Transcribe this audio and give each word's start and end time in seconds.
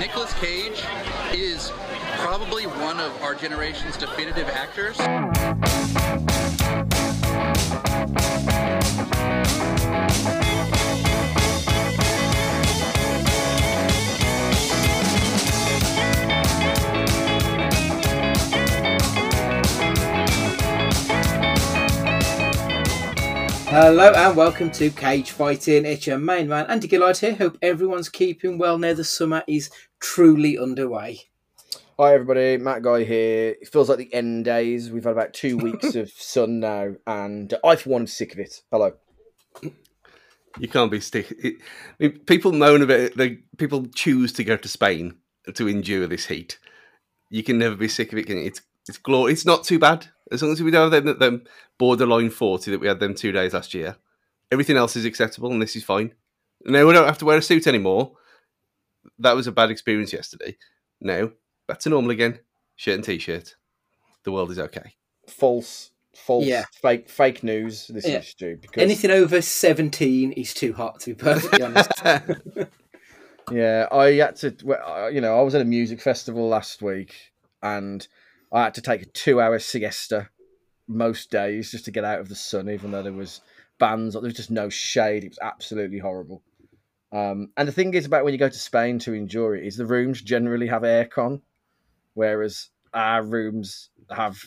Nicolas 0.00 0.32
Cage 0.40 0.82
is 1.34 1.70
probably 2.20 2.64
one 2.64 2.98
of 2.98 3.22
our 3.22 3.34
generation's 3.34 3.98
definitive 3.98 4.48
actors. 4.48 4.96
Hello 23.68 24.12
and 24.12 24.36
welcome 24.36 24.70
to 24.70 24.90
Cage 24.90 25.30
Fighting. 25.32 25.84
It's 25.84 26.06
your 26.06 26.18
main 26.18 26.48
man 26.48 26.66
Andy 26.68 26.88
Gillard 26.88 27.18
here. 27.18 27.34
Hope 27.34 27.58
everyone's 27.60 28.08
keeping 28.08 28.56
well 28.56 28.78
now 28.78 28.94
the 28.94 29.04
summer 29.04 29.44
is 29.46 29.70
truly 30.00 30.58
underway. 30.58 31.20
Hi 31.98 32.14
everybody, 32.14 32.56
Matt 32.56 32.82
Guy 32.82 33.04
here. 33.04 33.56
It 33.60 33.68
feels 33.68 33.88
like 33.88 33.98
the 33.98 34.12
end 34.12 34.46
days. 34.46 34.90
We've 34.90 35.04
had 35.04 35.12
about 35.12 35.34
two 35.34 35.58
weeks 35.58 35.94
of 35.94 36.10
sun 36.10 36.60
now, 36.60 36.94
and 37.06 37.52
I 37.62 37.76
for 37.76 37.90
one 37.90 38.02
am 38.02 38.06
sick 38.06 38.32
of 38.32 38.38
it. 38.38 38.62
Hello. 38.70 38.94
You 40.58 40.68
can't 40.68 40.90
be 40.90 41.00
stick. 41.00 41.32
It, 41.98 42.26
people 42.26 42.52
moan 42.52 42.82
about 42.82 43.00
it. 43.00 43.16
They, 43.16 43.40
people 43.56 43.86
choose 43.94 44.32
to 44.32 44.44
go 44.44 44.56
to 44.56 44.68
Spain 44.68 45.16
to 45.54 45.68
endure 45.68 46.06
this 46.06 46.26
heat. 46.26 46.58
You 47.28 47.42
can 47.42 47.58
never 47.58 47.76
be 47.76 47.86
sick 47.86 48.12
of 48.12 48.18
it. 48.18 48.26
Can 48.26 48.38
you? 48.38 48.46
It's 48.46 48.62
it's 48.88 48.98
glorious. 48.98 49.40
It's 49.40 49.46
not 49.46 49.64
too 49.64 49.78
bad 49.78 50.06
as 50.32 50.42
long 50.42 50.52
as 50.52 50.62
we 50.62 50.70
don't 50.70 50.90
have 50.90 51.04
them, 51.04 51.18
them 51.18 51.44
borderline 51.78 52.30
forty 52.30 52.70
that 52.70 52.80
we 52.80 52.88
had 52.88 53.00
them 53.00 53.14
two 53.14 53.30
days 53.30 53.52
last 53.52 53.74
year. 53.74 53.96
Everything 54.50 54.76
else 54.76 54.96
is 54.96 55.04
acceptable, 55.04 55.52
and 55.52 55.60
this 55.60 55.76
is 55.76 55.84
fine. 55.84 56.14
Now 56.64 56.86
we 56.86 56.94
don't 56.94 57.06
have 57.06 57.18
to 57.18 57.24
wear 57.26 57.38
a 57.38 57.42
suit 57.42 57.66
anymore. 57.66 58.16
That 59.20 59.36
was 59.36 59.46
a 59.46 59.52
bad 59.52 59.70
experience 59.70 60.12
yesterday. 60.12 60.56
Now 61.00 61.30
back 61.68 61.78
to 61.80 61.88
normal 61.88 62.10
again. 62.10 62.40
Shirt 62.76 62.96
and 62.96 63.04
t-shirt. 63.04 63.54
The 64.24 64.32
world 64.32 64.50
is 64.50 64.58
okay. 64.58 64.94
False, 65.28 65.90
false, 66.16 66.44
Yeah. 66.46 66.64
fake, 66.82 67.08
fake 67.08 67.42
news. 67.44 67.86
This 67.88 68.06
Yeah. 68.08 68.18
is 68.18 68.28
Stu. 68.28 68.56
Because 68.56 68.82
Anything 68.82 69.10
over 69.10 69.40
17 69.40 70.32
is 70.32 70.52
too 70.54 70.72
hot, 70.72 71.00
to 71.00 71.10
be 71.10 71.14
perfectly 71.14 71.62
honest. 71.62 71.90
yeah, 73.52 73.86
I 73.90 74.12
had 74.12 74.36
to. 74.36 74.54
well, 74.64 75.04
uh, 75.04 75.08
You 75.08 75.20
know, 75.20 75.38
I 75.38 75.42
was 75.42 75.54
at 75.54 75.60
a 75.60 75.64
music 75.66 76.00
festival 76.00 76.48
last 76.48 76.82
week, 76.82 77.14
and 77.62 78.06
I 78.52 78.64
had 78.64 78.74
to 78.74 78.82
take 78.82 79.02
a 79.02 79.06
two-hour 79.06 79.58
siesta 79.58 80.30
most 80.88 81.30
days 81.30 81.70
just 81.70 81.84
to 81.84 81.90
get 81.90 82.04
out 82.04 82.20
of 82.20 82.28
the 82.28 82.34
sun, 82.34 82.68
even 82.70 82.90
though 82.90 83.02
there 83.02 83.12
was 83.12 83.40
bands. 83.78 84.14
There 84.14 84.22
was 84.22 84.34
just 84.34 84.50
no 84.50 84.68
shade. 84.68 85.24
It 85.24 85.28
was 85.30 85.38
absolutely 85.42 85.98
horrible. 85.98 86.42
Um, 87.12 87.50
and 87.56 87.66
the 87.66 87.72
thing 87.72 87.94
is 87.94 88.06
about 88.06 88.24
when 88.24 88.32
you 88.32 88.38
go 88.38 88.48
to 88.48 88.58
Spain 88.58 88.98
to 89.00 89.14
enjoy 89.14 89.54
it 89.54 89.66
is 89.66 89.76
the 89.76 89.86
rooms 89.86 90.22
generally 90.22 90.68
have 90.68 90.82
aircon, 90.82 91.40
whereas 92.14 92.68
our 92.94 93.22
rooms 93.22 93.90
have 94.10 94.38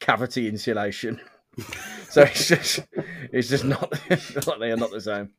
cavity 0.00 0.48
insulation. 0.48 1.20
so 2.08 2.22
it's 2.22 2.48
just 2.48 2.80
it's 3.32 3.48
just 3.48 3.64
not 3.66 3.92
they 4.58 4.70
are 4.70 4.76
not 4.76 4.90
the 4.90 5.00
same. 5.00 5.30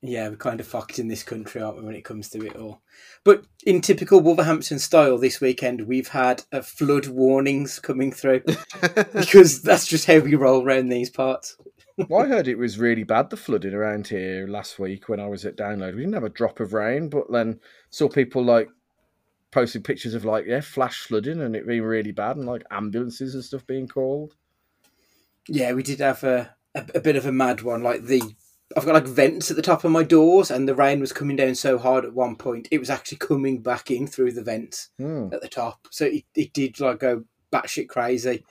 yeah, 0.00 0.30
we're 0.30 0.36
kind 0.36 0.58
of 0.58 0.66
fucked 0.66 0.98
in 0.98 1.08
this 1.08 1.22
country, 1.22 1.60
aren't 1.60 1.78
we, 1.78 1.84
when 1.84 1.94
it 1.94 2.04
comes 2.04 2.30
to 2.30 2.44
it 2.46 2.56
all? 2.56 2.80
But 3.22 3.44
in 3.66 3.82
typical 3.82 4.20
Wolverhampton 4.20 4.78
style, 4.78 5.18
this 5.18 5.42
weekend 5.42 5.82
we've 5.82 6.08
had 6.08 6.42
uh, 6.50 6.62
flood 6.62 7.06
warnings 7.06 7.78
coming 7.78 8.12
through 8.12 8.40
because 9.12 9.60
that's 9.60 9.86
just 9.86 10.06
how 10.06 10.20
we 10.20 10.34
roll 10.34 10.64
around 10.64 10.88
these 10.88 11.10
parts. 11.10 11.56
Well, 12.08 12.24
I 12.24 12.28
heard 12.28 12.48
it 12.48 12.58
was 12.58 12.78
really 12.78 13.04
bad 13.04 13.30
the 13.30 13.36
flooding 13.36 13.74
around 13.74 14.08
here 14.08 14.46
last 14.46 14.78
week 14.78 15.08
when 15.08 15.20
I 15.20 15.26
was 15.26 15.44
at 15.44 15.56
Download. 15.56 15.94
We 15.94 16.00
didn't 16.02 16.14
have 16.14 16.24
a 16.24 16.28
drop 16.30 16.60
of 16.60 16.72
rain, 16.72 17.08
but 17.08 17.30
then 17.30 17.60
saw 17.90 18.08
people 18.08 18.44
like 18.44 18.68
posting 19.50 19.82
pictures 19.82 20.14
of 20.14 20.24
like 20.24 20.46
yeah 20.46 20.62
flash 20.62 21.00
flooding 21.02 21.42
and 21.42 21.54
it 21.54 21.66
being 21.66 21.82
really 21.82 22.12
bad 22.12 22.36
and 22.36 22.46
like 22.46 22.64
ambulances 22.70 23.34
and 23.34 23.44
stuff 23.44 23.66
being 23.66 23.86
called. 23.86 24.34
Yeah, 25.48 25.72
we 25.72 25.82
did 25.82 26.00
have 26.00 26.24
a, 26.24 26.54
a, 26.74 26.86
a 26.94 27.00
bit 27.00 27.16
of 27.16 27.26
a 27.26 27.32
mad 27.32 27.62
one. 27.62 27.82
Like 27.82 28.04
the, 28.04 28.22
I've 28.76 28.86
got 28.86 28.94
like 28.94 29.06
vents 29.06 29.50
at 29.50 29.56
the 29.56 29.62
top 29.62 29.84
of 29.84 29.90
my 29.90 30.02
doors, 30.02 30.50
and 30.50 30.68
the 30.68 30.74
rain 30.74 31.00
was 31.00 31.12
coming 31.12 31.36
down 31.36 31.54
so 31.54 31.78
hard 31.78 32.04
at 32.04 32.14
one 32.14 32.36
point, 32.36 32.68
it 32.70 32.78
was 32.78 32.90
actually 32.90 33.18
coming 33.18 33.60
back 33.60 33.90
in 33.90 34.06
through 34.06 34.32
the 34.32 34.42
vents 34.42 34.90
Hmm. 34.98 35.28
at 35.32 35.42
the 35.42 35.48
top. 35.48 35.88
So 35.90 36.06
it, 36.06 36.24
it 36.34 36.52
did 36.52 36.80
like 36.80 37.00
go 37.00 37.24
batshit 37.52 37.88
crazy. 37.88 38.44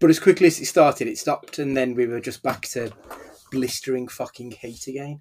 But 0.00 0.10
as 0.10 0.18
quickly 0.18 0.46
as 0.46 0.58
it 0.58 0.66
started, 0.66 1.06
it 1.06 1.18
stopped, 1.18 1.58
and 1.58 1.76
then 1.76 1.94
we 1.94 2.06
were 2.06 2.20
just 2.20 2.42
back 2.42 2.62
to 2.68 2.90
blistering 3.52 4.08
fucking 4.08 4.52
heat 4.52 4.86
again. 4.86 5.20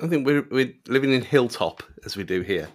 I 0.00 0.06
think 0.06 0.24
we're 0.24 0.46
we're 0.50 0.74
living 0.86 1.12
in 1.12 1.22
hilltop 1.22 1.82
as 2.04 2.16
we 2.16 2.22
do 2.22 2.42
here. 2.42 2.68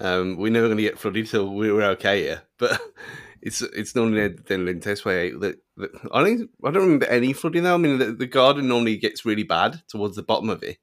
Um, 0.00 0.36
we're 0.36 0.52
never 0.52 0.66
going 0.66 0.76
to 0.76 0.82
get 0.82 0.98
flooded, 0.98 1.28
so 1.28 1.50
we're 1.50 1.82
okay 1.82 2.22
here. 2.22 2.42
But 2.58 2.78
it's 3.42 3.62
it's 3.62 3.94
normally 3.94 4.28
the 4.28 4.54
Lintes 4.56 5.04
way 5.04 5.30
that, 5.30 5.56
that 5.78 5.90
I 6.12 6.22
don't 6.22 6.50
I 6.62 6.70
don't 6.70 6.82
remember 6.82 7.06
any 7.06 7.32
flooding 7.32 7.62
though. 7.62 7.74
I 7.74 7.78
mean, 7.78 7.98
the, 7.98 8.12
the 8.12 8.26
garden 8.26 8.68
normally 8.68 8.98
gets 8.98 9.24
really 9.24 9.44
bad 9.44 9.82
towards 9.88 10.16
the 10.16 10.22
bottom 10.22 10.50
of 10.50 10.62
it 10.62 10.76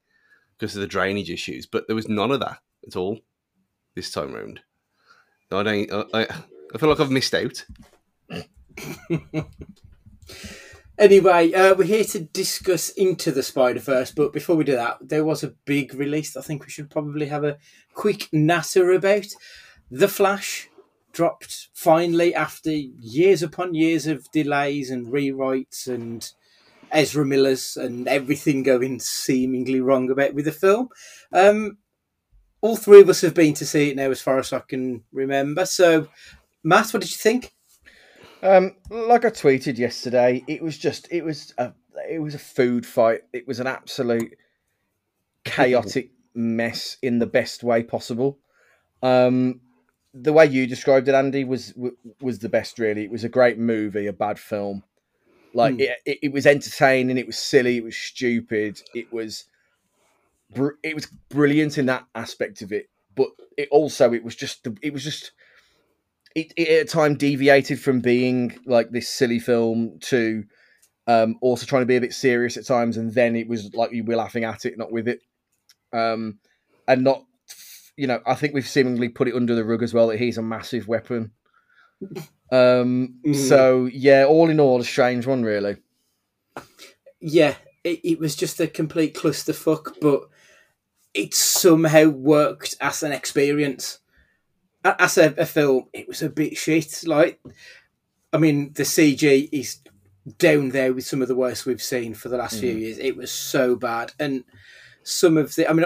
because 0.58 0.76
of 0.76 0.82
the 0.82 0.88
drainage 0.88 1.30
issues, 1.30 1.68
but 1.68 1.86
there 1.88 1.96
was 1.96 2.10
none 2.10 2.32
of 2.32 2.40
that 2.40 2.60
at 2.88 2.96
all 2.96 3.20
this 3.94 4.12
time 4.12 4.34
round. 4.34 4.62
I 5.52 5.64
don't. 5.64 5.92
I, 5.92 6.22
I, 6.22 6.28
I 6.74 6.78
feel 6.80 6.90
like 6.90 7.00
I've 7.00 7.12
missed 7.12 7.36
out. 7.36 7.64
Anyway, 10.98 11.52
uh, 11.52 11.76
we're 11.76 11.84
here 11.84 12.06
to 12.06 12.22
discuss 12.22 12.88
Into 12.90 13.30
the 13.30 13.44
Spider 13.44 13.82
Verse, 13.82 14.12
but 14.12 14.32
before 14.32 14.56
we 14.56 14.64
do 14.64 14.76
that, 14.76 14.98
there 15.02 15.26
was 15.26 15.44
a 15.44 15.54
big 15.66 15.94
release. 15.94 16.38
I 16.38 16.42
think 16.42 16.64
we 16.64 16.70
should 16.70 16.90
probably 16.90 17.26
have 17.26 17.44
a 17.44 17.58
quick 17.94 18.30
natter 18.32 18.94
about. 18.94 19.28
The 19.92 20.08
Flash 20.08 20.70
dropped 21.12 21.68
finally 21.74 22.34
after 22.34 22.72
years 22.72 23.44
upon 23.44 23.74
years 23.74 24.08
of 24.08 24.32
delays 24.32 24.90
and 24.90 25.08
rewrites 25.08 25.86
and 25.88 26.32
Ezra 26.92 27.26
Miller's 27.26 27.76
and 27.76 28.08
everything 28.08 28.64
going 28.64 29.02
seemingly 29.02 29.82
wrong 29.82 30.10
about 30.10 30.34
with 30.34 30.46
the 30.46 30.52
film. 30.54 30.88
Um, 31.34 31.78
all 32.62 32.78
three 32.78 33.02
of 33.02 33.10
us 33.10 33.20
have 33.20 33.34
been 33.34 33.54
to 33.56 33.66
see 33.66 33.90
it 33.90 33.98
now, 33.98 34.12
as 34.12 34.22
far 34.22 34.40
as 34.40 34.54
I 34.54 34.60
can 34.60 35.04
remember. 35.12 35.66
So, 35.66 36.08
Matt, 36.64 36.94
what 36.94 37.02
did 37.02 37.12
you 37.12 37.18
think? 37.18 37.55
Um, 38.44 38.76
like 38.90 39.26
I 39.26 39.30
tweeted 39.30 39.78
yesterday, 39.78 40.44
it 40.48 40.62
was 40.62 40.78
just 40.78 41.08
it 41.12 41.24
was 41.24 41.54
a 41.58 41.74
it 42.10 42.20
was 42.20 42.36
a 42.36 42.40
food 42.40 42.86
fight. 42.86 43.22
It 43.34 43.48
was 43.48 43.60
an 43.60 43.68
absolute 43.68 44.36
chaotic 45.46 46.12
mess 46.36 46.98
in 47.02 47.20
the 47.20 47.28
best 47.28 47.64
way 47.64 47.84
possible. 47.84 48.40
Um, 49.02 49.62
the 50.14 50.34
way 50.34 50.46
you 50.46 50.68
described 50.68 51.08
it, 51.08 51.16
Andy, 51.16 51.44
was 51.44 51.74
was 52.22 52.40
the 52.40 52.50
best. 52.50 52.80
Really, 52.80 53.04
it 53.04 53.12
was 53.12 53.24
a 53.24 53.30
great 53.30 53.58
movie, 53.58 54.08
a 54.08 54.14
bad 54.14 54.40
film. 54.40 54.84
Like 55.54 55.76
Hmm. 55.76 55.80
it, 55.80 55.98
it, 56.06 56.20
it 56.24 56.34
was 56.34 56.46
entertaining. 56.46 57.18
It 57.18 57.28
was 57.28 57.38
silly. 57.38 57.78
It 57.78 57.84
was 57.84 57.98
stupid. 57.98 58.82
It 58.94 59.12
was 59.12 59.46
br- 60.54 60.80
it 60.84 60.96
was 60.96 61.08
brilliant 61.30 61.78
in 61.78 61.88
that 61.88 62.06
aspect 62.16 62.62
of 62.62 62.72
it. 62.72 62.90
But 63.16 63.30
it 63.58 63.70
also 63.72 64.14
it 64.14 64.24
was 64.24 64.36
just 64.36 64.64
the, 64.64 64.78
it 64.82 64.94
was 64.94 65.04
just 65.04 65.32
it, 66.36 66.54
it 66.58 66.68
at 66.68 66.82
a 66.84 66.86
time 66.86 67.16
deviated 67.16 67.80
from 67.80 68.02
being 68.02 68.60
like 68.66 68.92
this 68.92 69.10
silly 69.10 69.40
film 69.40 69.98
to 70.02 70.44
um, 71.08 71.38
also 71.42 71.66
trying 71.66 71.82
to 71.82 71.88
be 71.88 71.96
a 71.96 72.02
bit 72.02 72.14
serious 72.14 72.58
at 72.58 72.66
times, 72.66 72.98
and 72.98 73.14
then 73.14 73.36
it 73.36 73.48
was 73.48 73.74
like 73.74 73.92
you 73.92 74.04
were 74.04 74.16
laughing 74.16 74.44
at 74.44 74.66
it, 74.66 74.78
not 74.78 74.92
with 74.92 75.08
it, 75.08 75.22
um, 75.94 76.40
and 76.88 77.04
not. 77.04 77.24
You 77.98 78.08
know, 78.08 78.20
I 78.26 78.36
think 78.36 78.54
we've 78.54 78.68
seemingly 78.68 79.08
put 79.08 79.30
it 79.30 79.36
under 79.36 79.56
the 79.56 79.64
rug 79.64 79.82
as 79.82 79.94
well 79.94 80.08
that 80.08 80.20
he's 80.20 80.38
a 80.38 80.42
massive 80.42 80.88
weapon. 80.88 81.32
Um, 82.52 83.20
Mm. 83.26 83.36
So 83.36 83.86
yeah, 83.86 84.26
all 84.26 84.50
in 84.50 84.60
all, 84.60 84.82
a 84.82 84.84
strange 84.84 85.26
one, 85.26 85.44
really. 85.44 85.78
yeah, 87.20 87.56
it, 87.84 88.02
it 88.04 88.20
was 88.20 88.36
just 88.36 88.60
a 88.60 88.68
complete 88.68 89.16
clusterfuck, 89.16 89.96
but 90.02 90.28
it 91.14 91.34
somehow 91.34 92.10
worked 92.10 92.76
as 92.82 93.02
an 93.04 93.12
experience. 93.14 94.00
As 94.86 95.18
a, 95.18 95.34
a 95.38 95.46
film, 95.46 95.88
it 95.94 96.08
was 96.08 96.22
a 96.22 96.30
bit 96.30 96.56
shit. 96.58 97.04
Like, 97.06 97.40
I 98.32 98.38
mean, 98.38 98.72
the 98.74 98.84
CG 98.84 99.50
is 99.52 99.80
down 100.38 100.70
there 100.70 100.94
with 100.94 101.06
some 101.06 101.22
of 101.22 101.28
the 101.28 101.36
worst 101.36 101.66
we've 101.66 101.82
seen 101.82 102.14
for 102.14 102.30
the 102.30 102.38
last 102.38 102.60
few 102.60 102.72
years. 102.72 102.98
It 103.00 103.18
was 103.18 103.32
so 103.32 103.76
bad, 103.76 104.14
and 104.20 104.44
some 105.04 105.38
of 105.38 105.56
the, 105.56 105.70
I 105.70 105.74
mean, 105.74 105.86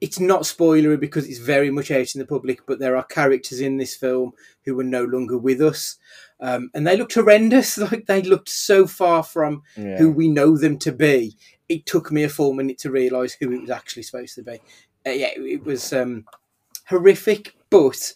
it's 0.00 0.20
not 0.20 0.42
spoilery 0.42 0.98
because 1.00 1.26
it's 1.26 1.38
very 1.38 1.70
much 1.70 1.90
out 1.90 2.14
in 2.14 2.18
the 2.18 2.26
public, 2.26 2.66
but 2.66 2.78
there 2.78 2.96
are 2.96 3.04
characters 3.04 3.60
in 3.60 3.76
this 3.76 3.94
film 3.96 4.32
who 4.64 4.78
are 4.78 4.84
no 4.84 5.04
longer 5.04 5.38
with 5.38 5.62
us. 5.62 5.96
Um, 6.38 6.70
and 6.74 6.86
they 6.86 6.96
looked 6.96 7.14
horrendous. 7.14 7.78
Like 7.90 8.06
they 8.06 8.20
looked 8.22 8.50
so 8.50 8.86
far 8.86 9.22
from 9.22 9.62
Yeah. 9.76 9.96
who 9.98 10.10
we 10.10 10.28
know 10.28 10.56
them 10.58 10.78
to 10.80 10.92
be. 10.92 11.36
It 11.68 11.86
took 11.86 12.12
me 12.12 12.24
a 12.24 12.28
full 12.28 12.52
minute 12.52 12.78
to 12.80 12.90
realise 12.90 13.32
who 13.34 13.50
it 13.52 13.60
was 13.62 13.70
actually 13.70 14.02
supposed 14.02 14.34
to 14.34 14.42
be. 14.42 14.60
Uh, 15.06 15.10
yeah, 15.10 15.28
it, 15.34 15.40
it 15.40 15.64
was 15.64 15.92
um, 15.94 16.26
horrific, 16.88 17.55
but 17.70 18.14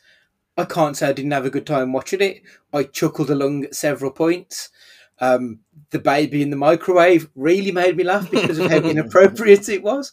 I 0.56 0.64
can't 0.64 0.96
say 0.96 1.08
I 1.08 1.12
didn't 1.12 1.30
have 1.32 1.46
a 1.46 1.50
good 1.50 1.66
time 1.66 1.92
watching 1.92 2.20
it. 2.20 2.42
I 2.72 2.84
chuckled 2.84 3.30
along 3.30 3.64
at 3.64 3.74
several 3.74 4.10
points. 4.10 4.70
Um, 5.18 5.60
the 5.90 5.98
baby 5.98 6.42
in 6.42 6.50
the 6.50 6.56
microwave 6.56 7.28
really 7.34 7.72
made 7.72 7.96
me 7.96 8.04
laugh 8.04 8.30
because 8.30 8.58
of 8.58 8.70
how 8.70 8.76
inappropriate 8.88 9.68
it 9.68 9.82
was. 9.82 10.10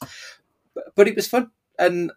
but, 0.73 0.95
but 0.95 1.07
it 1.07 1.15
was 1.15 1.27
fun. 1.27 1.51
And 1.79 2.11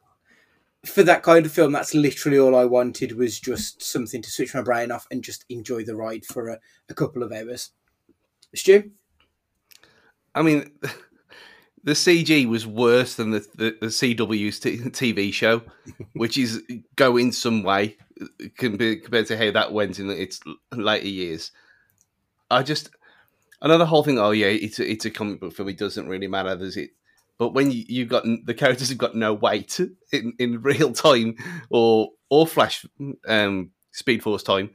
for 0.84 1.02
that 1.02 1.22
kind 1.22 1.44
of 1.44 1.52
film, 1.52 1.72
that's 1.72 1.94
literally 1.94 2.38
all 2.38 2.56
I 2.56 2.64
wanted 2.64 3.12
was 3.16 3.38
just 3.38 3.82
something 3.82 4.22
to 4.22 4.30
switch 4.30 4.54
my 4.54 4.62
brain 4.62 4.90
off 4.90 5.06
and 5.10 5.22
just 5.22 5.44
enjoy 5.48 5.84
the 5.84 5.96
ride 5.96 6.24
for 6.24 6.48
a, 6.48 6.58
a 6.88 6.94
couple 6.94 7.22
of 7.22 7.32
hours. 7.32 7.70
Stu? 8.54 8.90
I 10.34 10.42
mean, 10.42 10.70
the 11.82 11.92
CG 11.92 12.46
was 12.46 12.66
worse 12.66 13.14
than 13.14 13.30
the, 13.30 13.46
the, 13.54 13.76
the 13.80 13.86
CW's 13.86 14.60
t- 14.60 14.78
TV 14.78 15.32
show, 15.32 15.62
which 16.12 16.36
is 16.36 16.62
going 16.96 17.32
some 17.32 17.62
way 17.62 17.96
compared, 18.56 19.26
to 19.26 19.36
how 19.36 19.50
that 19.50 19.72
went 19.72 19.98
in 19.98 20.10
its 20.10 20.40
later 20.72 21.08
years. 21.08 21.52
I 22.50 22.62
just, 22.62 22.90
another 23.62 23.86
whole 23.86 24.02
thing. 24.02 24.18
Oh 24.18 24.32
yeah, 24.32 24.48
it's 24.48 24.78
a, 24.78 24.90
it's 24.90 25.04
a 25.04 25.10
comic 25.10 25.40
book 25.40 25.54
film. 25.54 25.68
It 25.68 25.78
doesn't 25.78 26.08
really 26.08 26.26
matter, 26.26 26.56
does 26.56 26.76
it? 26.76 26.90
But 27.38 27.54
when 27.54 27.70
you, 27.70 27.84
you've 27.88 28.08
got 28.08 28.24
the 28.44 28.54
characters 28.54 28.90
have 28.90 28.98
got 28.98 29.14
no 29.14 29.32
weight 29.32 29.80
in, 30.12 30.34
in 30.38 30.62
real 30.62 30.92
time 30.92 31.36
or 31.70 32.10
or 32.28 32.46
Flash 32.46 32.84
um, 33.26 33.70
Speed 33.92 34.22
Force 34.22 34.42
time, 34.42 34.70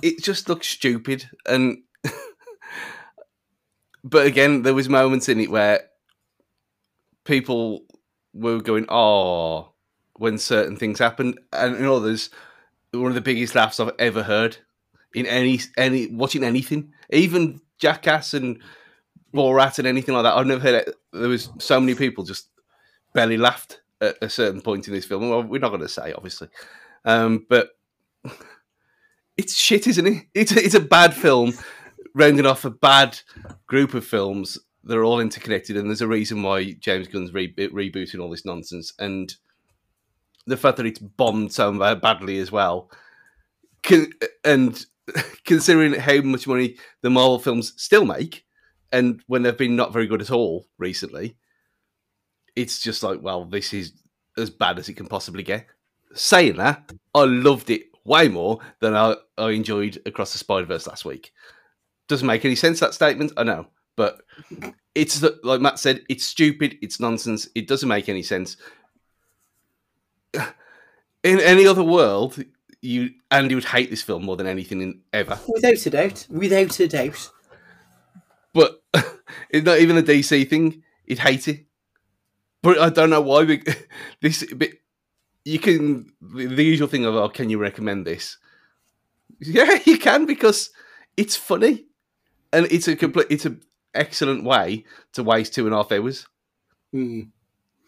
it 0.00 0.22
just 0.22 0.48
looks 0.48 0.68
stupid. 0.68 1.28
And 1.46 1.78
but 4.04 4.26
again, 4.26 4.62
there 4.62 4.74
was 4.74 4.88
moments 4.88 5.28
in 5.28 5.40
it 5.40 5.50
where 5.50 5.88
people 7.24 7.84
were 8.32 8.60
going, 8.60 8.86
"Oh," 8.88 9.72
when 10.14 10.38
certain 10.38 10.76
things 10.76 10.98
happened, 10.98 11.38
and 11.52 11.76
in 11.76 11.86
others, 11.86 12.30
one 12.92 13.08
of 13.08 13.14
the 13.14 13.20
biggest 13.20 13.54
laughs 13.54 13.80
I've 13.80 13.92
ever 13.98 14.22
heard 14.22 14.58
in 15.14 15.26
any 15.26 15.60
any 15.76 16.06
watching 16.08 16.44
anything, 16.44 16.92
even 17.10 17.60
Jackass 17.78 18.34
and 18.34 18.60
Borat 19.34 19.78
and 19.78 19.88
anything 19.88 20.14
like 20.14 20.24
that. 20.24 20.36
I've 20.36 20.46
never 20.46 20.60
heard 20.60 20.86
it. 20.86 20.94
There 21.12 21.28
was 21.28 21.50
so 21.58 21.80
many 21.80 21.94
people 21.94 22.24
just 22.24 22.48
barely 23.14 23.36
laughed 23.36 23.80
at 24.00 24.16
a 24.20 24.28
certain 24.28 24.60
point 24.60 24.88
in 24.88 24.94
this 24.94 25.04
film. 25.04 25.28
Well, 25.28 25.42
we're 25.42 25.60
not 25.60 25.68
going 25.68 25.80
to 25.80 25.88
say, 25.88 26.12
obviously, 26.12 26.48
um, 27.04 27.46
but 27.48 27.70
it's 29.36 29.56
shit, 29.56 29.86
isn't 29.86 30.06
it? 30.06 30.24
It's 30.34 30.52
it's 30.52 30.74
a 30.74 30.80
bad 30.80 31.14
film, 31.14 31.52
rounding 32.14 32.46
off 32.46 32.64
a 32.64 32.70
bad 32.70 33.18
group 33.66 33.94
of 33.94 34.04
films. 34.06 34.58
They're 34.84 35.04
all 35.04 35.20
interconnected, 35.20 35.76
and 35.76 35.88
there's 35.88 36.00
a 36.00 36.08
reason 36.08 36.42
why 36.42 36.72
James 36.72 37.08
Gunn's 37.08 37.32
re- 37.32 37.54
rebooting 37.54 38.20
all 38.20 38.30
this 38.30 38.44
nonsense. 38.44 38.92
And 38.98 39.32
the 40.46 40.56
fact 40.56 40.76
that 40.78 40.86
it's 40.86 40.98
bombed 40.98 41.52
so 41.52 41.72
badly 41.96 42.38
as 42.38 42.50
well, 42.50 42.90
can, 43.82 44.12
and 44.44 44.84
considering 45.44 45.94
how 45.94 46.20
much 46.22 46.46
money 46.46 46.76
the 47.02 47.10
Marvel 47.10 47.38
films 47.38 47.74
still 47.76 48.04
make, 48.04 48.44
and 48.90 49.22
when 49.26 49.42
they've 49.42 49.56
been 49.56 49.76
not 49.76 49.92
very 49.92 50.06
good 50.06 50.20
at 50.20 50.30
all 50.30 50.66
recently, 50.78 51.36
it's 52.56 52.80
just 52.80 53.02
like, 53.02 53.22
well, 53.22 53.44
this 53.44 53.72
is 53.72 53.92
as 54.36 54.50
bad 54.50 54.78
as 54.78 54.88
it 54.88 54.94
can 54.94 55.06
possibly 55.06 55.42
get. 55.42 55.66
Saying 56.14 56.56
that, 56.56 56.92
I 57.14 57.24
loved 57.24 57.70
it 57.70 57.84
way 58.04 58.28
more 58.28 58.58
than 58.80 58.94
I, 58.94 59.16
I 59.38 59.50
enjoyed 59.50 60.00
Across 60.04 60.32
the 60.32 60.38
Spider 60.38 60.66
Verse 60.66 60.86
last 60.86 61.04
week. 61.04 61.32
Doesn't 62.08 62.26
make 62.26 62.44
any 62.44 62.56
sense 62.56 62.80
that 62.80 62.94
statement, 62.94 63.32
I 63.36 63.44
know, 63.44 63.68
but 63.96 64.22
it's 64.94 65.22
like 65.42 65.60
Matt 65.60 65.78
said, 65.78 66.02
it's 66.08 66.24
stupid, 66.24 66.78
it's 66.82 67.00
nonsense, 67.00 67.48
it 67.54 67.66
doesn't 67.66 67.88
make 67.88 68.08
any 68.08 68.22
sense. 68.22 68.56
In 71.24 71.38
any 71.38 71.66
other 71.66 71.84
world, 71.84 72.42
you 72.80 73.10
Andy 73.30 73.54
would 73.54 73.64
hate 73.64 73.90
this 73.90 74.02
film 74.02 74.24
more 74.24 74.36
than 74.36 74.46
anything 74.46 74.80
in, 74.82 75.00
ever. 75.12 75.38
Without 75.48 75.86
a 75.86 75.90
doubt. 75.90 76.26
Without 76.28 76.80
a 76.80 76.88
doubt. 76.88 77.30
But 78.52 78.82
it's 79.50 79.64
not 79.64 79.78
even 79.78 79.96
a 79.96 80.02
DC 80.02 80.48
thing. 80.50 80.82
He'd 81.06 81.20
hate 81.20 81.46
it. 81.48 81.66
But 82.62 82.78
I 82.78 82.90
don't 82.90 83.10
know 83.10 83.20
why. 83.20 83.44
We, 83.44 83.62
this, 84.20 84.44
bit. 84.52 84.80
you 85.44 85.58
can 85.58 86.12
the 86.20 86.64
usual 86.64 86.88
thing 86.88 87.04
of, 87.04 87.14
oh, 87.14 87.28
can 87.28 87.50
you 87.50 87.58
recommend 87.58 88.06
this? 88.06 88.36
Yeah, 89.44 89.80
you 89.86 89.98
can 89.98 90.24
because 90.26 90.70
it's 91.16 91.34
funny, 91.34 91.86
and 92.52 92.66
it's 92.70 92.86
a 92.86 92.94
complete, 92.94 93.26
it's 93.28 93.44
an 93.44 93.60
excellent 93.94 94.44
way 94.44 94.84
to 95.12 95.22
waste 95.22 95.54
two 95.54 95.66
and 95.66 95.74
a 95.74 95.78
half 95.78 95.92
hours. 95.92 96.26
Mm. 96.94 97.30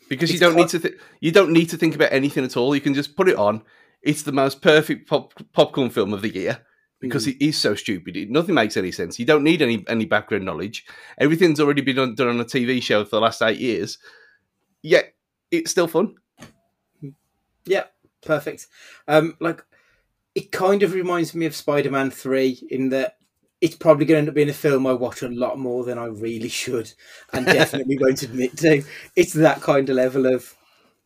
Because 0.09 0.33
you 0.33 0.39
don't 0.39 0.57
need 0.57 0.69
to, 0.69 0.79
th- 0.79 0.99
you 1.21 1.33
don't 1.33 1.53
need 1.53 1.71
to 1.71 1.77
think 1.77 1.95
about 1.95 2.13
anything 2.13 2.45
at 2.45 2.57
all. 2.57 2.75
You 2.75 2.81
can 2.81 2.95
just 2.95 3.17
put 3.17 3.29
it 3.29 3.37
on. 3.37 3.63
It's 4.03 4.23
the 4.23 4.33
most 4.33 4.61
perfect 4.61 5.09
pop- 5.09 5.33
popcorn 5.53 5.91
film 5.91 6.13
of 6.13 6.21
the 6.21 6.35
year 6.35 6.61
because 7.05 7.27
it 7.27 7.37
is 7.41 7.57
so 7.57 7.75
stupid. 7.75 8.17
It, 8.17 8.31
nothing 8.31 8.55
makes 8.55 8.77
any 8.77 8.93
sense. 8.93 9.19
You 9.19 9.27
don't 9.27 9.45
need 9.45 9.63
any 9.63 9.85
any 9.89 10.05
background 10.05 10.45
knowledge. 10.45 10.85
Everything's 11.19 11.61
already 11.61 11.83
been 11.83 11.97
done, 11.97 12.15
done 12.15 12.29
on 12.29 12.41
a 12.41 12.45
TV 12.45 12.83
show 12.83 13.05
for 13.05 13.17
the 13.17 13.21
last 13.21 13.43
eight 13.43 13.59
years. 13.59 13.99
Yet 14.83 15.15
it's 15.51 15.71
still 15.71 15.89
fun. 15.89 16.17
Yeah, 17.67 17.85
perfect. 18.23 18.67
Um, 19.09 19.37
like 19.41 19.65
it 20.35 20.51
kind 20.51 20.83
of 20.83 20.95
reminds 20.95 21.35
me 21.35 21.47
of 21.47 21.55
Spider-Man 21.55 22.11
Three 22.11 22.67
in 22.71 22.89
that 22.91 23.17
it's 23.65 23.77
probably 23.77 24.05
going 24.05 24.17
to 24.17 24.19
end 24.19 24.29
up 24.29 24.35
being 24.35 24.51
a 24.51 24.53
film 24.53 24.87
I 24.87 24.93
watch 24.93 25.23
a 25.23 25.29
lot 25.29 25.59
more 25.59 25.85
than 25.85 25.99
I 25.99 26.05
really 26.05 26.51
should, 26.51 26.93
and 27.33 27.47
definitely 27.47 27.97
won't 28.01 28.23
admit 28.23 28.57
to. 28.59 28.85
It's 29.17 29.33
that 29.33 29.63
kind 29.63 29.89
of 29.89 29.97
level 29.97 30.27
of 30.27 30.55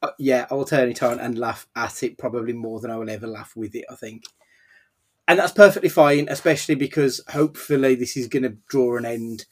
uh, 0.02 0.10
yeah, 0.18 0.46
I 0.50 0.54
will 0.54 0.64
turn 0.64 0.90
it 0.90 1.02
on 1.02 1.20
and 1.20 1.38
laugh 1.38 1.68
at 1.76 2.02
it 2.02 2.18
probably 2.18 2.52
more 2.52 2.80
than 2.80 2.90
I 2.90 2.96
will 2.96 3.10
ever 3.10 3.28
laugh 3.28 3.52
with 3.54 3.76
it. 3.76 3.84
I 3.88 3.94
think. 3.94 4.24
And 5.28 5.38
that's 5.38 5.52
perfectly 5.52 5.90
fine, 5.90 6.26
especially 6.28 6.74
because 6.74 7.20
hopefully 7.28 7.94
this 7.94 8.16
is 8.16 8.28
going 8.28 8.44
to 8.44 8.56
draw 8.68 8.96
an 8.96 9.04
end 9.04 9.44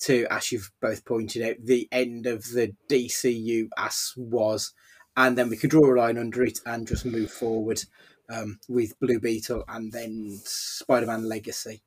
to, 0.00 0.26
as 0.30 0.52
you've 0.52 0.70
both 0.80 1.04
pointed 1.04 1.42
out, 1.42 1.56
the 1.62 1.88
end 1.90 2.26
of 2.26 2.44
the 2.44 2.74
DCU 2.88 3.68
as 3.76 4.12
was 4.16 4.72
and 5.16 5.38
then 5.38 5.48
we 5.48 5.56
can 5.56 5.70
draw 5.70 5.94
a 5.94 5.96
line 5.96 6.18
under 6.18 6.42
it 6.42 6.58
and 6.66 6.86
just 6.86 7.04
move 7.04 7.30
forward 7.30 7.82
um, 8.30 8.58
with 8.68 8.98
Blue 9.00 9.20
Beetle 9.20 9.64
and 9.68 9.92
then 9.92 10.40
Superman 10.44 11.28
Legacy, 11.28 11.82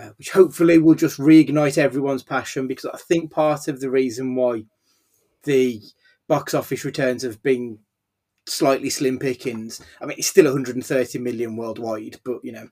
uh, 0.00 0.10
which 0.16 0.30
hopefully 0.30 0.78
will 0.78 0.94
just 0.94 1.18
reignite 1.18 1.76
everyone's 1.76 2.22
passion 2.22 2.66
because 2.66 2.86
I 2.86 2.96
think 2.96 3.30
part 3.30 3.68
of 3.68 3.80
the 3.80 3.90
reason 3.90 4.34
why 4.34 4.64
the 5.44 5.82
box 6.26 6.54
office 6.54 6.84
returns 6.84 7.22
have 7.22 7.42
been 7.42 7.78
slightly 8.46 8.88
slim 8.88 9.18
pickings. 9.18 9.80
I 10.00 10.06
mean, 10.06 10.16
it's 10.18 10.28
still 10.28 10.44
130 10.44 11.18
million 11.18 11.56
worldwide, 11.56 12.18
but 12.24 12.38
you 12.42 12.52
know, 12.52 12.68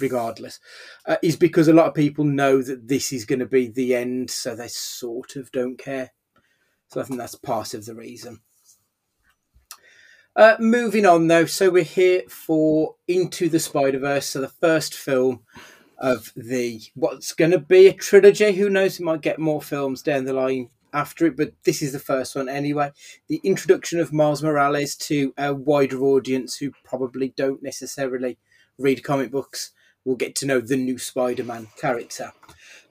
regardless, 0.00 0.58
uh, 1.06 1.16
is 1.22 1.36
because 1.36 1.68
a 1.68 1.72
lot 1.72 1.86
of 1.86 1.94
people 1.94 2.24
know 2.24 2.62
that 2.62 2.88
this 2.88 3.12
is 3.12 3.24
going 3.24 3.38
to 3.38 3.46
be 3.46 3.68
the 3.68 3.94
end, 3.94 4.30
so 4.30 4.56
they 4.56 4.68
sort 4.68 5.36
of 5.36 5.52
don't 5.52 5.78
care. 5.78 6.12
So 6.88 7.00
I 7.00 7.04
think 7.04 7.18
that's 7.18 7.34
part 7.34 7.74
of 7.74 7.84
the 7.84 7.94
reason. 7.94 8.40
Uh, 10.36 10.56
moving 10.58 11.06
on 11.06 11.28
though, 11.28 11.46
so 11.46 11.70
we're 11.70 11.84
here 11.84 12.22
for 12.28 12.96
Into 13.06 13.48
the 13.48 13.60
Spider 13.60 14.00
Verse, 14.00 14.26
so 14.26 14.40
the 14.40 14.48
first 14.48 14.94
film 14.94 15.44
of 15.98 16.32
the 16.36 16.82
what's 16.94 17.32
going 17.32 17.50
to 17.52 17.58
be 17.58 17.86
a 17.86 17.92
trilogy. 17.92 18.52
Who 18.52 18.70
knows? 18.70 18.98
We 18.98 19.04
might 19.04 19.20
get 19.20 19.38
more 19.38 19.62
films 19.62 20.02
down 20.02 20.24
the 20.24 20.32
line 20.32 20.70
after 20.92 21.26
it, 21.26 21.36
but 21.36 21.52
this 21.64 21.82
is 21.82 21.92
the 21.92 21.98
first 21.98 22.36
one 22.36 22.48
anyway. 22.48 22.92
The 23.28 23.40
introduction 23.42 23.98
of 23.98 24.12
Miles 24.12 24.42
Morales 24.42 24.94
to 24.96 25.34
a 25.36 25.52
wider 25.52 26.00
audience 26.02 26.56
who 26.56 26.72
probably 26.84 27.34
don't 27.36 27.62
necessarily 27.62 28.38
read 28.78 29.02
comic 29.02 29.30
books 29.30 29.72
will 30.04 30.16
get 30.16 30.34
to 30.36 30.46
know 30.46 30.60
the 30.60 30.76
new 30.76 30.98
Spider-Man 30.98 31.68
character. 31.80 32.32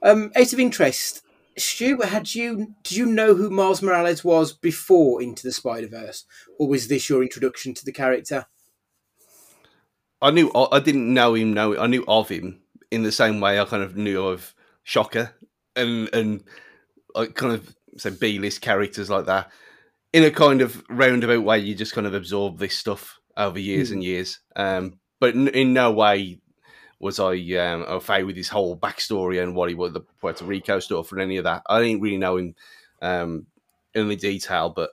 Um, 0.02 0.32
out 0.36 0.52
of 0.52 0.60
interest, 0.60 1.22
Stu, 1.58 2.02
had 2.02 2.34
you 2.34 2.76
did 2.84 2.98
you 2.98 3.06
know 3.06 3.36
who 3.36 3.50
Miles 3.50 3.82
Morales 3.82 4.24
was 4.24 4.52
before 4.52 5.22
Into 5.22 5.44
the 5.44 5.52
Spider 5.52 5.88
Verse, 5.88 6.26
or 6.58 6.68
was 6.68 6.88
this 6.88 7.10
your 7.10 7.22
introduction 7.22 7.74
to 7.76 7.86
the 7.86 7.92
character? 7.92 8.48
I 10.22 10.32
knew 10.32 10.52
I 10.54 10.80
didn't 10.80 11.14
know 11.14 11.36
him. 11.36 11.54
Know 11.54 11.78
I 11.78 11.86
knew 11.88 12.04
of 12.08 12.30
him 12.30 12.63
in 12.94 13.04
the 13.04 13.12
same 13.12 13.40
way 13.40 13.60
I 13.60 13.66
kind 13.66 13.84
of 13.84 13.96
knew 13.98 14.26
of 14.26 14.54
Shocker 14.84 15.32
and 15.76 16.10
and 16.14 16.44
like 17.16 17.36
kind 17.36 17.54
of 17.54 17.76
say 17.98 18.10
B 18.12 18.40
list 18.40 18.62
characters 18.62 19.10
like 19.10 19.26
that. 19.26 19.52
In 20.14 20.24
a 20.24 20.32
kind 20.32 20.62
of 20.62 20.84
roundabout 20.90 21.44
way, 21.44 21.60
you 21.60 21.74
just 21.74 21.94
kind 21.94 22.06
of 22.06 22.14
absorb 22.14 22.60
this 22.60 22.78
stuff 22.78 23.20
over 23.36 23.60
years 23.60 23.90
and 23.92 24.04
years. 24.04 24.40
Um, 24.56 25.00
but 25.20 25.34
in, 25.34 25.48
in 25.50 25.74
no 25.74 25.92
way 25.92 26.40
was 27.00 27.20
I 27.20 27.34
um, 27.58 27.84
au 27.88 28.00
fait 28.00 28.24
with 28.24 28.36
his 28.36 28.48
whole 28.50 28.78
backstory 28.78 29.42
and 29.42 29.56
what 29.56 29.70
he 29.70 29.76
was 29.76 29.92
the 29.94 30.02
Puerto 30.22 30.46
Rico 30.46 30.80
stuff 30.80 31.12
and 31.12 31.20
any 31.22 31.38
of 31.38 31.46
that. 31.46 31.64
I 31.68 31.82
didn't 31.82 32.02
really 32.02 32.18
know 32.18 32.38
him 32.38 32.56
um, 33.02 33.48
in 33.96 34.08
the 34.08 34.16
detail, 34.16 34.70
but 34.70 34.92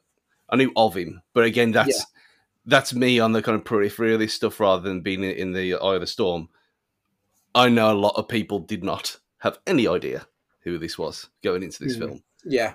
I 0.48 0.56
knew 0.56 0.72
of 0.74 0.96
him. 0.96 1.20
But 1.34 1.44
again, 1.44 1.72
that's 1.72 1.98
Yeah. 1.98 2.04
that's 2.66 2.94
me 2.94 3.20
on 3.20 3.32
the 3.32 3.42
kind 3.42 3.56
of 3.56 3.64
periphery 3.64 4.14
of 4.14 4.20
this 4.20 4.34
stuff 4.34 4.58
rather 4.58 4.82
than 4.88 5.02
being 5.02 5.22
in- 5.22 5.36
in 5.36 5.52
the 5.52 5.74
eye 5.74 5.94
of 5.96 6.00
the 6.00 6.06
storm. 6.06 6.48
I 7.54 7.68
know 7.68 7.92
a 7.92 7.94
lot 7.98 8.16
of 8.16 8.28
people 8.28 8.58
did 8.60 8.84
not 8.84 9.18
have 9.38 9.58
any 9.66 9.86
idea 9.88 10.26
who 10.60 10.78
this 10.78 10.98
was 10.98 11.28
going 11.42 11.62
into 11.62 11.82
this 11.84 11.94
Hmm. 11.94 12.00
film. 12.00 12.22
Yeah, 12.44 12.74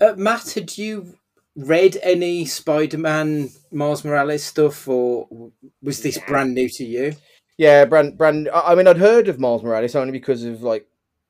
uh, 0.00 0.14
Matt, 0.16 0.50
had 0.52 0.76
you 0.78 1.14
read 1.56 1.98
any 2.02 2.44
Spider-Man 2.44 3.50
Miles 3.72 4.04
Morales 4.04 4.44
stuff, 4.44 4.86
or 4.88 5.50
was 5.82 6.02
this 6.02 6.18
brand 6.26 6.54
new 6.54 6.68
to 6.68 6.84
you? 6.84 7.14
Yeah, 7.56 7.84
brand 7.86 8.16
brand. 8.16 8.48
I 8.52 8.72
I 8.72 8.74
mean, 8.74 8.86
I'd 8.86 8.98
heard 8.98 9.28
of 9.28 9.40
Miles 9.40 9.62
Morales 9.62 9.94
only 9.96 10.12
because 10.12 10.44
of 10.44 10.62
like 10.62 10.86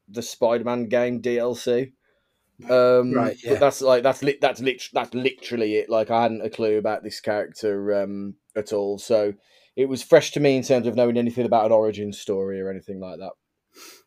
the 0.08 0.22
Spider-Man 0.22 0.88
game 0.88 1.20
DLC. 1.22 1.92
Um, 2.68 3.12
Right, 3.12 3.37
yeah. 3.42 3.52
But 3.52 3.60
that's 3.60 3.80
like 3.80 4.02
that's 4.02 4.22
li- 4.22 4.38
that's 4.40 4.60
lit- 4.60 4.88
that's 4.92 5.14
literally 5.14 5.76
it. 5.76 5.88
Like 5.88 6.10
I 6.10 6.22
hadn't 6.22 6.42
a 6.44 6.50
clue 6.50 6.76
about 6.78 7.02
this 7.04 7.20
character 7.20 8.02
um, 8.02 8.34
at 8.56 8.72
all, 8.72 8.98
so 8.98 9.32
it 9.78 9.88
was 9.88 10.02
fresh 10.02 10.32
to 10.32 10.40
me 10.40 10.56
in 10.56 10.64
terms 10.64 10.88
of 10.88 10.97
knowing 10.97 11.16
anything 11.16 11.47
about 11.47 11.66
an 11.66 11.70
origin 11.70 12.12
story 12.12 12.61
or 12.61 12.68
anything 12.68 12.99
like 12.99 13.20
that. 13.20 13.30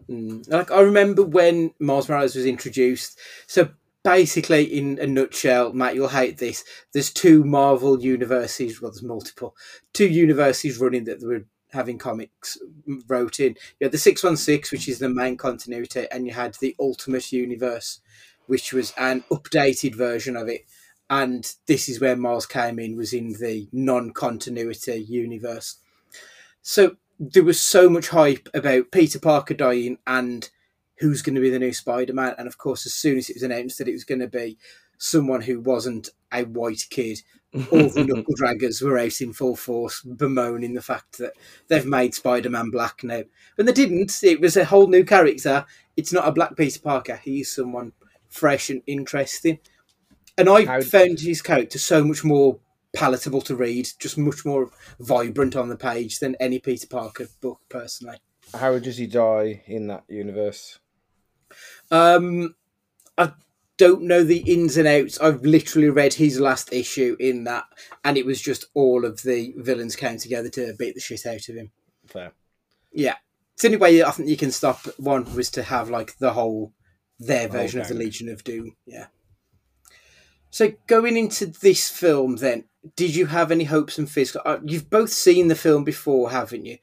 Mm. 0.09 0.47
Like 0.49 0.69
I 0.69 0.81
remember 0.81 1.23
when 1.23 1.71
Miles 1.79 2.09
Morales 2.09 2.35
was 2.35 2.45
introduced. 2.45 3.17
So 3.47 3.69
basically, 4.03 4.65
in 4.65 4.99
a 4.99 5.07
nutshell, 5.07 5.71
Matt, 5.71 5.95
you'll 5.95 6.09
hate 6.09 6.39
this. 6.39 6.65
There's 6.91 7.09
two 7.09 7.45
Marvel 7.45 8.01
universes. 8.01 8.81
Well, 8.81 8.91
there's 8.91 9.01
multiple. 9.01 9.55
Two 9.93 10.09
universes 10.09 10.77
running 10.77 11.05
that 11.05 11.23
were 11.25 11.45
having 11.71 11.97
comics 11.97 12.57
wrote 13.07 13.39
in. 13.39 13.55
You 13.79 13.85
had 13.85 13.93
the 13.93 13.97
six 13.97 14.23
one 14.25 14.35
six, 14.35 14.73
which 14.73 14.89
is 14.89 14.99
the 14.99 15.07
main 15.07 15.37
continuity, 15.37 16.05
and 16.11 16.27
you 16.27 16.33
had 16.33 16.55
the 16.55 16.75
Ultimate 16.81 17.31
Universe, 17.31 18.01
which 18.45 18.73
was 18.73 18.93
an 18.97 19.23
updated 19.31 19.95
version 19.95 20.35
of 20.35 20.49
it. 20.49 20.65
And 21.11 21.53
this 21.67 21.89
is 21.89 21.99
where 21.99 22.15
Miles 22.15 22.45
came 22.45 22.79
in, 22.79 22.95
was 22.95 23.11
in 23.11 23.33
the 23.33 23.67
non-continuity 23.73 25.05
universe. 25.09 25.75
So 26.61 26.95
there 27.19 27.43
was 27.43 27.59
so 27.61 27.89
much 27.89 28.07
hype 28.07 28.47
about 28.53 28.91
Peter 28.91 29.19
Parker 29.19 29.53
dying 29.53 29.97
and 30.07 30.49
who's 30.99 31.21
going 31.21 31.35
to 31.35 31.41
be 31.41 31.49
the 31.49 31.59
new 31.59 31.73
Spider 31.73 32.13
Man. 32.13 32.33
And 32.37 32.47
of 32.47 32.57
course, 32.57 32.85
as 32.85 32.93
soon 32.93 33.17
as 33.17 33.29
it 33.29 33.35
was 33.35 33.43
announced 33.43 33.77
that 33.77 33.89
it 33.89 33.93
was 33.93 34.05
going 34.05 34.21
to 34.21 34.27
be 34.29 34.57
someone 34.97 35.41
who 35.41 35.59
wasn't 35.59 36.07
a 36.31 36.45
white 36.45 36.85
kid, 36.89 37.21
all 37.53 37.89
the 37.89 38.05
knuckle 38.07 38.33
draggers 38.35 38.81
were 38.81 38.97
out 38.97 39.19
in 39.19 39.33
full 39.33 39.57
force, 39.57 40.01
bemoaning 40.01 40.73
the 40.73 40.81
fact 40.81 41.17
that 41.17 41.33
they've 41.67 41.85
made 41.85 42.15
Spider 42.15 42.49
Man 42.49 42.69
black 42.69 43.03
now. 43.03 43.23
When 43.55 43.67
they 43.67 43.73
didn't, 43.73 44.23
it 44.23 44.39
was 44.39 44.55
a 44.55 44.63
whole 44.63 44.87
new 44.87 45.03
character. 45.03 45.65
It's 45.97 46.13
not 46.13 46.27
a 46.27 46.31
black 46.31 46.55
Peter 46.55 46.79
Parker, 46.79 47.19
he's 47.21 47.53
someone 47.53 47.91
fresh 48.29 48.69
and 48.69 48.81
interesting. 48.87 49.59
And 50.37 50.49
I 50.49 50.65
How- 50.65 50.81
found 50.81 51.19
his 51.19 51.41
character 51.41 51.77
so 51.77 52.03
much 52.03 52.23
more 52.23 52.59
palatable 52.93 53.41
to 53.41 53.55
read, 53.55 53.87
just 53.99 54.17
much 54.17 54.45
more 54.45 54.71
vibrant 54.99 55.55
on 55.55 55.69
the 55.69 55.77
page 55.77 56.19
than 56.19 56.35
any 56.39 56.59
Peter 56.59 56.87
Parker 56.87 57.27
book, 57.41 57.59
personally. 57.69 58.17
How 58.53 58.79
does 58.79 58.97
he 58.97 59.07
die 59.07 59.63
in 59.65 59.87
that 59.87 60.03
universe? 60.09 60.79
Um, 61.89 62.55
I 63.17 63.33
don't 63.77 64.03
know 64.03 64.23
the 64.23 64.39
ins 64.39 64.77
and 64.77 64.87
outs. 64.87 65.19
I've 65.19 65.43
literally 65.43 65.89
read 65.89 66.13
his 66.13 66.39
last 66.39 66.73
issue 66.73 67.15
in 67.19 67.45
that, 67.45 67.65
and 68.03 68.17
it 68.17 68.25
was 68.25 68.41
just 68.41 68.65
all 68.73 69.05
of 69.05 69.23
the 69.23 69.53
villains 69.57 69.95
came 69.95 70.17
together 70.17 70.49
to 70.49 70.73
beat 70.77 70.95
the 70.95 71.01
shit 71.01 71.25
out 71.25 71.47
of 71.49 71.55
him. 71.55 71.71
Fair. 72.07 72.33
Yeah, 72.91 73.15
it's 73.53 73.61
the 73.61 73.69
only 73.69 73.77
way 73.77 74.03
I 74.03 74.11
think 74.11 74.27
you 74.27 74.37
can 74.37 74.51
stop 74.51 74.85
one 74.97 75.33
was 75.35 75.49
to 75.51 75.63
have 75.63 75.89
like 75.89 76.17
the 76.17 76.33
whole 76.33 76.73
their 77.19 77.47
version 77.47 77.79
of 77.81 77.87
the. 77.87 77.93
Legion 77.93 78.27
of 78.29 78.43
Doom. 78.43 78.75
Yeah. 78.85 79.07
So 80.51 80.73
going 80.85 81.17
into 81.17 81.45
this 81.47 81.89
film, 81.89 82.35
then, 82.35 82.65
did 82.95 83.15
you 83.15 83.25
have 83.27 83.51
any 83.51 83.63
hopes 83.63 83.97
and 83.97 84.09
fears? 84.09 84.35
Uh, 84.35 84.57
You've 84.63 84.89
both 84.89 85.11
seen 85.11 85.47
the 85.47 85.55
film 85.55 85.83
before, 85.83 86.29
haven't 86.29 86.65
you? 86.65 86.77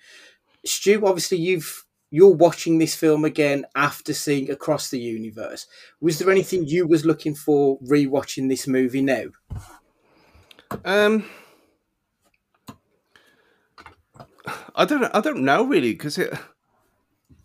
Stu, 0.65 1.07
obviously, 1.07 1.39
you've 1.39 1.85
you're 2.11 2.35
watching 2.35 2.79
this 2.79 2.95
film 2.95 3.27
again 3.27 3.67
after 3.77 4.15
seeing 4.15 4.51
Across 4.51 4.89
the 4.89 4.99
Universe. 4.99 5.67
Was 6.01 6.19
there 6.19 6.31
anything 6.31 6.67
you 6.67 6.87
was 6.87 7.05
looking 7.05 7.35
for 7.35 7.79
rewatching 7.81 8.49
this 8.49 8.67
movie 8.67 9.03
now? 9.03 9.25
Um, 10.87 11.27
I 14.75 14.87
don't. 14.87 15.05
I 15.15 15.21
don't 15.21 15.45
know 15.45 15.65
really 15.65 15.93
because 15.93 16.17
it 16.17 16.33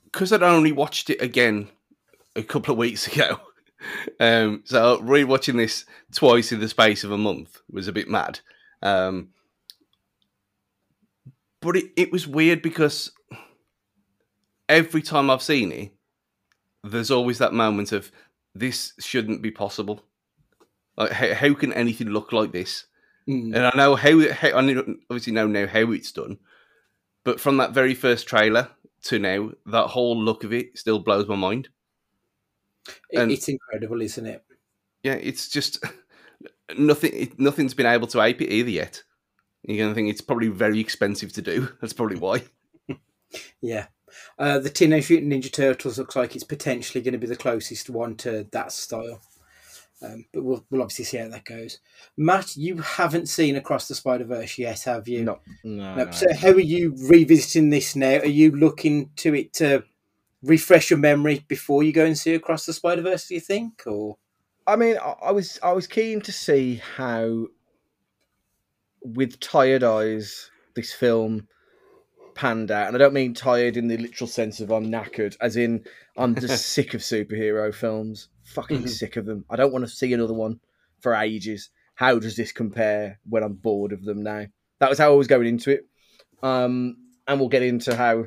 because 0.06 0.32
I'd 0.32 0.44
only 0.44 0.72
watched 0.72 1.10
it 1.10 1.22
again 1.22 1.70
a 2.36 2.44
couple 2.44 2.72
of 2.72 2.77
weeks 2.77 3.08
ago. 3.13 3.39
Um, 4.19 4.63
so 4.65 4.99
rewatching 4.99 5.57
this 5.57 5.85
twice 6.13 6.51
in 6.51 6.59
the 6.59 6.67
space 6.67 7.03
of 7.03 7.11
a 7.11 7.17
month 7.17 7.61
was 7.69 7.87
a 7.87 7.93
bit 7.93 8.09
mad. 8.09 8.39
Um, 8.81 9.29
but 11.61 11.77
it, 11.77 11.85
it 11.95 12.11
was 12.11 12.27
weird 12.27 12.61
because 12.61 13.11
every 14.67 15.01
time 15.01 15.29
I've 15.29 15.41
seen 15.41 15.71
it, 15.71 15.91
there's 16.83 17.11
always 17.11 17.37
that 17.37 17.53
moment 17.53 17.91
of 17.91 18.11
this 18.53 18.93
shouldn't 18.99 19.41
be 19.41 19.51
possible. 19.51 20.01
Like, 20.97 21.11
how, 21.11 21.33
how 21.33 21.53
can 21.53 21.73
anything 21.73 22.09
look 22.09 22.33
like 22.33 22.51
this? 22.51 22.85
Mm. 23.27 23.55
And 23.55 23.65
I 23.65 23.71
know 23.75 23.95
how, 23.95 24.19
how 24.33 24.49
I 24.49 24.83
obviously 25.09 25.33
know 25.33 25.47
now 25.47 25.65
how 25.65 25.91
it's 25.91 26.11
done, 26.11 26.37
but 27.23 27.39
from 27.39 27.57
that 27.57 27.71
very 27.71 27.95
first 27.95 28.27
trailer 28.27 28.69
to 29.03 29.19
now, 29.19 29.51
that 29.65 29.87
whole 29.87 30.17
look 30.17 30.43
of 30.43 30.53
it 30.53 30.77
still 30.77 30.99
blows 30.99 31.27
my 31.27 31.35
mind. 31.35 31.69
It- 33.09 33.19
And- 33.19 33.31
it's 33.31 33.47
incredible, 33.49 34.01
isn't 34.01 34.25
it? 34.25 34.43
Yeah, 35.03 35.13
it's 35.15 35.49
just 35.49 35.83
nothing. 36.77 37.11
It, 37.13 37.39
nothing's 37.39 37.73
been 37.73 37.85
able 37.85 38.07
to 38.07 38.21
ape 38.21 38.41
it 38.41 38.51
either 38.51 38.69
yet. 38.69 39.03
You're 39.63 39.85
gonna 39.85 39.95
think 39.95 40.09
it's 40.09 40.21
probably 40.21 40.47
very 40.49 40.79
expensive 40.79 41.31
to 41.33 41.41
do. 41.41 41.69
That's 41.81 41.93
probably 41.93 42.17
why. 42.17 42.43
Yeah. 43.61 43.87
Uh, 44.37 44.59
the 44.59 44.69
Teenage 44.69 45.09
Mutant 45.09 45.33
Ninja 45.33 45.51
Turtles 45.51 45.97
looks 45.97 46.15
like 46.15 46.35
it's 46.35 46.43
potentially 46.43 47.01
going 47.03 47.13
to 47.13 47.17
be 47.17 47.25
the 47.27 47.35
closest 47.35 47.89
one 47.89 48.15
to 48.17 48.47
that 48.51 48.71
style. 48.71 49.21
Um, 50.03 50.25
but 50.31 50.43
we'll, 50.43 50.65
we'll 50.69 50.81
obviously 50.81 51.05
see 51.05 51.17
how 51.17 51.29
that 51.29 51.45
goes. 51.45 51.79
Matt, 52.17 52.55
you 52.55 52.77
haven't 52.77 53.29
seen 53.29 53.55
Across 53.55 53.87
the 53.87 53.95
Spider 53.95 54.25
Verse 54.25 54.57
yet, 54.59 54.81
have 54.83 55.07
you? 55.07 55.23
No, 55.23 55.39
no. 55.63 55.95
No, 55.95 56.05
no. 56.05 56.11
So, 56.11 56.27
how 56.35 56.49
are 56.49 56.59
you 56.59 56.93
revisiting 57.09 57.69
this 57.69 57.95
now? 57.95 58.17
Are 58.17 58.25
you 58.25 58.51
looking 58.51 59.09
to 59.17 59.33
it 59.33 59.53
to 59.53 59.83
refresh 60.43 60.89
your 60.89 61.00
memory 61.00 61.43
before 61.47 61.83
you 61.83 61.91
go 61.93 62.05
and 62.05 62.17
see 62.17 62.35
Across 62.35 62.65
the 62.65 62.73
Spider 62.73 63.01
Verse? 63.01 63.27
Do 63.27 63.33
you 63.35 63.39
think, 63.39 63.83
or 63.88 64.17
I 64.67 64.75
mean, 64.75 64.97
I, 64.97 65.31
was 65.31 65.59
I 65.63 65.71
was 65.71 65.88
keen 65.88 66.21
to 66.21 66.31
see 66.31 66.75
how, 66.95 67.47
with 69.01 69.39
tired 69.39 69.83
eyes, 69.83 70.50
this 70.75 70.93
film 70.93 71.47
panned 72.35 72.71
out, 72.71 72.88
and 72.88 72.95
I 72.95 73.00
don't 73.00 73.13
mean 73.13 73.33
tired 73.33 73.77
in 73.77 73.88
the 73.88 73.97
literal 73.97 74.27
sense 74.27 74.59
of 74.59 74.71
I'm 74.71 74.91
knackered, 74.91 75.35
as 75.41 75.55
in 75.55 75.85
I'm 76.17 76.35
just 76.35 76.65
sick 76.73 76.93
of 76.93 77.01
superhero 77.01 77.73
films. 77.73 78.29
Fucking 78.43 78.83
Mhm. 78.83 78.89
sick 78.89 79.15
of 79.17 79.25
them. 79.25 79.45
I 79.50 79.55
don't 79.55 79.73
want 79.73 79.85
to 79.85 79.91
see 79.91 80.13
another 80.13 80.33
one 80.33 80.59
for 81.00 81.15
ages. 81.15 81.69
How 81.95 82.17
does 82.19 82.35
this 82.35 82.51
compare 82.51 83.19
when 83.29 83.43
I'm 83.43 83.53
bored 83.53 83.91
of 83.91 84.03
them 84.03 84.23
now? 84.23 84.45
That 84.79 84.89
was 84.89 84.97
how 84.97 85.12
I 85.12 85.15
was 85.15 85.27
going 85.27 85.47
into 85.47 85.71
it. 85.71 85.85
Um, 86.41 86.97
and 87.27 87.39
we'll 87.39 87.50
get 87.50 87.62
into 87.62 87.95
how 87.95 88.25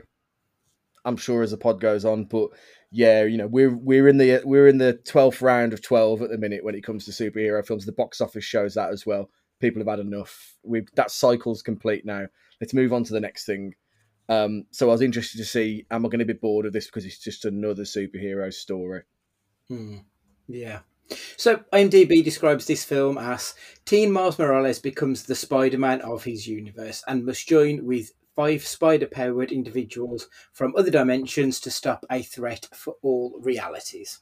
I'm 1.07 1.17
sure 1.17 1.43
as 1.43 1.53
the 1.53 1.57
pod 1.57 1.81
goes 1.81 2.05
on, 2.05 2.25
but 2.25 2.51
yeah, 2.91 3.25
you 3.25 3.39
know, 3.39 3.47
we're 3.47 3.75
we're 3.75 4.09
in 4.09 4.19
the 4.19 4.43
we're 4.45 4.69
in 4.69 4.79
the 4.79 4.95
twelfth 4.95 5.41
round 5.41 5.73
of 5.73 5.83
twelve 5.83 6.21
at 6.21 6.31
the 6.31 6.39
minute 6.39 6.65
when 6.65 6.75
it 6.75 6.85
comes 6.85 7.05
to 7.05 7.11
superhero 7.11 7.65
films. 7.67 7.87
The 7.87 7.93
box 7.93 8.21
office 8.21 8.45
shows 8.45 8.75
that 8.75 8.91
as 8.91 9.07
well. 9.07 9.31
People 9.61 9.81
have 9.81 9.89
had 9.89 10.01
enough. 10.01 10.57
We 10.63 10.83
that 10.95 11.11
cycle's 11.11 11.63
complete 11.63 12.05
now. 12.05 12.27
Let's 12.61 12.75
move 12.75 12.93
on 12.93 13.05
to 13.05 13.13
the 13.13 13.21
next 13.21 13.47
thing. 13.47 13.75
Um, 14.29 14.65
so 14.71 14.89
I 14.89 14.93
was 14.93 15.03
interested 15.03 15.39
to 15.39 15.45
see, 15.45 15.87
am 15.91 16.05
I 16.05 16.09
going 16.09 16.19
to 16.19 16.25
be 16.25 16.33
bored 16.33 16.67
of 16.67 16.73
this 16.73 16.87
because 16.87 17.05
it's 17.05 17.19
just 17.19 17.45
another 17.45 17.85
superhero 17.85 18.53
story? 18.53 19.03
Hmm. 19.69 19.99
Yeah. 20.49 20.81
So 21.37 21.63
IMDb 21.73 22.25
describes 22.25 22.67
this 22.67 22.83
film 22.83 23.19
as 23.19 23.55
Teen 23.85 24.11
Miles 24.11 24.39
Morales 24.39 24.81
becomes 24.81 25.25
the 25.25 25.37
Spider-Man 25.37 26.01
of 26.01 26.25
his 26.25 26.49
universe 26.49 27.05
and 27.07 27.25
must 27.25 27.47
join 27.49 27.87
with 27.87 28.13
five 28.37 28.65
spider-powered 28.65 29.51
individuals 29.51 30.29
from 30.53 30.75
other 30.77 30.91
dimensions 30.91 31.59
to 31.61 31.71
stop 31.71 32.05
a 32.11 32.23
threat 32.23 32.69
for 32.73 32.97
all 33.03 33.41
realities. 33.43 34.21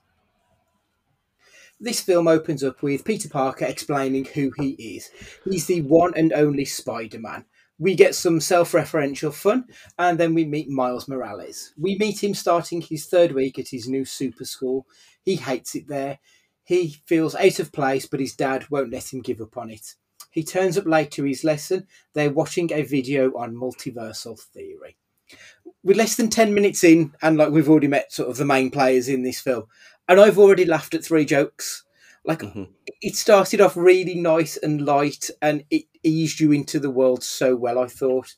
This 1.80 2.00
film 2.00 2.28
opens 2.28 2.62
up 2.62 2.82
with 2.82 3.04
Peter 3.04 3.28
Parker 3.28 3.64
explaining 3.64 4.26
who 4.26 4.52
he 4.56 4.70
is. 4.96 5.10
He's 5.44 5.66
the 5.66 5.82
one 5.82 6.12
and 6.16 6.32
only 6.32 6.64
Spider-Man. 6.64 7.44
We 7.76 7.96
get 7.96 8.14
some 8.14 8.40
self-referential 8.40 9.34
fun, 9.34 9.64
and 9.98 10.16
then 10.16 10.32
we 10.32 10.44
meet 10.44 10.68
Miles 10.68 11.08
Morales. 11.08 11.74
We 11.76 11.98
meet 11.98 12.22
him 12.22 12.32
starting 12.32 12.80
his 12.80 13.06
third 13.06 13.32
week 13.32 13.58
at 13.58 13.68
his 13.68 13.88
new 13.88 14.04
super 14.04 14.44
school. 14.44 14.86
He 15.24 15.34
hates 15.34 15.74
it 15.74 15.88
there. 15.88 16.20
He 16.62 17.02
feels 17.04 17.34
out 17.34 17.58
of 17.58 17.72
place, 17.72 18.06
but 18.06 18.20
his 18.20 18.36
dad 18.36 18.70
won't 18.70 18.92
let 18.92 19.12
him 19.12 19.20
give 19.20 19.40
up 19.40 19.56
on 19.56 19.70
it. 19.70 19.96
He 20.34 20.42
turns 20.42 20.76
up 20.76 20.84
late 20.84 21.12
to 21.12 21.22
his 21.22 21.44
lesson. 21.44 21.86
They're 22.12 22.28
watching 22.28 22.72
a 22.72 22.82
video 22.82 23.30
on 23.36 23.54
multiversal 23.54 24.36
theory. 24.36 24.96
We're 25.84 25.96
less 25.96 26.16
than 26.16 26.28
10 26.28 26.52
minutes 26.52 26.82
in, 26.82 27.14
and 27.22 27.36
like 27.36 27.50
we've 27.52 27.68
already 27.68 27.86
met 27.86 28.12
sort 28.12 28.28
of 28.28 28.36
the 28.36 28.44
main 28.44 28.72
players 28.72 29.08
in 29.08 29.22
this 29.22 29.38
film, 29.38 29.66
and 30.08 30.20
I've 30.20 30.36
already 30.36 30.64
laughed 30.64 30.92
at 30.92 31.04
three 31.04 31.24
jokes. 31.24 31.84
Like, 32.24 32.40
Mhm. 32.40 32.70
it 33.00 33.14
started 33.14 33.60
off 33.60 33.76
really 33.76 34.16
nice 34.16 34.56
and 34.56 34.84
light, 34.84 35.30
and 35.40 35.62
it 35.70 35.84
eased 36.02 36.40
you 36.40 36.50
into 36.50 36.80
the 36.80 36.90
world 36.90 37.22
so 37.22 37.54
well, 37.54 37.78
I 37.78 37.86
thought. 37.86 38.34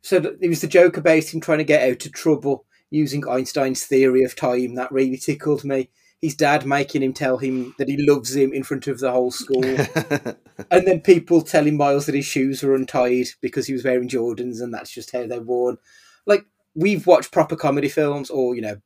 So 0.00 0.18
there 0.18 0.48
was 0.48 0.60
the 0.62 0.66
joke 0.66 0.96
about 0.96 1.32
him 1.32 1.40
trying 1.40 1.58
to 1.58 1.64
get 1.64 1.88
out 1.88 2.04
of 2.04 2.12
trouble 2.12 2.66
using 2.90 3.28
Einstein's 3.28 3.84
theory 3.84 4.24
of 4.24 4.34
time 4.34 4.74
that 4.74 4.90
really 4.90 5.18
tickled 5.18 5.62
me. 5.62 5.88
His 6.22 6.36
dad 6.36 6.64
making 6.64 7.02
him 7.02 7.12
tell 7.12 7.38
him 7.38 7.74
that 7.78 7.88
he 7.88 7.96
loves 7.98 8.34
him 8.34 8.52
in 8.52 8.62
front 8.62 8.86
of 8.86 9.00
the 9.00 9.10
whole 9.10 9.32
school, 9.32 9.64
and 10.70 10.86
then 10.86 11.00
people 11.00 11.42
telling 11.42 11.76
Miles 11.76 12.06
that 12.06 12.14
his 12.14 12.24
shoes 12.24 12.62
were 12.62 12.74
untied 12.74 13.26
because 13.40 13.66
he 13.66 13.72
was 13.72 13.84
wearing 13.84 14.08
Jordans, 14.08 14.62
and 14.62 14.72
that's 14.72 14.92
just 14.92 15.10
how 15.10 15.26
they're 15.26 15.40
worn. 15.40 15.78
Like 16.24 16.46
we've 16.74 17.06
watched 17.06 17.32
proper 17.32 17.56
comedy 17.56 17.88
films, 17.88 18.30
or 18.30 18.54
you 18.54 18.62
know, 18.62 18.80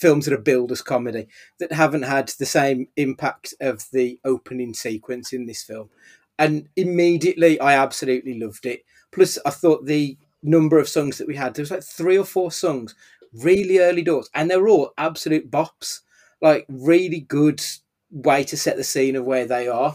films 0.00 0.24
that 0.24 0.34
are 0.34 0.38
billed 0.38 0.72
as 0.72 0.80
comedy 0.80 1.28
that 1.58 1.72
haven't 1.72 2.02
had 2.02 2.28
the 2.38 2.46
same 2.46 2.88
impact 2.96 3.52
of 3.60 3.86
the 3.92 4.18
opening 4.24 4.72
sequence 4.72 5.32
in 5.32 5.46
this 5.46 5.62
film. 5.62 5.90
And 6.38 6.68
immediately, 6.74 7.60
I 7.60 7.74
absolutely 7.74 8.40
loved 8.40 8.64
it. 8.64 8.84
Plus, 9.12 9.38
I 9.44 9.50
thought 9.50 9.84
the 9.84 10.16
number 10.42 10.78
of 10.78 10.88
songs 10.88 11.18
that 11.18 11.28
we 11.28 11.36
had, 11.36 11.54
there 11.54 11.62
was 11.62 11.70
like 11.70 11.82
three 11.82 12.16
or 12.16 12.24
four 12.24 12.50
songs 12.50 12.94
really 13.32 13.78
early 13.78 14.02
doors, 14.02 14.30
and 14.34 14.50
they 14.50 14.56
were 14.56 14.68
all 14.68 14.92
absolute 14.96 15.50
bops. 15.50 16.00
Like, 16.40 16.66
really 16.68 17.20
good 17.20 17.62
way 18.10 18.44
to 18.44 18.56
set 18.56 18.76
the 18.76 18.84
scene 18.84 19.16
of 19.16 19.24
where 19.24 19.46
they 19.46 19.68
are. 19.68 19.94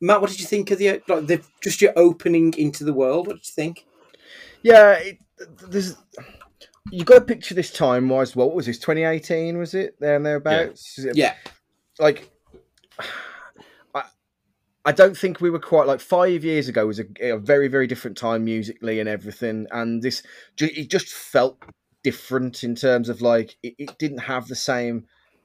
Matt, 0.00 0.20
what 0.20 0.30
did 0.30 0.40
you 0.40 0.46
think 0.46 0.70
of 0.70 0.78
the 0.78 1.02
like 1.08 1.26
the 1.26 1.42
just 1.62 1.80
your 1.82 1.92
opening 1.96 2.54
into 2.56 2.84
the 2.84 2.92
world? 2.94 3.26
What 3.26 3.36
did 3.36 3.46
you 3.46 3.52
think? 3.52 3.86
Yeah, 4.62 4.92
it, 4.92 5.18
there's 5.68 5.96
you 6.90 7.04
got 7.04 7.14
to 7.14 7.20
picture 7.24 7.54
this 7.54 7.70
time 7.72 8.08
wise. 8.08 8.34
What 8.34 8.54
was 8.54 8.66
this? 8.66 8.78
2018 8.78 9.58
was 9.58 9.74
it? 9.74 9.96
There 10.00 10.16
and 10.16 10.24
thereabouts. 10.24 10.98
It- 10.98 11.16
Yeah, 11.16 11.34
like 11.98 12.30
I, 13.94 14.04
I 14.84 14.92
don't 14.92 15.16
think 15.16 15.40
we 15.40 15.50
were 15.50 15.58
quite 15.58 15.86
like 15.86 16.00
five 16.00 16.44
years 16.44 16.68
ago 16.68 16.86
was 16.86 17.00
a, 17.00 17.04
a 17.20 17.38
very 17.38 17.68
very 17.68 17.86
different 17.86 18.16
time 18.16 18.44
musically 18.44 19.00
and 19.00 19.08
everything 19.08 19.66
and 19.70 20.02
this 20.02 20.22
it 20.58 20.90
just 20.90 21.08
felt 21.08 21.62
different 22.02 22.64
in 22.64 22.74
terms 22.74 23.08
of 23.08 23.20
like 23.20 23.56
it, 23.62 23.74
it 23.78 23.98
didn't 23.98 24.18
have 24.18 24.48
the 24.48 24.56
same 24.56 25.04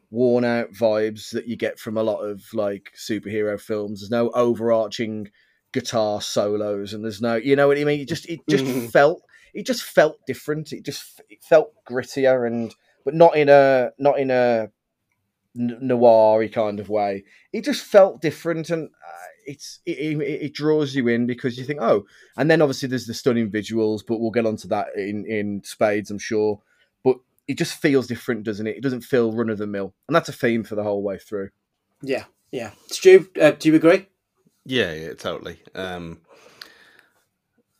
worn 0.10 0.46
out 0.46 0.72
vibes 0.72 1.32
that 1.32 1.48
you 1.48 1.56
get 1.56 1.80
from 1.80 1.98
a 1.98 2.04
lot 2.04 2.20
of 2.20 2.44
like 2.54 2.92
superhero 2.96 3.60
films 3.60 4.02
there's 4.02 4.12
no 4.12 4.30
overarching 4.32 5.30
guitar 5.72 6.22
solos 6.22 6.94
and 6.94 7.04
there's 7.04 7.22
no 7.22 7.36
you 7.36 7.56
know 7.56 7.68
what 7.68 7.78
i 7.78 7.84
mean 7.84 8.00
it 8.00 8.08
just 8.08 8.28
it 8.30 8.40
just 8.50 8.66
felt 8.92 9.22
it 9.54 9.66
just 9.66 9.84
felt 9.84 10.18
different 10.26 10.72
it 10.72 10.86
just 10.86 11.22
it 11.30 11.44
felt 11.44 11.74
grittier 11.90 12.48
and 12.48 12.76
but 13.04 13.14
not 13.14 13.36
in 13.36 13.50
a 13.50 13.92
not 14.00 14.20
in 14.20 14.32
a 14.32 14.70
noir 15.56 16.48
kind 16.50 16.80
of 16.80 16.90
way. 16.90 17.24
It 17.54 17.64
just 17.64 17.84
felt 17.84 18.22
different, 18.22 18.70
and 18.70 18.90
uh, 18.90 19.28
it's 19.46 19.80
it, 19.86 19.98
it, 19.98 20.22
it 20.22 20.54
draws 20.54 20.96
you 20.96 21.08
in 21.08 21.26
because 21.26 21.58
you 21.58 21.64
think, 21.64 21.80
oh, 21.82 22.06
and 22.38 22.52
then 22.52 22.62
obviously 22.62 22.90
there's 22.90 23.08
the 23.08 23.14
stunning 23.14 23.50
visuals, 23.50 24.02
but 24.06 24.20
we'll 24.20 24.32
get 24.32 24.46
onto 24.46 24.68
that 24.70 24.88
in 24.96 25.26
in 25.26 25.62
spades, 25.64 26.12
I'm 26.12 26.20
sure. 26.20 26.62
But 27.48 27.52
it 27.52 27.58
just 27.58 27.74
feels 27.74 28.08
different, 28.08 28.44
doesn't 28.44 28.68
it? 28.68 28.78
It 28.78 28.84
doesn't 28.84 29.02
feel 29.02 29.32
run 29.32 29.50
of 29.50 29.58
the 29.58 29.68
mill, 29.68 29.94
and 30.08 30.16
that's 30.16 30.30
a 30.30 30.34
theme 30.34 30.64
for 30.64 30.75
the 30.75 30.84
whole 30.84 31.04
way 31.04 31.18
through. 31.18 31.50
yeah, 32.02 32.25
yeah. 32.52 32.72
Stu, 32.88 33.30
uh, 33.42 33.52
do 33.52 33.70
you 33.70 33.75
agree? 33.75 34.08
Yeah, 34.66 34.94
yeah, 34.94 35.14
totally. 35.14 35.60
Um, 35.74 36.22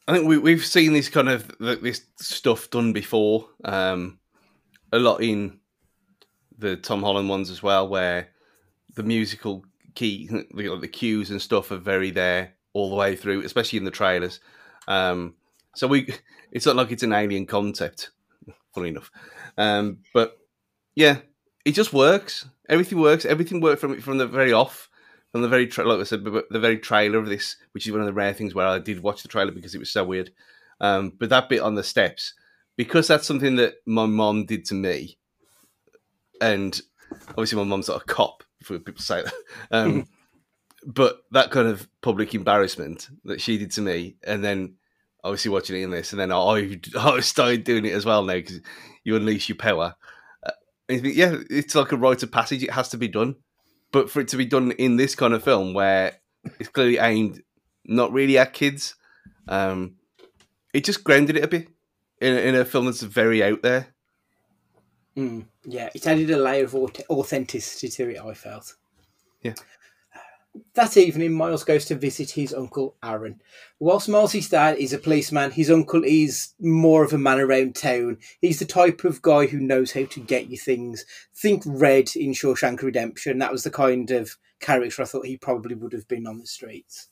I 0.08 0.14
think 0.14 0.28
we 0.28 0.38
we've 0.38 0.66
seen 0.66 0.94
this 0.94 1.10
kind 1.10 1.30
of 1.30 1.52
this 1.60 2.02
stuff 2.18 2.70
done 2.70 2.94
before. 2.94 3.48
Um, 3.64 4.20
a 4.92 5.00
lot 5.00 5.22
in 5.22 5.60
the 6.58 6.76
Tom 6.78 7.02
Holland 7.02 7.28
ones 7.28 7.50
as 7.50 7.64
well, 7.64 7.88
where 7.88 8.30
the 8.96 9.04
musical 9.04 9.66
key, 9.96 10.28
the, 10.28 10.78
the 10.80 10.88
cues 10.88 11.32
and 11.32 11.42
stuff 11.42 11.72
are 11.72 11.78
very 11.78 12.12
there 12.12 12.54
all 12.74 12.90
the 12.90 12.96
way 12.96 13.16
through, 13.16 13.42
especially 13.42 13.78
in 13.78 13.86
the 13.86 13.92
trailers. 13.92 14.40
Um, 14.88 15.36
so 15.76 15.88
we, 15.88 16.14
it's 16.52 16.66
not 16.66 16.76
like 16.76 16.92
it's 16.92 17.04
an 17.04 17.14
alien 17.14 17.46
concept, 17.46 18.12
funny 18.76 18.90
enough. 18.90 19.10
Um, 19.58 20.00
but 20.14 20.38
yeah, 20.94 21.18
it 21.66 21.72
just 21.72 21.94
works. 21.94 22.46
Everything 22.70 23.00
works. 23.00 23.26
Everything 23.26 23.62
worked 23.62 23.82
from 23.82 24.00
from 24.02 24.20
the 24.20 24.28
very 24.28 24.54
off 24.54 24.90
from 25.36 25.42
the 25.42 25.50
very 25.50 25.68
tra- 25.68 25.84
like 25.84 26.00
I 26.00 26.04
said, 26.04 26.24
the 26.24 26.46
the 26.50 26.62
very 26.62 26.78
trailer 26.78 27.18
of 27.18 27.28
this, 27.28 27.58
which 27.74 27.86
is 27.86 27.92
one 27.92 28.00
of 28.00 28.08
the 28.08 28.14
rare 28.14 28.34
things 28.34 28.56
where 28.56 28.66
I 28.66 28.80
did 28.80 29.04
watch 29.04 29.22
the 29.22 29.28
trailer 29.28 29.52
because 29.52 29.76
it 29.76 29.80
was 29.80 29.92
so 29.92 30.02
weird. 30.06 30.32
Um, 30.80 31.12
but 31.20 31.28
that 31.28 31.50
bit 31.50 31.60
on 31.60 31.76
the 31.76 31.84
steps, 31.84 32.34
because 32.78 33.10
that's 33.10 33.28
something 33.28 33.58
that 33.58 33.76
my 33.86 34.06
mom 34.06 34.46
did 34.46 34.64
to 34.68 34.76
me, 34.76 35.18
and 36.40 36.80
obviously 37.28 37.58
my 37.58 37.66
mom's 37.66 37.90
not 37.90 38.02
a 38.02 38.06
cop. 38.06 38.46
For 38.64 38.80
people 38.80 39.02
say 39.02 39.24
that, 39.24 39.34
um, 39.72 40.08
but 40.86 41.18
that 41.32 41.52
kind 41.52 41.68
of 41.68 41.90
public 42.02 42.34
embarrassment 42.34 43.10
that 43.26 43.42
she 43.42 43.58
did 43.58 43.72
to 43.72 43.82
me, 43.82 44.16
and 44.24 44.42
then 44.42 44.76
obviously 45.26 45.52
watching 45.52 45.76
it 45.76 45.84
in 45.84 45.92
this, 45.92 46.14
and 46.14 46.20
then 46.20 46.32
I 46.32 46.80
I 46.98 47.20
started 47.22 47.64
doing 47.64 47.86
it 47.86 47.94
as 47.94 48.06
well 48.06 48.24
now 48.24 48.36
because 48.36 48.62
you 49.04 49.16
unleash 49.16 49.50
your 49.50 49.58
power. 49.58 49.96
Uh, 50.46 50.52
think, 50.88 51.16
yeah, 51.16 51.36
it's 51.50 51.76
like 51.76 51.92
a 51.92 51.98
rite 51.98 52.24
of 52.24 52.32
passage; 52.32 52.64
it 52.64 52.72
has 52.72 52.90
to 52.90 52.98
be 52.98 53.08
done 53.08 53.36
but 53.96 54.10
for 54.10 54.20
it 54.20 54.28
to 54.28 54.36
be 54.36 54.46
done 54.46 54.72
in 54.74 54.98
this 54.98 55.16
kind 55.16 55.34
of 55.34 55.42
film 55.42 55.74
where 55.74 56.20
it's 56.60 56.68
clearly 56.68 56.98
aimed 56.98 57.42
not 57.86 58.12
really 58.12 58.38
at 58.38 58.52
kids, 58.52 58.96
um, 59.48 59.96
it 60.74 60.84
just 60.84 61.02
grounded 61.02 61.38
it 61.38 61.46
a 61.46 61.48
bit 61.48 61.70
in, 62.20 62.38
in 62.38 62.56
a 62.56 62.66
film 62.66 62.88
that's 62.88 63.02
very 63.02 63.42
out 63.42 63.62
there. 63.62 63.96
Mm, 65.16 65.46
yeah, 65.64 65.90
it 65.96 66.06
added 66.06 66.30
a 66.30 66.38
layer 66.38 66.66
of 66.66 66.76
authenticity 66.76 67.88
to 67.88 68.10
it. 68.10 68.20
I 68.20 68.34
felt. 68.34 68.76
Yeah. 69.42 69.54
That 70.76 70.96
evening, 70.96 71.34
Miles 71.34 71.66
goes 71.66 71.84
to 71.86 71.96
visit 71.96 72.32
his 72.32 72.54
uncle 72.54 72.96
Aaron. 73.04 73.42
Whilst 73.80 74.08
Miles' 74.08 74.48
dad 74.48 74.78
is 74.78 74.94
a 74.94 74.98
policeman, 74.98 75.52
his 75.52 75.70
uncle 75.70 76.04
is 76.06 76.54
more 76.60 77.04
of 77.04 77.12
a 77.12 77.18
man 77.18 77.40
around 77.40 77.76
town. 77.76 78.20
He's 78.40 78.60
the 78.60 78.66
type 78.66 79.04
of 79.04 79.22
guy 79.22 79.48
who 79.48 79.60
knows 79.60 79.92
how 79.92 80.06
to 80.06 80.20
get 80.22 80.50
you 80.50 80.58
things. 80.58 81.06
Think 81.36 81.64
Red 81.66 82.16
in 82.16 82.32
Shawshank 82.32 82.82
Redemption. 82.82 83.40
That 83.40 83.52
was 83.52 83.64
the 83.64 83.72
kind 83.72 84.12
of 84.12 84.38
character 84.62 85.02
I 85.02 85.06
thought 85.06 85.26
he 85.26 85.38
probably 85.38 85.76
would 85.76 85.92
have 85.92 86.08
been 86.08 86.26
on 86.26 86.40
the 86.40 86.48
streets. 86.48 87.10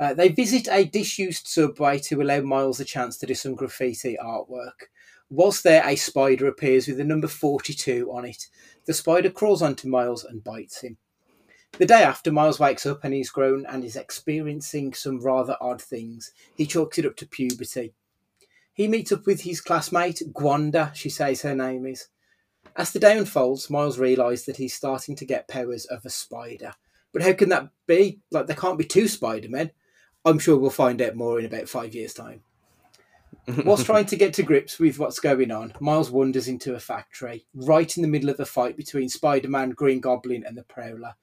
Uh, 0.00 0.14
they 0.14 0.28
visit 0.28 0.66
a 0.70 0.84
disused 0.84 1.46
subway 1.46 1.98
to 1.98 2.22
allow 2.22 2.40
Miles 2.40 2.80
a 2.80 2.84
chance 2.84 3.18
to 3.18 3.26
do 3.26 3.34
some 3.34 3.54
graffiti 3.54 4.16
artwork. 4.22 4.88
Whilst 5.28 5.64
there, 5.64 5.86
a 5.86 5.96
spider 5.96 6.46
appears 6.46 6.86
with 6.86 6.96
the 6.96 7.04
number 7.04 7.28
42 7.28 8.10
on 8.10 8.24
it. 8.24 8.48
The 8.86 8.94
spider 8.94 9.30
crawls 9.30 9.62
onto 9.62 9.88
Miles 9.88 10.24
and 10.24 10.42
bites 10.42 10.80
him. 10.80 10.96
The 11.78 11.86
day 11.86 12.02
after, 12.04 12.30
Miles 12.30 12.60
wakes 12.60 12.86
up 12.86 13.02
and 13.02 13.12
he's 13.12 13.30
grown 13.30 13.66
and 13.66 13.84
is 13.84 13.96
experiencing 13.96 14.94
some 14.94 15.20
rather 15.20 15.56
odd 15.60 15.82
things. 15.82 16.32
He 16.54 16.66
chalks 16.66 16.98
it 16.98 17.06
up 17.06 17.16
to 17.16 17.26
puberty. 17.26 17.94
He 18.72 18.86
meets 18.86 19.10
up 19.10 19.26
with 19.26 19.42
his 19.42 19.60
classmate, 19.60 20.22
Gwanda, 20.32 20.94
she 20.94 21.08
says 21.08 21.42
her 21.42 21.54
name 21.54 21.86
is. 21.86 22.08
As 22.76 22.92
the 22.92 22.98
day 22.98 23.16
unfolds, 23.16 23.70
Miles 23.70 23.98
realises 23.98 24.46
that 24.46 24.56
he's 24.56 24.74
starting 24.74 25.16
to 25.16 25.24
get 25.24 25.48
powers 25.48 25.84
of 25.86 26.04
a 26.04 26.10
spider. 26.10 26.74
But 27.12 27.22
how 27.22 27.32
can 27.32 27.48
that 27.50 27.68
be? 27.86 28.20
Like, 28.32 28.46
there 28.46 28.56
can't 28.56 28.78
be 28.78 28.84
two 28.84 29.06
Spider 29.06 29.48
Men. 29.48 29.70
I'm 30.24 30.40
sure 30.40 30.58
we'll 30.58 30.70
find 30.70 31.00
out 31.00 31.14
more 31.14 31.38
in 31.38 31.44
about 31.46 31.68
five 31.68 31.94
years' 31.94 32.14
time. 32.14 32.42
Whilst 33.64 33.86
trying 33.86 34.06
to 34.06 34.16
get 34.16 34.34
to 34.34 34.42
grips 34.42 34.80
with 34.80 34.98
what's 34.98 35.20
going 35.20 35.52
on, 35.52 35.74
Miles 35.78 36.10
wanders 36.10 36.48
into 36.48 36.74
a 36.74 36.80
factory, 36.80 37.46
right 37.54 37.96
in 37.96 38.02
the 38.02 38.08
middle 38.08 38.30
of 38.30 38.40
a 38.40 38.44
fight 38.44 38.76
between 38.76 39.08
Spider 39.08 39.48
Man, 39.48 39.70
Green 39.70 40.00
Goblin, 40.00 40.44
and 40.44 40.56
the 40.56 40.64
Prowler. 40.64 41.14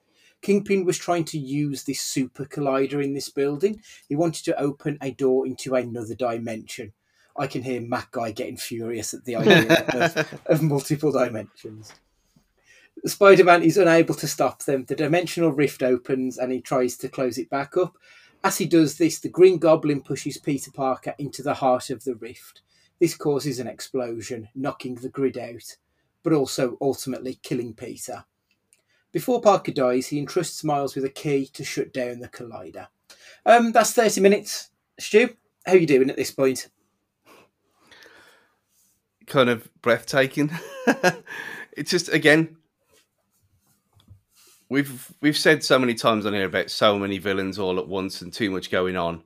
Kingpin 0.42 0.86
was 0.86 0.98
trying 0.98 1.26
to 1.26 1.38
use 1.38 1.84
this 1.84 2.02
super 2.02 2.46
collider 2.46 3.04
in 3.04 3.14
this 3.14 3.30
building. 3.30 3.82
He 4.10 4.16
wanted 4.16 4.44
to 4.46 4.60
open 4.60 4.98
a 5.02 5.12
door 5.12 5.46
into 5.46 5.76
another 5.76 6.16
dimension. 6.16 6.94
I 7.38 7.48
can 7.48 7.64
hear 7.64 7.82
Matt 7.82 8.12
Guy 8.12 8.32
getting 8.32 8.58
furious 8.58 9.14
at 9.14 9.24
the 9.24 9.38
idea 9.38 9.86
of, 9.94 10.42
of 10.48 10.62
multiple 10.62 11.12
dimensions. 11.12 11.94
Spider 13.06 13.44
Man 13.44 13.64
is 13.64 13.78
unable 13.78 14.16
to 14.16 14.28
stop 14.28 14.64
them. 14.64 14.86
The 14.86 14.96
dimensional 14.96 15.52
rift 15.52 15.82
opens 15.82 16.38
and 16.38 16.52
he 16.52 16.62
tries 16.62 16.98
to 16.98 17.10
close 17.10 17.38
it 17.38 17.50
back 17.50 17.78
up. 17.78 17.98
As 18.44 18.58
he 18.58 18.66
does 18.66 18.98
this, 18.98 19.20
the 19.20 19.30
Green 19.30 19.60
Goblin 19.60 20.02
pushes 20.02 20.38
Peter 20.38 20.72
Parker 20.72 21.16
into 21.18 21.42
the 21.42 21.54
heart 21.54 21.90
of 21.90 22.04
the 22.04 22.16
rift. 22.16 22.62
This 23.00 23.16
causes 23.16 23.60
an 23.60 23.68
explosion, 23.68 24.50
knocking 24.56 24.96
the 24.96 25.10
grid 25.10 25.38
out, 25.38 25.78
but 26.24 26.34
also 26.34 26.78
ultimately 26.82 27.40
killing 27.42 27.74
Peter. 27.74 28.26
Before 29.12 29.42
Parker 29.42 29.72
dies, 29.72 30.08
he 30.08 30.20
entrusts 30.20 30.64
Miles 30.64 30.96
with 30.96 31.06
a 31.06 31.10
key 31.10 31.48
to 31.48 31.64
shut 31.64 31.94
down 31.94 32.20
the 32.20 32.30
collider. 32.30 32.88
Um, 33.46 33.72
that's 33.72 33.94
30 33.94 34.22
minutes. 34.22 34.70
Stu, 35.00 35.36
how 35.66 35.74
are 35.74 35.78
you 35.78 35.88
doing 35.88 36.10
at 36.10 36.16
this 36.16 36.32
point? 36.32 36.70
Kind 39.28 39.50
of 39.50 39.70
breathtaking. 39.82 40.52
it's 41.78 41.92
just 41.92 42.10
again, 42.10 42.58
we've 44.70 45.14
we've 45.22 45.38
said 45.38 45.64
so 45.64 45.78
many 45.78 45.94
times 45.94 46.26
on 46.26 46.34
here 46.34 46.46
about 46.46 46.70
so 46.70 46.98
many 46.98 47.18
villains 47.18 47.60
all 47.60 47.80
at 47.80 47.88
once 47.88 48.22
and 48.22 48.34
too 48.34 48.50
much 48.50 48.72
going 48.72 48.98
on, 48.98 49.24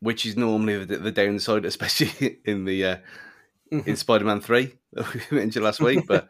which 0.00 0.26
is 0.26 0.36
normally 0.36 0.84
the, 0.84 0.98
the 0.98 1.12
downside, 1.12 1.64
especially 1.66 2.38
in 2.44 2.64
the 2.64 2.84
uh, 2.84 2.96
in 3.70 3.96
Spider-Man 3.96 4.40
Three 4.40 4.74
that 4.92 5.12
we 5.30 5.38
mentioned 5.38 5.64
last 5.64 5.80
week. 5.80 6.06
But 6.06 6.28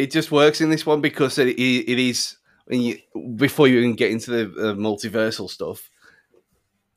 it 0.00 0.10
just 0.10 0.32
works 0.32 0.60
in 0.60 0.70
this 0.70 0.86
one 0.86 1.00
because 1.00 1.38
it, 1.38 1.48
it 1.48 1.98
is 1.98 2.36
you 2.68 2.98
before 3.36 3.68
you 3.68 3.78
even 3.78 3.94
get 3.94 4.10
into 4.10 4.30
the 4.30 4.70
uh, 4.70 4.74
multiversal 4.74 5.48
stuff, 5.48 5.90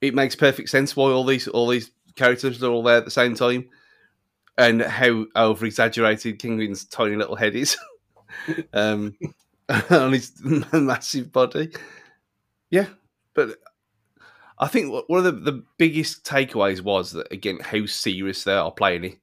it 0.01 0.13
makes 0.13 0.35
perfect 0.35 0.69
sense 0.69 0.95
why 0.95 1.11
all 1.11 1.25
these 1.25 1.47
all 1.47 1.67
these 1.67 1.91
characters 2.15 2.61
are 2.63 2.71
all 2.71 2.83
there 2.83 2.97
at 2.97 3.05
the 3.05 3.11
same 3.11 3.35
time, 3.35 3.69
and 4.57 4.81
how 4.81 5.25
over 5.35 5.65
exaggerated 5.65 6.39
Kingpin's 6.39 6.85
tiny 6.85 7.15
little 7.15 7.35
head 7.35 7.55
is. 7.55 7.77
um, 8.73 9.15
on 9.89 10.13
his 10.13 10.31
massive 10.73 11.31
body. 11.31 11.71
Yeah, 12.69 12.87
but 13.33 13.57
I 14.59 14.67
think 14.67 14.91
one 15.07 15.25
of 15.25 15.25
the, 15.25 15.51
the 15.51 15.63
biggest 15.77 16.25
takeaways 16.25 16.81
was 16.81 17.11
that 17.11 17.31
again 17.31 17.59
how 17.59 17.85
serious 17.85 18.43
they 18.43 18.53
are 18.53 18.71
playing 18.71 19.03
it, 19.05 19.17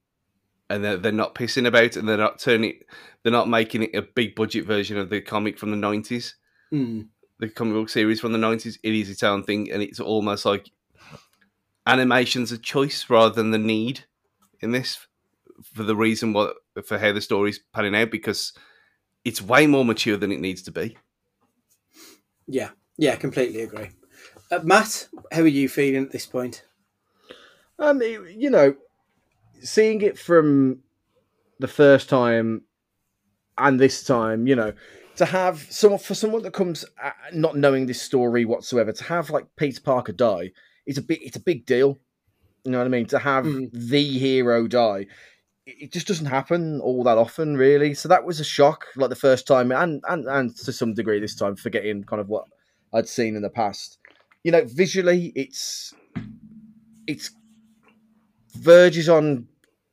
and 0.71 0.83
they're, 0.83 0.97
they're 0.97 1.11
not 1.11 1.35
pissing 1.35 1.67
about, 1.67 1.95
and 1.95 2.07
they're 2.07 2.17
not 2.17 2.39
turning, 2.39 2.79
they're 3.23 3.31
not 3.31 3.49
making 3.49 3.83
it 3.83 3.95
a 3.95 4.01
big 4.01 4.35
budget 4.35 4.65
version 4.65 4.97
of 4.97 5.09
the 5.09 5.21
comic 5.21 5.57
from 5.57 5.71
the 5.71 5.77
nineties, 5.77 6.35
Mm. 6.73 7.07
the 7.39 7.49
comic 7.49 7.73
book 7.73 7.89
series 7.89 8.19
from 8.19 8.31
the 8.31 8.37
nineties. 8.37 8.79
It 8.83 8.93
is 8.93 9.09
its 9.09 9.23
own 9.23 9.43
thing, 9.43 9.71
and 9.71 9.81
it's 9.83 9.99
almost 9.99 10.45
like 10.45 10.71
animation's 11.85 12.51
a 12.51 12.57
choice 12.57 13.09
rather 13.09 13.33
than 13.33 13.51
the 13.51 13.57
need 13.57 14.05
in 14.61 14.71
this 14.71 14.99
for 15.73 15.83
the 15.83 15.95
reason 15.95 16.33
what 16.33 16.55
for 16.85 16.97
how 16.97 17.11
the 17.11 17.21
story's 17.21 17.59
panning 17.73 17.95
out 17.95 18.11
because 18.11 18.53
it's 19.25 19.41
way 19.41 19.67
more 19.67 19.85
mature 19.85 20.17
than 20.17 20.31
it 20.31 20.39
needs 20.39 20.61
to 20.63 20.71
be. 20.71 20.97
Yeah, 22.47 22.69
yeah, 22.97 23.15
completely 23.15 23.61
agree. 23.61 23.89
Uh, 24.49 24.59
Matt, 24.63 25.07
how 25.31 25.41
are 25.41 25.47
you 25.47 25.69
feeling 25.69 26.03
at 26.03 26.11
this 26.11 26.25
point? 26.25 26.63
Um, 27.79 28.01
you 28.01 28.49
know, 28.49 28.75
seeing 29.61 30.01
it 30.01 30.17
from 30.17 30.79
the 31.59 31.67
first 31.67 32.09
time 32.09 32.63
and 33.57 33.79
this 33.79 34.03
time, 34.03 34.47
you 34.47 34.55
know, 34.55 34.73
to 35.17 35.25
have 35.25 35.59
someone 35.69 35.99
for 35.99 36.15
someone 36.15 36.41
that 36.43 36.53
comes 36.53 36.85
uh, 37.03 37.11
not 37.33 37.55
knowing 37.55 37.85
this 37.85 38.01
story 38.01 38.45
whatsoever, 38.45 38.91
to 38.91 39.03
have 39.03 39.29
like 39.29 39.45
Peter 39.57 39.81
Parker 39.81 40.13
die, 40.13 40.51
it's 40.85 40.97
a 40.97 41.01
big, 41.01 41.19
it's 41.21 41.37
a 41.37 41.41
big 41.41 41.65
deal. 41.65 41.97
You 42.63 42.71
know 42.71 42.77
what 42.77 42.85
I 42.85 42.89
mean? 42.89 43.05
To 43.07 43.19
have 43.19 43.45
Mhm. 43.45 43.69
the 43.73 44.19
hero 44.19 44.67
die, 44.67 45.07
it 45.65 45.75
it 45.81 45.91
just 45.91 46.07
doesn't 46.07 46.27
happen 46.27 46.79
all 46.81 47.03
that 47.03 47.17
often, 47.17 47.57
really. 47.57 47.93
So 47.93 48.07
that 48.09 48.23
was 48.23 48.39
a 48.39 48.43
shock, 48.43 48.85
like 48.95 49.09
the 49.09 49.15
first 49.15 49.45
time, 49.47 49.71
and 49.71 50.03
and 50.07 50.25
and 50.27 50.55
to 50.57 50.71
some 50.71 50.93
degree 50.93 51.19
this 51.19 51.35
time, 51.35 51.55
forgetting 51.55 52.03
kind 52.03 52.21
of 52.21 52.29
what 52.29 52.45
I'd 52.93 53.07
seen 53.07 53.35
in 53.35 53.41
the 53.41 53.49
past. 53.49 53.99
You 54.43 54.51
know, 54.51 54.63
visually, 54.65 55.31
it's 55.35 55.93
it's 57.07 57.31
verges 58.55 59.09
on 59.09 59.47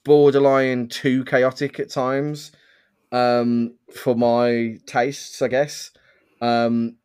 borderline 0.09 0.89
too 0.89 1.25
chaotic 1.25 1.79
at 1.79 1.91
times 1.91 2.51
um, 3.13 3.75
for 3.95 4.17
my 4.17 4.79
tastes, 4.87 5.41
I 5.41 5.49
guess. 5.49 5.93
Um, 6.41 6.97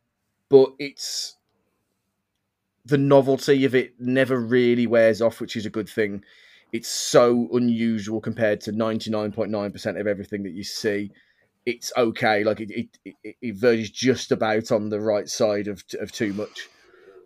but 0.48 0.70
it's 0.78 1.36
the 2.84 2.98
novelty 2.98 3.64
of 3.64 3.74
it 3.74 3.94
never 3.98 4.38
really 4.38 4.86
wears 4.86 5.22
off, 5.22 5.40
which 5.40 5.56
is 5.56 5.66
a 5.66 5.70
good 5.70 5.88
thing. 5.88 6.24
It's 6.72 6.88
so 6.88 7.48
unusual 7.52 8.20
compared 8.20 8.60
to 8.62 8.72
ninety 8.72 9.10
nine 9.10 9.32
point 9.32 9.50
nine 9.50 9.70
percent 9.70 9.98
of 9.98 10.06
everything 10.06 10.42
that 10.42 10.52
you 10.52 10.64
see. 10.64 11.10
It's 11.66 11.92
okay, 11.96 12.44
like 12.44 12.60
it, 12.60 12.70
it, 12.70 12.88
it, 13.04 13.36
it 13.40 13.56
verges 13.56 13.90
just 13.90 14.32
about 14.32 14.72
on 14.72 14.90
the 14.90 15.00
right 15.00 15.28
side 15.28 15.68
of 15.68 15.84
of 16.00 16.10
too 16.10 16.32
much. 16.32 16.68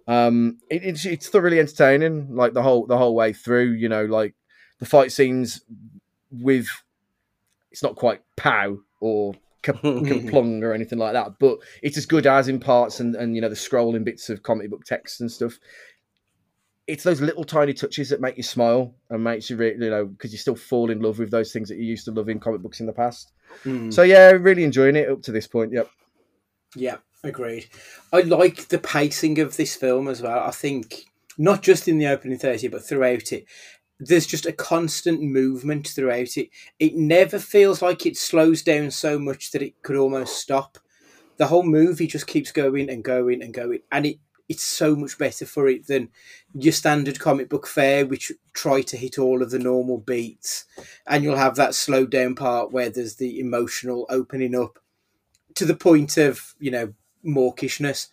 Um, 0.07 0.59
it, 0.71 0.85
it's 0.85 1.07
it's 1.07 1.29
thoroughly 1.29 1.61
entertaining, 1.61 2.35
like 2.35 2.53
the 2.53 2.63
whole 2.63 2.87
the 2.87 2.99
whole 2.99 3.15
way 3.15 3.33
through. 3.33 3.73
You 3.73 3.89
know, 3.89 4.05
like 4.05 4.35
the 4.79 4.87
fight 4.87 5.13
scenes 5.13 5.63
with 6.31 6.67
it's 7.71 7.83
not 7.83 7.97
quite 7.97 8.23
pow 8.37 8.79
or 9.01 9.35
kaplung 9.63 10.63
or 10.63 10.73
anything 10.73 10.99
like 10.99 11.13
that, 11.13 11.39
but 11.39 11.59
it's 11.83 11.99
as 11.99 12.07
good 12.07 12.27
as 12.27 12.49
in 12.49 12.61
parts 12.61 13.01
and 13.01 13.15
and 13.17 13.35
you 13.35 13.41
know 13.41 13.49
the 13.49 13.55
scrolling 13.55 14.05
bits 14.05 14.31
of 14.31 14.43
comic 14.43 14.71
book 14.71 14.85
text 14.85 15.21
and 15.21 15.31
stuff. 15.31 15.59
It's 16.87 17.05
those 17.05 17.21
little 17.21 17.45
tiny 17.45 17.75
touches 17.75 18.09
that 18.09 18.21
make 18.21 18.39
you 18.39 18.43
smile 18.43 18.95
and 19.11 19.23
makes 19.23 19.51
you 19.51 19.57
really, 19.57 19.85
you 19.85 19.91
know, 19.91 20.07
because 20.07 20.33
you 20.33 20.39
still 20.39 20.57
fall 20.57 20.91
in 20.91 21.03
love 21.03 21.19
with 21.19 21.31
those 21.31 21.53
things 21.53 21.69
that 21.69 21.77
you 21.77 21.85
used 21.85 22.07
to 22.07 22.13
love 22.13 22.31
in 22.31 22.41
comic 22.41 22.63
books 22.63 22.81
in 22.81 22.87
the 22.87 22.95
past. 22.95 23.33
Mm. 23.65 23.93
So 23.93 24.03
yeah, 24.03 24.31
really 24.31 24.65
enjoying 24.65 24.97
it 24.97 25.11
up 25.11 25.21
to 25.25 25.33
this 25.33 25.47
point. 25.47 25.73
Yep. 25.73 25.91
Yeah, 26.77 26.97
agreed. 27.23 27.69
I 28.11 28.23
like 28.23 28.69
the 28.69 28.79
pacing 28.79 29.39
of 29.39 29.59
this 29.59 29.77
film 29.77 30.09
as 30.09 30.23
well. 30.23 30.41
I 30.41 30.51
think 30.51 31.05
not 31.37 31.63
just 31.63 31.89
in 31.89 31.99
the 31.99 32.07
opening 32.07 32.39
30, 32.39 32.69
but 32.69 32.85
throughout 32.85 33.33
it, 33.33 33.45
there's 34.01 34.27
just 34.27 34.47
a 34.47 34.53
constant 34.53 35.23
movement 35.23 35.89
throughout 35.89 36.37
it. 36.37 36.51
It 36.79 36.95
never 36.97 37.39
feels 37.39 37.83
like 37.83 38.07
it 38.07 38.17
slows 38.17 38.63
down 38.63 38.91
so 38.91 39.19
much 39.19 39.51
that 39.51 39.63
it 39.63 39.83
could 39.83 39.97
almost 39.97 40.37
stop. 40.39 40.79
The 41.37 41.47
whole 41.47 41.63
movie 41.65 42.07
just 42.07 42.27
keeps 42.27 42.53
going 42.53 42.91
and 42.91 43.03
going 43.05 43.43
and 43.43 43.55
going, 43.55 43.81
and 43.93 44.07
it 44.07 44.19
it's 44.49 44.63
so 44.63 44.97
much 44.97 45.19
better 45.19 45.45
for 45.45 45.69
it 45.69 45.87
than 45.89 46.09
your 46.55 46.73
standard 46.73 47.21
comic 47.21 47.51
book 47.51 47.67
fare, 47.67 48.07
which 48.07 48.33
try 48.55 48.81
to 48.81 48.97
hit 48.97 49.19
all 49.19 49.43
of 49.43 49.51
the 49.51 49.59
normal 49.59 49.99
beats, 49.99 50.65
and 51.07 51.23
you'll 51.23 51.37
have 51.37 51.57
that 51.57 51.75
slowed 51.75 52.11
down 52.11 52.35
part 52.35 52.73
where 52.73 52.89
there's 52.89 53.17
the 53.17 53.39
emotional 53.41 54.07
opening 54.09 54.55
up 54.55 54.79
to 55.55 55.65
the 55.65 55.75
point 55.77 56.17
of 56.17 56.55
you 56.59 56.71
know 56.71 56.93
mawkishness 57.25 58.09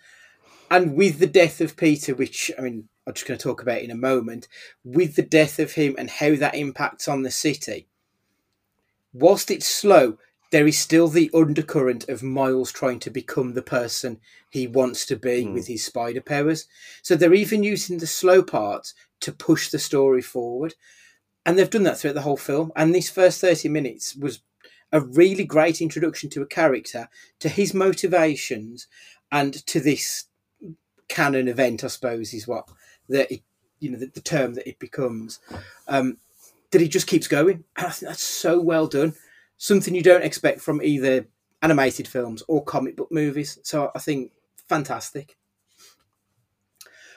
and 0.72 0.96
with 0.96 1.20
the 1.20 1.28
death 1.28 1.62
of 1.62 1.78
peter 1.78 2.16
which 2.16 2.52
i 2.58 2.62
mean 2.62 2.90
i'm 3.06 3.14
just 3.14 3.28
going 3.28 3.38
to 3.38 3.44
talk 3.44 3.62
about 3.62 3.82
in 3.82 3.92
a 3.92 3.96
moment 3.96 4.48
with 4.84 5.16
the 5.16 5.22
death 5.22 5.60
of 5.60 5.74
him 5.74 5.96
and 5.98 6.10
how 6.10 6.36
that 6.36 6.56
impacts 6.56 7.08
on 7.08 7.24
the 7.24 7.32
city 7.32 7.88
whilst 9.14 9.50
it's 9.52 9.68
slow 9.68 10.18
there 10.52 10.68
is 10.68 10.78
still 10.78 11.08
the 11.08 11.32
undercurrent 11.34 12.08
of 12.08 12.24
miles 12.24 12.72
trying 12.72 13.00
to 13.00 13.10
become 13.10 13.54
the 13.54 13.62
person 13.62 14.20
he 14.50 14.68
wants 14.68 15.06
to 15.06 15.16
be 15.16 15.44
Hmm. 15.44 15.54
with 15.54 15.68
his 15.68 15.86
spider 15.86 16.22
powers 16.22 16.68
so 17.02 17.16
they're 17.16 17.34
even 17.34 17.64
using 17.64 17.98
the 17.98 18.08
slow 18.08 18.42
parts 18.44 18.94
to 19.22 19.32
push 19.32 19.70
the 19.70 19.80
story 19.80 20.22
forward 20.22 20.76
and 21.46 21.58
they've 21.58 21.70
done 21.70 21.84
that 21.84 21.98
throughout 21.98 22.16
the 22.16 22.22
whole 22.22 22.38
film 22.38 22.72
and 22.76 22.94
this 22.94 23.10
first 23.10 23.40
30 23.42 23.70
minutes 23.70 24.16
was 24.16 24.42
a 24.92 25.02
really 25.02 25.44
great 25.44 25.82
introduction 25.82 26.30
to 26.30 26.42
a 26.42 26.46
character, 26.46 27.10
to 27.40 27.50
his 27.50 27.74
motivations, 27.74 28.88
and 29.32 29.54
to 29.68 29.80
this 29.82 30.26
canon 31.10 31.48
event. 31.48 31.84
I 31.84 31.88
suppose 31.88 32.34
is 32.34 32.48
what 32.48 32.70
that 33.10 33.32
it, 33.32 33.42
you 33.80 33.92
know 33.92 33.98
the, 33.98 34.08
the 34.08 34.22
term 34.22 34.54
that 34.56 34.68
it 34.68 34.80
becomes. 34.80 35.40
Um, 35.88 36.18
that 36.72 36.82
he 36.82 36.88
just 36.88 37.08
keeps 37.08 37.28
going, 37.28 37.64
and 37.78 37.88
I 37.88 37.90
think 37.92 38.10
that's 38.10 38.24
so 38.24 38.60
well 38.60 38.88
done. 38.88 39.14
Something 39.58 39.96
you 39.96 40.04
don't 40.04 40.24
expect 40.24 40.62
from 40.62 40.82
either 40.82 41.28
animated 41.62 42.08
films 42.08 42.44
or 42.48 42.64
comic 42.64 42.98
book 42.98 43.12
movies. 43.12 43.60
So 43.64 43.92
I 43.96 44.00
think 44.00 44.32
fantastic. 44.68 45.38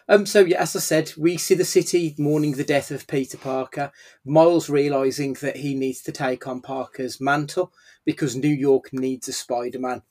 Um, 0.09 0.25
so 0.25 0.41
yeah, 0.41 0.63
as 0.63 0.75
I 0.75 0.79
said, 0.79 1.13
we 1.19 1.37
see 1.37 1.55
the 1.55 1.65
city 1.67 2.15
mourning 2.17 2.53
the 2.53 2.65
death 2.65 2.91
of 2.91 3.07
Peter 3.07 3.37
Parker. 3.37 3.93
Miles 4.25 4.71
realizing 4.71 5.35
that 5.35 5.57
he 5.57 5.75
needs 5.75 6.01
to 6.03 6.13
take 6.13 6.47
on 6.47 6.63
Parker's 6.63 7.21
mantle 7.21 7.73
because 8.07 8.35
New 8.35 8.49
York 8.49 8.91
needs 8.93 9.29
a 9.29 9.33
Spider-Man. 9.33 10.03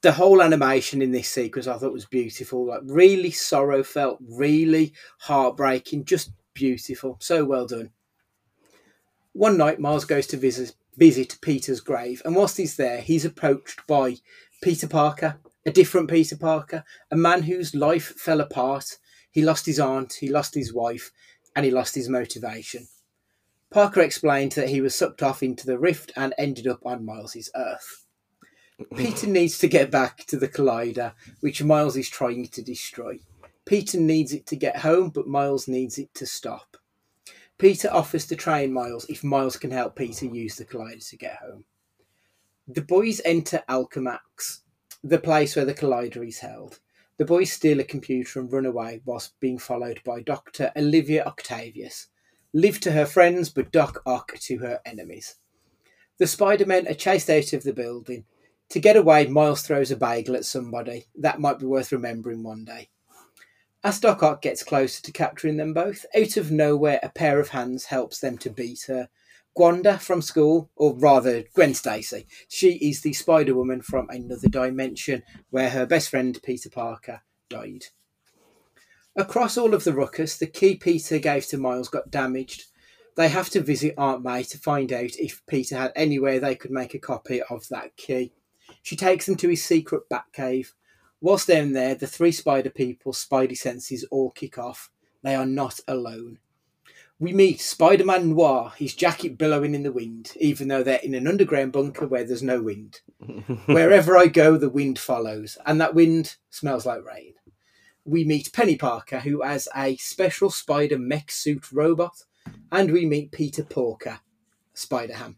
The 0.00 0.12
whole 0.12 0.42
animation 0.42 1.02
in 1.02 1.10
this 1.10 1.28
sequence 1.28 1.66
I 1.66 1.76
thought 1.76 1.92
was 1.92 2.06
beautiful, 2.06 2.66
like 2.66 2.82
really 2.84 3.32
sorrow 3.32 3.82
felt, 3.82 4.18
really 4.20 4.92
heartbreaking, 5.18 6.04
just 6.04 6.30
beautiful, 6.54 7.16
so 7.20 7.44
well 7.44 7.66
done. 7.66 7.90
One 9.32 9.56
night, 9.56 9.80
Miles 9.80 10.04
goes 10.04 10.26
to 10.28 10.36
visit 10.36 10.74
visit 10.96 11.38
Peter's 11.40 11.80
grave, 11.80 12.22
and 12.24 12.34
whilst 12.34 12.56
he's 12.56 12.76
there, 12.76 13.00
he's 13.00 13.24
approached 13.24 13.86
by 13.86 14.16
Peter 14.62 14.88
Parker, 14.88 15.38
a 15.64 15.70
different 15.70 16.10
Peter 16.10 16.36
Parker, 16.36 16.84
a 17.10 17.16
man 17.16 17.42
whose 17.44 17.74
life 17.74 18.14
fell 18.16 18.40
apart. 18.40 18.98
He 19.30 19.42
lost 19.42 19.66
his 19.66 19.78
aunt, 19.78 20.14
he 20.14 20.28
lost 20.28 20.54
his 20.54 20.72
wife, 20.72 21.12
and 21.54 21.64
he 21.64 21.70
lost 21.70 21.94
his 21.94 22.08
motivation. 22.08 22.88
Parker 23.70 24.00
explained 24.00 24.52
that 24.52 24.70
he 24.70 24.80
was 24.80 24.94
sucked 24.94 25.22
off 25.22 25.42
into 25.42 25.66
the 25.66 25.78
rift 25.78 26.10
and 26.16 26.34
ended 26.38 26.66
up 26.66 26.84
on 26.86 27.04
Miles's 27.04 27.50
Earth. 27.54 28.06
Peter 28.96 29.26
needs 29.26 29.58
to 29.58 29.68
get 29.68 29.90
back 29.90 30.18
to 30.26 30.36
the 30.36 30.48
Collider, 30.48 31.12
which 31.40 31.62
Miles 31.62 31.96
is 31.96 32.08
trying 32.08 32.46
to 32.48 32.62
destroy. 32.62 33.18
Peter 33.64 33.98
needs 33.98 34.32
it 34.32 34.46
to 34.46 34.56
get 34.56 34.78
home, 34.78 35.10
but 35.10 35.26
Miles 35.26 35.68
needs 35.68 35.98
it 35.98 36.14
to 36.14 36.26
stop. 36.26 36.76
Peter 37.58 37.88
offers 37.92 38.24
to 38.26 38.36
train 38.36 38.72
Miles 38.72 39.04
if 39.10 39.24
Miles 39.24 39.56
can 39.56 39.72
help 39.72 39.96
Peter 39.96 40.26
use 40.26 40.56
the 40.56 40.64
Collider 40.64 41.06
to 41.10 41.16
get 41.16 41.36
home. 41.36 41.64
The 42.68 42.82
boys 42.82 43.20
enter 43.24 43.62
Alchemax, 43.68 44.60
the 45.02 45.18
place 45.18 45.56
where 45.56 45.64
the 45.64 45.74
Collider 45.74 46.26
is 46.26 46.38
held. 46.38 46.78
The 47.16 47.24
boys 47.24 47.50
steal 47.52 47.80
a 47.80 47.84
computer 47.84 48.38
and 48.38 48.52
run 48.52 48.64
away 48.64 49.02
whilst 49.04 49.38
being 49.40 49.58
followed 49.58 50.00
by 50.04 50.22
Dr. 50.22 50.70
Olivia 50.76 51.24
Octavius. 51.24 52.06
Liv 52.54 52.78
to 52.80 52.92
her 52.92 53.06
friends, 53.06 53.50
but 53.50 53.72
Doc 53.72 54.02
Ock 54.06 54.38
to 54.38 54.58
her 54.58 54.80
enemies. 54.86 55.34
The 56.18 56.28
Spider-Men 56.28 56.86
are 56.88 56.94
chased 56.94 57.28
out 57.28 57.52
of 57.52 57.64
the 57.64 57.72
building. 57.72 58.24
To 58.70 58.80
get 58.80 58.96
away, 58.96 59.26
Miles 59.26 59.62
throws 59.62 59.90
a 59.90 59.96
bagel 59.96 60.36
at 60.36 60.44
somebody. 60.44 61.06
That 61.14 61.40
might 61.40 61.58
be 61.58 61.66
worth 61.66 61.92
remembering 61.92 62.42
one 62.42 62.64
day. 62.64 62.90
As 63.82 64.00
Doc 64.00 64.22
Ock 64.22 64.42
gets 64.42 64.62
closer 64.62 65.02
to 65.02 65.12
capturing 65.12 65.56
them 65.56 65.72
both, 65.72 66.04
out 66.14 66.36
of 66.36 66.50
nowhere 66.50 67.00
a 67.02 67.08
pair 67.08 67.40
of 67.40 67.50
hands 67.50 67.86
helps 67.86 68.18
them 68.18 68.36
to 68.38 68.50
beat 68.50 68.84
her. 68.88 69.08
Gwanda 69.56 69.98
from 69.98 70.20
school, 70.20 70.70
or 70.76 70.94
rather 70.94 71.44
Gwen 71.54 71.74
Stacy, 71.74 72.26
she 72.48 72.74
is 72.74 73.00
the 73.00 73.12
Spider 73.12 73.54
Woman 73.54 73.82
from 73.82 74.08
another 74.10 74.48
dimension 74.48 75.22
where 75.50 75.70
her 75.70 75.86
best 75.86 76.10
friend 76.10 76.38
Peter 76.42 76.68
Parker 76.68 77.22
died. 77.48 77.86
Across 79.16 79.56
all 79.56 79.74
of 79.74 79.84
the 79.84 79.94
ruckus, 79.94 80.36
the 80.36 80.46
key 80.46 80.76
Peter 80.76 81.18
gave 81.18 81.46
to 81.46 81.58
Miles 81.58 81.88
got 81.88 82.10
damaged. 82.10 82.66
They 83.16 83.28
have 83.28 83.50
to 83.50 83.60
visit 83.60 83.94
Aunt 83.98 84.22
May 84.22 84.44
to 84.44 84.58
find 84.58 84.92
out 84.92 85.16
if 85.18 85.42
Peter 85.48 85.76
had 85.76 85.92
anywhere 85.96 86.38
they 86.38 86.54
could 86.54 86.70
make 86.70 86.94
a 86.94 87.00
copy 87.00 87.42
of 87.42 87.66
that 87.68 87.96
key. 87.96 88.32
She 88.88 88.96
takes 88.96 89.26
them 89.26 89.36
to 89.36 89.50
his 89.50 89.62
secret 89.62 90.08
bat 90.08 90.24
cave. 90.32 90.72
Whilst 91.20 91.48
down 91.48 91.72
there, 91.72 91.94
the 91.94 92.06
three 92.06 92.32
spider 92.32 92.70
people's 92.70 93.22
spidey 93.22 93.54
senses 93.54 94.02
all 94.10 94.30
kick 94.30 94.56
off. 94.56 94.88
They 95.22 95.34
are 95.34 95.44
not 95.44 95.80
alone. 95.86 96.38
We 97.18 97.34
meet 97.34 97.60
Spider 97.60 98.06
Man 98.06 98.30
Noir, 98.30 98.72
his 98.78 98.94
jacket 98.94 99.36
billowing 99.36 99.74
in 99.74 99.82
the 99.82 99.92
wind, 99.92 100.32
even 100.40 100.68
though 100.68 100.82
they're 100.82 101.00
in 101.02 101.14
an 101.14 101.28
underground 101.28 101.72
bunker 101.72 102.06
where 102.06 102.24
there's 102.24 102.42
no 102.42 102.62
wind. 102.62 103.02
Wherever 103.66 104.16
I 104.16 104.26
go, 104.26 104.56
the 104.56 104.70
wind 104.70 104.98
follows, 104.98 105.58
and 105.66 105.78
that 105.82 105.94
wind 105.94 106.36
smells 106.48 106.86
like 106.86 107.04
rain. 107.04 107.34
We 108.06 108.24
meet 108.24 108.54
Penny 108.54 108.78
Parker, 108.78 109.20
who 109.20 109.42
has 109.42 109.68
a 109.76 109.98
special 109.98 110.48
spider 110.48 110.98
mech 110.98 111.30
suit 111.30 111.70
robot, 111.72 112.22
and 112.72 112.90
we 112.90 113.04
meet 113.04 113.32
Peter 113.32 113.64
Porker, 113.64 114.20
Spider 114.72 115.16
Ham. 115.16 115.37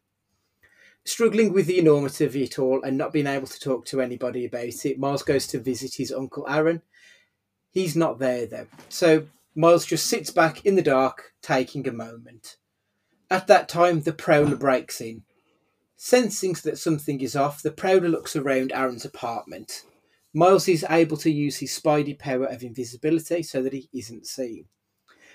Struggling 1.05 1.53
with 1.53 1.67
the 1.67 1.79
enormity 1.79 2.25
of 2.25 2.37
it 2.37 2.59
all 2.59 2.83
and 2.83 2.97
not 2.99 3.13
being 3.13 3.27
able 3.27 3.47
to 3.47 3.59
talk 3.59 3.87
to 3.87 4.01
anybody 4.01 4.45
about 4.45 4.85
it, 4.85 4.99
Miles 4.99 5.23
goes 5.23 5.47
to 5.49 5.59
visit 5.59 5.95
his 5.95 6.13
uncle 6.13 6.47
Aaron. 6.49 6.83
He's 7.71 7.97
not 7.97 8.19
there 8.19 8.47
though, 8.47 8.67
so 8.89 9.27
Miles 9.55 9.87
just 9.87 10.07
sits 10.07 10.31
back 10.31 10.65
in 10.67 10.77
the 10.77 10.83
dark, 10.83 11.33
taking 11.43 11.89
a 11.89 11.93
moment. 11.93 12.57
At 13.31 13.47
that 13.47 13.69
time, 13.69 14.01
the 14.01 14.13
Prowler 14.13 14.57
breaks 14.57 15.01
in. 15.01 15.23
Sensing 15.97 16.55
that 16.65 16.79
something 16.79 17.21
is 17.21 17.37
off, 17.37 17.63
the 17.63 17.71
Prowler 17.71 18.09
looks 18.09 18.37
around 18.37 18.73
Aaron's 18.73 19.05
apartment. 19.05 19.85
Miles 20.33 20.69
is 20.69 20.85
able 20.89 21.17
to 21.19 21.31
use 21.31 21.59
his 21.59 21.79
spidey 21.79 22.19
power 22.19 22.47
of 22.47 22.63
invisibility 22.63 23.43
so 23.43 23.63
that 23.63 23.73
he 23.73 23.89
isn't 23.93 24.27
seen. 24.27 24.67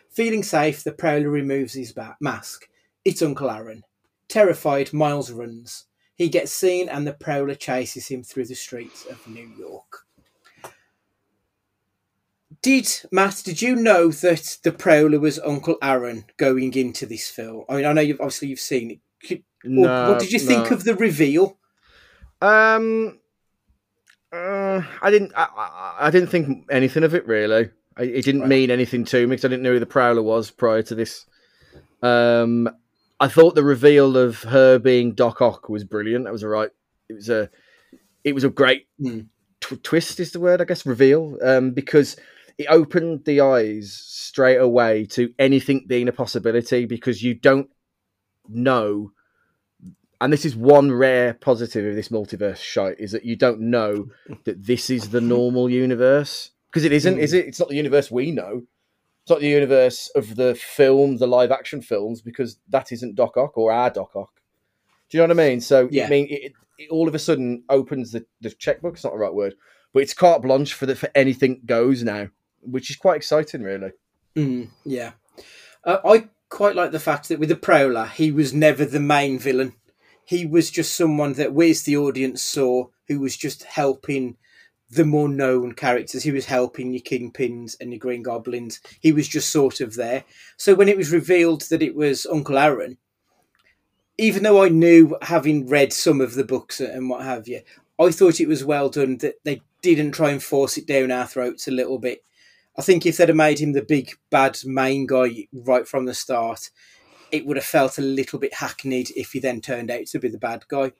Feeling 0.09 0.43
safe, 0.43 0.83
the 0.83 0.91
Prowler 0.91 1.29
removes 1.29 1.73
his 1.73 1.93
mask. 2.21 2.67
It's 3.03 3.21
Uncle 3.21 3.49
Aaron. 3.49 3.83
Terrified, 4.27 4.91
Miles 4.93 5.31
runs. 5.31 5.85
He 6.15 6.29
gets 6.29 6.51
seen 6.51 6.87
and 6.89 7.05
the 7.05 7.13
Prowler 7.13 7.55
chases 7.55 8.07
him 8.07 8.23
through 8.23 8.45
the 8.45 8.55
streets 8.55 9.05
of 9.05 9.25
New 9.27 9.49
York. 9.57 10.05
Did 12.61 12.87
Matt? 13.11 13.41
Did 13.45 13.61
you 13.61 13.75
know 13.75 14.09
that 14.09 14.57
the 14.63 14.71
Prowler 14.71 15.19
was 15.19 15.39
Uncle 15.39 15.77
Aaron 15.83 16.25
going 16.37 16.73
into 16.73 17.05
this 17.05 17.29
film? 17.29 17.65
I 17.69 17.75
mean, 17.75 17.85
I 17.85 17.93
know 17.93 18.01
you've 18.01 18.19
obviously 18.21 18.47
you've 18.47 18.59
seen 18.59 18.91
it. 18.91 18.99
Could- 19.27 19.43
No, 19.63 20.09
what 20.11 20.19
did 20.19 20.31
you 20.31 20.39
think 20.39 20.71
of 20.71 20.83
the 20.83 20.95
reveal? 20.95 21.57
Um, 22.41 23.19
uh, 24.31 24.81
I 25.01 25.11
didn't. 25.11 25.33
I, 25.35 25.43
I, 25.55 25.95
I 26.07 26.09
didn't 26.11 26.29
think 26.29 26.65
anything 26.71 27.03
of 27.03 27.13
it 27.13 27.27
really. 27.27 27.69
I, 27.97 28.03
it 28.03 28.25
didn't 28.25 28.41
Right. 28.41 28.49
mean 28.49 28.71
anything 28.71 29.05
to 29.05 29.19
me 29.27 29.35
because 29.35 29.45
I 29.45 29.49
didn't 29.49 29.63
know 29.63 29.73
who 29.73 29.79
the 29.79 29.85
Prowler 29.85 30.23
was 30.23 30.49
prior 30.49 30.81
to 30.83 30.95
this. 30.95 31.25
Um, 32.01 32.69
I 33.19 33.27
thought 33.27 33.55
the 33.55 33.63
reveal 33.63 34.17
of 34.17 34.43
her 34.43 34.77
being 34.77 35.13
Doc 35.13 35.41
Ock 35.41 35.69
was 35.69 35.83
brilliant. 35.83 36.25
That 36.25 36.33
was 36.33 36.43
all 36.43 36.49
right. 36.49 36.69
It 37.09 37.13
was 37.13 37.29
a, 37.29 37.49
it 38.23 38.33
was 38.33 38.43
a 38.43 38.49
great 38.49 38.87
tw- 39.61 39.83
twist 39.83 40.19
is 40.19 40.31
the 40.31 40.39
word 40.39 40.61
I 40.61 40.65
guess 40.65 40.85
reveal. 40.85 41.37
Um, 41.41 41.71
because 41.71 42.17
it 42.57 42.67
opened 42.69 43.25
the 43.25 43.41
eyes 43.41 43.93
straight 43.93 44.57
away 44.57 45.05
to 45.05 45.33
anything 45.39 45.85
being 45.87 46.07
a 46.07 46.13
possibility 46.13 46.85
because 46.85 47.21
you 47.21 47.33
don't 47.33 47.69
know 48.47 49.11
and 50.21 50.31
this 50.31 50.45
is 50.45 50.55
one 50.55 50.91
rare 50.91 51.33
positive 51.33 51.85
of 51.85 51.95
this 51.95 52.09
multiverse 52.09 52.57
shite 52.57 52.99
is 52.99 53.11
that 53.11 53.25
you 53.25 53.35
don't 53.35 53.59
know 53.59 54.07
that 54.45 54.63
this 54.63 54.89
is 54.89 55.09
the 55.09 55.21
normal 55.21 55.69
universe 55.69 56.51
because 56.71 56.85
it 56.85 56.91
isn't 56.91 57.19
is 57.19 57.33
it 57.33 57.47
it's 57.47 57.59
not 57.59 57.69
the 57.69 57.75
universe 57.75 58.11
we 58.11 58.31
know 58.31 58.63
it's 59.25 59.29
not 59.31 59.39
the 59.39 59.47
universe 59.47 60.11
of 60.15 60.35
the 60.35 60.53
film 60.53 61.17
the 61.17 61.25
live 61.27 61.51
action 61.51 61.81
films 61.81 62.21
because 62.21 62.59
that 62.69 62.91
isn't 62.91 63.15
doc 63.15 63.35
ock 63.37 63.57
or 63.57 63.71
our 63.71 63.89
doc 63.89 64.11
ock. 64.15 64.29
Do 65.09 65.17
you 65.17 65.23
know 65.27 65.33
what 65.33 65.43
i 65.43 65.49
mean? 65.49 65.61
So 65.61 65.89
Yeah. 65.91 66.05
i 66.05 66.09
mean 66.09 66.27
it, 66.29 66.53
it 66.77 66.89
all 66.91 67.07
of 67.07 67.15
a 67.15 67.19
sudden 67.19 67.63
opens 67.67 68.11
the, 68.11 68.25
the 68.41 68.51
checkbook. 68.51 68.93
It's 68.93 69.03
not 69.03 69.13
the 69.13 69.19
right 69.19 69.33
word 69.33 69.55
but 69.93 70.03
it's 70.03 70.13
carte 70.13 70.43
blanche 70.43 70.73
for 70.73 70.85
the 70.85 70.95
for 70.95 71.09
anything 71.15 71.61
goes 71.65 72.03
now 72.03 72.27
which 72.61 72.89
is 72.91 72.95
quite 72.97 73.15
exciting 73.17 73.63
really. 73.63 73.91
Mm, 74.35 74.69
yeah, 74.83 75.13
uh, 75.83 75.97
I 76.05 76.29
quite 76.49 76.75
like 76.75 76.91
the 76.91 76.99
fact 76.99 77.29
that 77.29 77.39
with 77.39 77.49
the 77.49 77.55
Prowler, 77.55 78.05
he 78.07 78.31
was 78.31 78.53
never 78.53 78.83
the 78.85 78.99
main 78.99 79.39
villain. 79.39 79.73
He 80.25 80.45
was 80.45 80.69
just 80.71 80.93
someone 80.95 81.33
that 81.33 81.53
we 81.53 81.69
as 81.71 81.83
the 81.83 81.95
audience 81.97 82.41
saw 82.41 82.87
who 83.07 83.19
was 83.19 83.37
just 83.37 83.63
helping 83.63 84.37
the 84.95 85.05
more 85.05 85.29
known 85.29 85.73
characters. 85.73 86.23
He 86.23 86.31
was 86.31 86.45
helping 86.45 86.91
your 86.91 87.01
Kingpins 87.01 87.75
and 87.79 87.91
your 87.91 87.99
Green 87.99 88.23
Goblins. 88.23 88.79
He 88.99 89.11
was 89.11 89.27
just 89.27 89.51
sort 89.51 89.81
of 89.81 89.95
there. 89.95 90.23
So 90.57 90.73
when 90.75 90.89
it 90.89 90.97
was 90.97 91.11
revealed 91.11 91.61
that 91.63 91.81
it 91.81 91.95
was 91.95 92.25
Uncle 92.25 92.57
Aaron, 92.57 92.97
even 94.17 94.43
though 94.43 94.63
I 94.63 94.69
knew, 94.69 95.17
having 95.21 95.67
read 95.67 95.91
some 95.91 96.21
of 96.21 96.35
the 96.35 96.45
books 96.45 96.79
and 96.79 97.09
what 97.09 97.23
have 97.23 97.47
you, 97.47 97.61
I 97.99 98.11
thought 98.11 98.39
it 98.39 98.47
was 98.47 98.63
well 98.63 98.89
done 98.89 99.17
that 99.17 99.35
they 99.43 99.61
didn't 99.81 100.13
try 100.13 100.31
and 100.31 100.41
force 100.41 100.77
it 100.77 100.87
down 100.87 101.11
our 101.11 101.27
throats 101.27 101.67
a 101.67 101.71
little 101.71 101.99
bit. 101.99 102.23
I 102.77 102.81
think 102.81 103.05
if 103.05 103.17
they'd 103.17 103.29
have 103.29 103.37
made 103.37 103.59
him 103.59 103.73
the 103.73 103.81
big 103.81 104.11
bad 104.29 104.57
main 104.65 105.05
guy 105.05 105.47
right 105.53 105.87
from 105.87 106.05
the 106.05 106.13
start, 106.13 106.69
it 107.31 107.45
would 107.45 107.57
have 107.57 107.65
felt 107.65 107.97
a 107.97 108.01
little 108.01 108.39
bit 108.39 108.55
hackneyed 108.55 109.11
if 109.15 109.31
he 109.31 109.39
then 109.39 109.61
turned 109.61 109.91
out 109.91 110.07
to 110.07 110.19
be 110.19 110.27
the 110.27 110.37
bad 110.37 110.65
guy. 110.67 110.91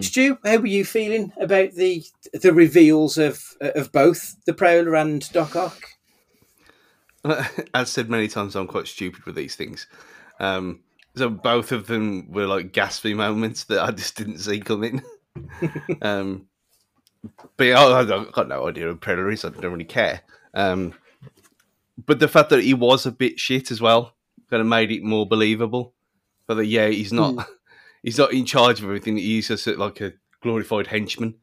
Stu, 0.00 0.38
how 0.44 0.56
were 0.58 0.66
you 0.66 0.84
feeling 0.84 1.32
about 1.40 1.72
the 1.72 2.04
the 2.32 2.52
reveals 2.52 3.18
of 3.18 3.56
of 3.60 3.92
both 3.92 4.36
the 4.44 4.54
Prowler 4.54 4.94
and 4.94 5.30
Doc 5.32 5.56
Ock? 5.56 5.80
As 7.74 7.90
said 7.90 8.10
many 8.10 8.28
times, 8.28 8.56
I'm 8.56 8.66
quite 8.66 8.88
stupid 8.88 9.24
with 9.24 9.34
these 9.34 9.54
things. 9.54 9.86
Um, 10.40 10.80
so 11.14 11.28
both 11.28 11.72
of 11.72 11.86
them 11.86 12.32
were 12.32 12.46
like 12.46 12.72
gaspy 12.72 13.14
moments 13.14 13.64
that 13.64 13.82
I 13.82 13.90
just 13.92 14.16
didn't 14.16 14.38
see 14.38 14.60
coming. 14.60 15.02
um, 16.02 16.46
but 17.56 17.64
yeah, 17.64 17.80
I, 17.80 18.00
I've 18.00 18.32
got 18.32 18.48
no 18.48 18.66
idea 18.66 18.86
who 18.86 18.96
Predator 18.96 19.30
is. 19.30 19.44
I 19.44 19.50
don't 19.50 19.72
really 19.72 19.84
care. 19.84 20.22
Um, 20.54 20.94
but 22.04 22.18
the 22.18 22.28
fact 22.28 22.50
that 22.50 22.64
he 22.64 22.74
was 22.74 23.06
a 23.06 23.12
bit 23.12 23.38
shit 23.38 23.70
as 23.70 23.80
well 23.80 24.14
kind 24.50 24.60
of 24.60 24.66
made 24.66 24.90
it 24.90 25.02
more 25.02 25.26
believable. 25.26 25.94
But 26.46 26.54
that 26.54 26.66
yeah, 26.66 26.88
he's 26.88 27.12
not 27.12 27.46
he's 28.02 28.18
not 28.18 28.32
in 28.32 28.44
charge 28.44 28.78
of 28.78 28.84
everything. 28.84 29.16
He's 29.16 29.48
just 29.48 29.66
like 29.66 30.00
a 30.00 30.14
glorified 30.42 30.88
henchman, 30.88 31.36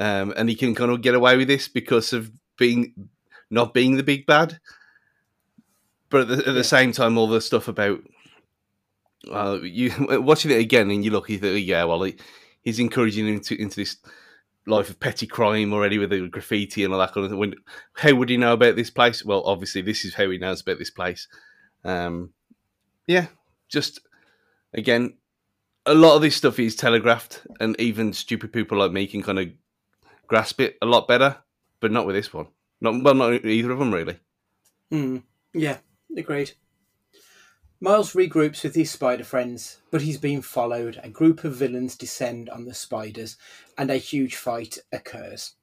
um, 0.00 0.32
and 0.36 0.48
he 0.48 0.54
can 0.54 0.74
kind 0.74 0.90
of 0.90 1.02
get 1.02 1.14
away 1.14 1.36
with 1.36 1.48
this 1.48 1.68
because 1.68 2.12
of 2.12 2.30
being 2.58 3.08
not 3.50 3.74
being 3.74 3.96
the 3.96 4.02
big 4.02 4.26
bad. 4.26 4.58
But 6.10 6.22
at 6.22 6.28
the, 6.28 6.48
at 6.48 6.54
the 6.54 6.64
same 6.64 6.92
time, 6.92 7.18
all 7.18 7.28
the 7.28 7.40
stuff 7.40 7.68
about 7.68 8.00
uh, 9.30 9.58
you 9.62 9.92
watching 10.22 10.50
it 10.50 10.60
again, 10.60 10.90
and 10.90 11.04
you 11.04 11.10
look, 11.10 11.28
you 11.28 11.38
think, 11.38 11.66
yeah, 11.66 11.84
well, 11.84 12.02
he, 12.02 12.16
he's 12.62 12.78
encouraging 12.78 13.26
him 13.26 13.40
to, 13.40 13.60
into 13.60 13.76
this 13.76 13.96
life 14.66 14.88
of 14.88 14.98
petty 14.98 15.26
crime 15.26 15.72
already 15.72 15.98
with 15.98 16.10
the 16.10 16.26
graffiti 16.28 16.84
and 16.84 16.92
all 16.92 16.98
that 16.98 17.12
kind 17.12 17.24
of 17.24 17.30
thing. 17.30 17.38
When, 17.38 17.54
how 17.94 18.14
would 18.14 18.30
he 18.30 18.36
know 18.36 18.54
about 18.54 18.76
this 18.76 18.90
place? 18.90 19.24
Well, 19.24 19.42
obviously, 19.44 19.82
this 19.82 20.04
is 20.04 20.14
how 20.14 20.30
he 20.30 20.38
knows 20.38 20.60
about 20.60 20.78
this 20.78 20.90
place. 20.90 21.28
Um, 21.84 22.30
yeah, 23.06 23.26
just 23.68 24.00
again, 24.72 25.14
a 25.86 25.94
lot 25.94 26.16
of 26.16 26.22
this 26.22 26.36
stuff 26.36 26.58
is 26.58 26.76
telegraphed, 26.76 27.46
and 27.60 27.78
even 27.80 28.12
stupid 28.12 28.52
people 28.52 28.78
like 28.78 28.92
me 28.92 29.06
can 29.06 29.22
kind 29.22 29.38
of 29.38 29.48
grasp 30.26 30.60
it 30.60 30.78
a 30.80 30.86
lot 30.86 31.08
better, 31.08 31.36
but 31.80 31.92
not 31.92 32.06
with 32.06 32.16
this 32.16 32.32
one. 32.32 32.48
Not 32.80 33.02
well, 33.02 33.14
not 33.14 33.44
either 33.44 33.70
of 33.70 33.78
them 33.78 33.92
really. 33.92 34.18
Mm, 34.92 35.22
yeah, 35.52 35.78
agreed. 36.16 36.52
Miles 37.80 38.14
regroups 38.14 38.62
with 38.62 38.74
his 38.74 38.90
spider 38.90 39.24
friends, 39.24 39.80
but 39.90 40.02
he's 40.02 40.16
being 40.16 40.40
followed. 40.40 40.98
A 41.02 41.10
group 41.10 41.44
of 41.44 41.54
villains 41.54 41.96
descend 41.96 42.48
on 42.48 42.64
the 42.64 42.74
spiders, 42.74 43.36
and 43.76 43.90
a 43.90 43.96
huge 43.96 44.36
fight 44.36 44.78
occurs. 44.90 45.54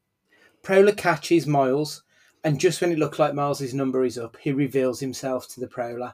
Prowler 0.62 0.92
catches 0.92 1.48
Miles, 1.48 2.04
and 2.44 2.60
just 2.60 2.80
when 2.80 2.92
it 2.92 3.00
looks 3.00 3.18
like 3.18 3.34
Miles's 3.34 3.74
number 3.74 4.06
is 4.06 4.18
up, 4.18 4.38
he 4.38 4.52
reveals 4.52 5.00
himself 5.00 5.48
to 5.50 5.60
the 5.60 5.68
Prowler. 5.68 6.14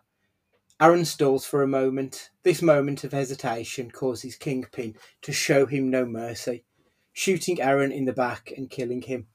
Aaron 0.79 1.05
stalls 1.05 1.43
for 1.43 1.63
a 1.63 1.67
moment. 1.67 2.29
This 2.43 2.61
moment 2.61 3.03
of 3.03 3.11
hesitation 3.11 3.89
causes 3.89 4.35
Kingpin 4.35 4.95
to 5.23 5.33
show 5.33 5.65
him 5.65 5.89
no 5.89 6.05
mercy, 6.05 6.65
shooting 7.13 7.59
Aaron 7.59 7.91
in 7.91 8.05
the 8.05 8.13
back 8.13 8.53
and 8.55 8.69
killing 8.69 9.01
him. 9.01 9.25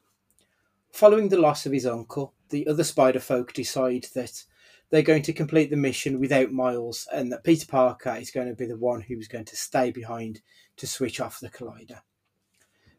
Following 0.93 1.31
the 1.31 1.41
loss 1.41 1.67
of 1.67 1.73
his 1.73 1.85
uncle, 1.85 2.33
the 2.51 2.69
other 2.69 2.85
spider 2.85 3.19
folk 3.19 3.53
decide 3.53 4.07
that 4.15 4.45
they're 4.91 5.03
going 5.03 5.23
to 5.23 5.33
complete 5.33 5.71
the 5.71 5.77
mission 5.77 6.21
without 6.21 6.53
Miles 6.53 7.09
and 7.13 7.33
that 7.33 7.43
Peter 7.43 7.67
Parker 7.67 8.15
is 8.15 8.31
going 8.31 8.49
to 8.49 8.55
be 8.55 8.67
the 8.67 8.77
one 8.77 9.01
who's 9.01 9.27
going 9.27 9.47
to 9.47 9.57
stay 9.57 9.91
behind 9.91 10.43
to 10.77 10.87
switch 10.87 11.19
off 11.19 11.41
the 11.41 11.49
collider. 11.51 12.03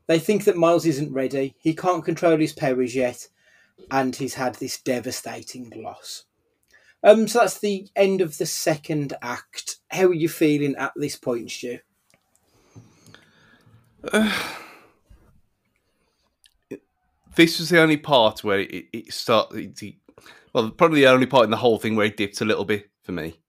They 0.08 0.19
think 0.19 0.43
that 0.43 0.58
Miles 0.58 0.86
isn't 0.86 1.13
ready, 1.13 1.56
he 1.60 1.73
can't 1.73 2.03
control 2.03 2.39
his 2.39 2.51
powers 2.51 2.93
yet, 2.93 3.29
and 3.89 4.13
he's 4.13 4.34
had 4.34 4.56
this 4.56 4.82
devastating 4.82 5.71
loss. 5.75 6.25
Um, 7.04 7.28
so 7.28 7.39
that's 7.39 7.60
the 7.60 7.89
end 7.96 8.22
of 8.22 8.38
the 8.38 8.46
second 8.46 9.13
act. 9.22 9.78
How 9.89 10.06
are 10.06 10.13
you 10.13 10.30
feeling 10.30 10.76
at 10.78 10.94
this 10.96 11.18
point, 11.18 11.52
Stu? 11.52 11.80
this 17.36 17.60
was 17.60 17.70
the 17.70 17.82
only 17.82 17.98
part 17.98 18.44
where 18.44 18.60
it, 18.60 18.86
it 18.94 19.12
started. 19.13 19.82
It, 19.82 19.96
well, 20.54 20.70
probably 20.70 21.02
the 21.02 21.08
only 21.08 21.26
part 21.26 21.44
in 21.46 21.52
the 21.52 21.58
whole 21.58 21.80
thing 21.80 21.96
where 21.96 22.06
it 22.06 22.16
dipped 22.18 22.39
a 22.42 22.46
little 22.46 22.66
bit 22.66 22.89
for 23.02 23.12
me. 23.12 23.39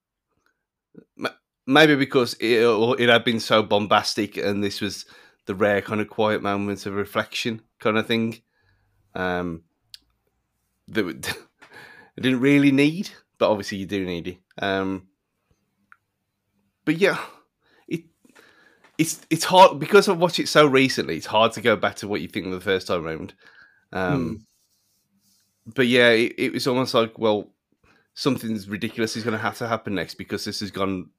Maybe 1.66 1.94
because 1.96 2.34
it, 2.40 2.60
it 3.00 3.08
had 3.08 3.24
been 3.24 3.40
so 3.40 3.62
bombastic, 3.62 4.36
and 4.36 4.62
this 4.62 4.80
was 4.80 5.06
the 5.46 5.54
rare 5.54 5.80
kind 5.80 6.00
of 6.00 6.08
quiet 6.08 6.42
moments 6.42 6.86
of 6.86 6.94
reflection, 6.94 7.62
kind 7.78 7.96
of 7.98 8.06
thing. 8.06 8.40
Um, 9.14 9.62
that 10.88 11.06
it 11.06 11.36
didn't 12.20 12.40
really 12.40 12.72
need, 12.72 13.10
but 13.38 13.50
obviously 13.50 13.78
you 13.78 13.86
do 13.86 14.04
need 14.04 14.28
it. 14.28 14.38
Um, 14.58 15.08
but 16.84 16.96
yeah, 16.96 17.18
it 17.88 18.02
it's 18.98 19.20
it's 19.30 19.44
hard 19.44 19.78
because 19.78 20.08
I've 20.08 20.18
watched 20.18 20.38
it 20.38 20.48
so 20.48 20.66
recently. 20.66 21.16
It's 21.16 21.26
hard 21.26 21.52
to 21.52 21.60
go 21.60 21.76
back 21.76 21.96
to 21.96 22.08
what 22.08 22.20
you 22.20 22.28
think 22.28 22.46
of 22.46 22.52
the 22.52 22.60
first 22.60 22.86
time 22.86 23.06
around. 23.06 23.34
Um, 23.92 24.46
But 25.66 25.86
yeah, 25.86 26.10
it, 26.10 26.34
it 26.36 26.52
was 26.52 26.66
almost 26.66 26.92
like 26.94 27.18
well, 27.18 27.50
something's 28.14 28.68
ridiculous 28.68 29.16
is 29.16 29.24
going 29.24 29.36
to 29.36 29.42
have 29.42 29.58
to 29.58 29.68
happen 29.68 29.94
next 29.94 30.14
because 30.14 30.44
this 30.44 30.60
has 30.60 30.70
gone. 30.70 31.10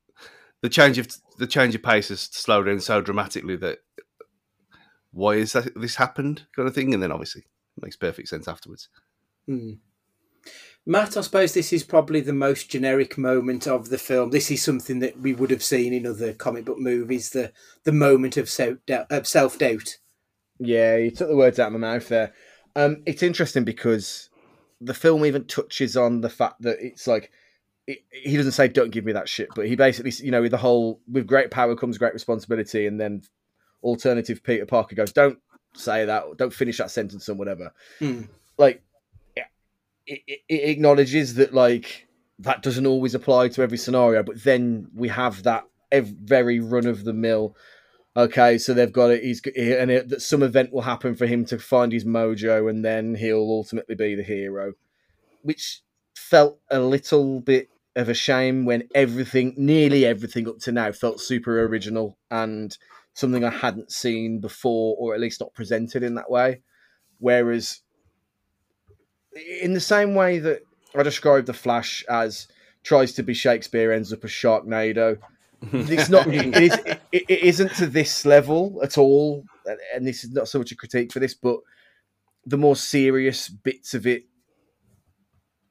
The 0.61 0.69
change 0.69 0.97
of 0.97 1.07
the 1.37 1.47
change 1.47 1.75
of 1.75 1.83
pace 1.83 2.09
has 2.09 2.21
slowed 2.21 2.67
down 2.67 2.79
so 2.79 3.01
dramatically 3.01 3.55
that 3.57 3.79
why 5.11 5.33
is 5.33 5.53
that 5.53 5.79
this 5.79 5.95
happened 5.95 6.45
kind 6.55 6.67
of 6.67 6.75
thing, 6.75 6.93
and 6.93 7.01
then 7.01 7.11
obviously 7.11 7.41
it 7.77 7.83
makes 7.83 7.95
perfect 7.95 8.27
sense 8.27 8.47
afterwards. 8.47 8.89
Hmm. 9.47 9.73
Matt, 10.87 11.17
I 11.17 11.21
suppose 11.21 11.53
this 11.53 11.73
is 11.73 11.83
probably 11.83 12.21
the 12.21 12.33
most 12.33 12.69
generic 12.69 13.17
moment 13.17 13.67
of 13.67 13.89
the 13.89 13.97
film. 13.97 14.29
This 14.29 14.51
is 14.51 14.63
something 14.63 14.99
that 14.99 15.19
we 15.19 15.33
would 15.33 15.49
have 15.49 15.63
seen 15.63 15.93
in 15.93 16.05
other 16.05 16.33
comic 16.33 16.65
book 16.65 16.77
movies. 16.77 17.31
The 17.31 17.51
the 17.83 17.91
moment 17.91 18.37
of 18.37 18.49
self 18.49 18.77
of 18.89 19.27
self 19.27 19.57
doubt. 19.57 19.97
Yeah, 20.59 20.97
you 20.97 21.11
took 21.11 21.27
the 21.27 21.35
words 21.35 21.59
out 21.59 21.67
of 21.67 21.73
my 21.73 21.79
mouth 21.79 22.07
there. 22.07 22.33
Um, 22.75 23.01
it's 23.05 23.23
interesting 23.23 23.63
because 23.63 24.29
the 24.79 24.93
film 24.93 25.25
even 25.25 25.45
touches 25.45 25.97
on 25.97 26.21
the 26.21 26.29
fact 26.29 26.61
that 26.61 26.77
it's 26.79 27.07
like 27.07 27.31
it, 27.87 27.99
he 28.11 28.37
doesn't 28.37 28.51
say 28.51 28.67
"don't 28.67 28.91
give 28.91 29.05
me 29.05 29.13
that 29.13 29.27
shit," 29.27 29.49
but 29.55 29.67
he 29.67 29.75
basically, 29.75 30.11
you 30.23 30.31
know, 30.31 30.43
with 30.43 30.51
the 30.51 30.57
whole 30.57 31.01
with 31.11 31.25
great 31.25 31.49
power 31.49 31.75
comes 31.75 31.97
great 31.97 32.13
responsibility, 32.13 32.85
and 32.85 32.99
then 33.01 33.23
alternative 33.81 34.43
Peter 34.43 34.67
Parker 34.67 34.95
goes, 34.95 35.11
"Don't 35.11 35.39
say 35.75 36.05
that, 36.05 36.37
don't 36.37 36.53
finish 36.53 36.77
that 36.77 36.91
sentence 36.91 37.27
or 37.27 37.33
whatever." 37.33 37.73
Hmm. 37.97 38.23
Like, 38.57 38.83
it, 40.07 40.21
it, 40.27 40.69
acknowledges 40.69 41.35
that 41.35 41.53
like 41.53 42.07
that 42.39 42.61
doesn't 42.61 42.85
always 42.85 43.15
apply 43.15 43.49
to 43.49 43.61
every 43.61 43.77
scenario, 43.77 44.23
but 44.23 44.43
then 44.43 44.87
we 44.93 45.07
have 45.07 45.43
that 45.43 45.65
very 45.91 46.59
run 46.59 46.85
of 46.85 47.03
the 47.03 47.13
mill. 47.13 47.55
Okay, 48.17 48.57
so 48.57 48.73
they've 48.73 48.91
got 48.91 49.11
it. 49.11 49.23
He's 49.23 49.41
and 49.55 49.91
it, 49.91 50.09
that 50.09 50.21
some 50.21 50.43
event 50.43 50.71
will 50.71 50.81
happen 50.81 51.15
for 51.15 51.25
him 51.25 51.45
to 51.45 51.59
find 51.59 51.91
his 51.91 52.05
mojo, 52.05 52.69
and 52.69 52.83
then 52.83 53.15
he'll 53.15 53.39
ultimately 53.39 53.95
be 53.95 54.15
the 54.15 54.23
hero, 54.23 54.73
which 55.41 55.81
felt 56.15 56.59
a 56.71 56.79
little 56.79 57.41
bit 57.41 57.69
of 57.95 58.09
a 58.09 58.13
shame 58.13 58.65
when 58.65 58.87
everything, 58.93 59.53
nearly 59.57 60.05
everything 60.05 60.47
up 60.47 60.59
to 60.59 60.71
now, 60.71 60.91
felt 60.91 61.21
super 61.21 61.63
original 61.65 62.17
and 62.29 62.77
something 63.13 63.43
I 63.43 63.49
hadn't 63.49 63.91
seen 63.91 64.39
before, 64.39 64.95
or 64.99 65.13
at 65.13 65.21
least 65.21 65.39
not 65.39 65.53
presented 65.53 66.03
in 66.03 66.15
that 66.15 66.29
way. 66.29 66.61
Whereas, 67.19 67.81
in 69.35 69.73
the 69.73 69.79
same 69.79 70.15
way 70.15 70.39
that 70.39 70.61
I 70.95 71.03
described 71.03 71.47
the 71.47 71.53
Flash 71.53 72.03
as 72.09 72.47
tries 72.83 73.13
to 73.13 73.23
be 73.23 73.33
Shakespeare, 73.33 73.91
ends 73.91 74.13
up 74.13 74.23
as 74.23 74.31
Sharknado. 74.31 75.17
It's 75.71 76.09
not. 76.09 76.27
it, 76.27 76.55
is, 76.55 76.73
it, 76.85 77.01
it 77.11 77.39
isn't 77.39 77.73
to 77.75 77.87
this 77.87 78.23
level 78.23 78.79
at 78.83 78.99
all, 78.99 79.45
and 79.95 80.05
this 80.05 80.23
is 80.23 80.31
not 80.31 80.47
so 80.47 80.59
much 80.59 80.71
a 80.71 80.75
critique 80.75 81.11
for 81.11 81.19
this, 81.19 81.33
but 81.33 81.59
the 82.45 82.57
more 82.57 82.75
serious 82.75 83.49
bits 83.49 83.95
of 83.95 84.05
it 84.05 84.25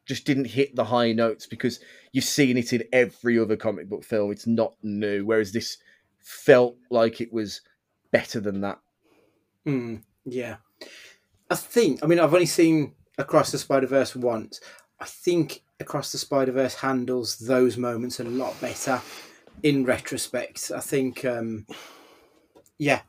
just 0.06 0.26
didn't 0.26 0.46
hit 0.46 0.74
the 0.74 0.84
high 0.84 1.12
notes 1.12 1.46
because 1.46 1.78
you've 2.12 2.24
seen 2.24 2.56
it 2.56 2.72
in 2.72 2.82
every 2.92 3.38
other 3.38 3.56
comic 3.56 3.88
book 3.88 4.04
film. 4.04 4.32
It's 4.32 4.48
not 4.48 4.74
new, 4.82 5.24
whereas 5.24 5.52
this 5.52 5.78
felt 6.18 6.76
like 6.90 7.20
it 7.20 7.32
was 7.32 7.60
better 8.10 8.40
than 8.40 8.62
that. 8.62 8.80
Hmm. 9.64 9.96
yeah, 10.24 10.56
I 11.50 11.54
think. 11.54 12.02
I 12.02 12.06
mean, 12.06 12.18
I've 12.18 12.34
only 12.34 12.46
seen 12.46 12.94
Across 13.18 13.52
the 13.52 13.58
Spider 13.58 13.86
Verse 13.86 14.14
once. 14.16 14.60
I 15.00 15.04
think 15.04 15.62
Across 15.80 16.12
the 16.12 16.18
Spider 16.18 16.52
Verse 16.52 16.74
handles 16.74 17.38
those 17.38 17.76
moments 17.76 18.20
a 18.20 18.24
lot 18.24 18.58
better 18.60 19.00
in 19.62 19.84
retrospect. 19.84 20.70
I 20.74 20.80
think. 20.80 21.24
Um, 21.24 21.66
yeah, 22.78 23.00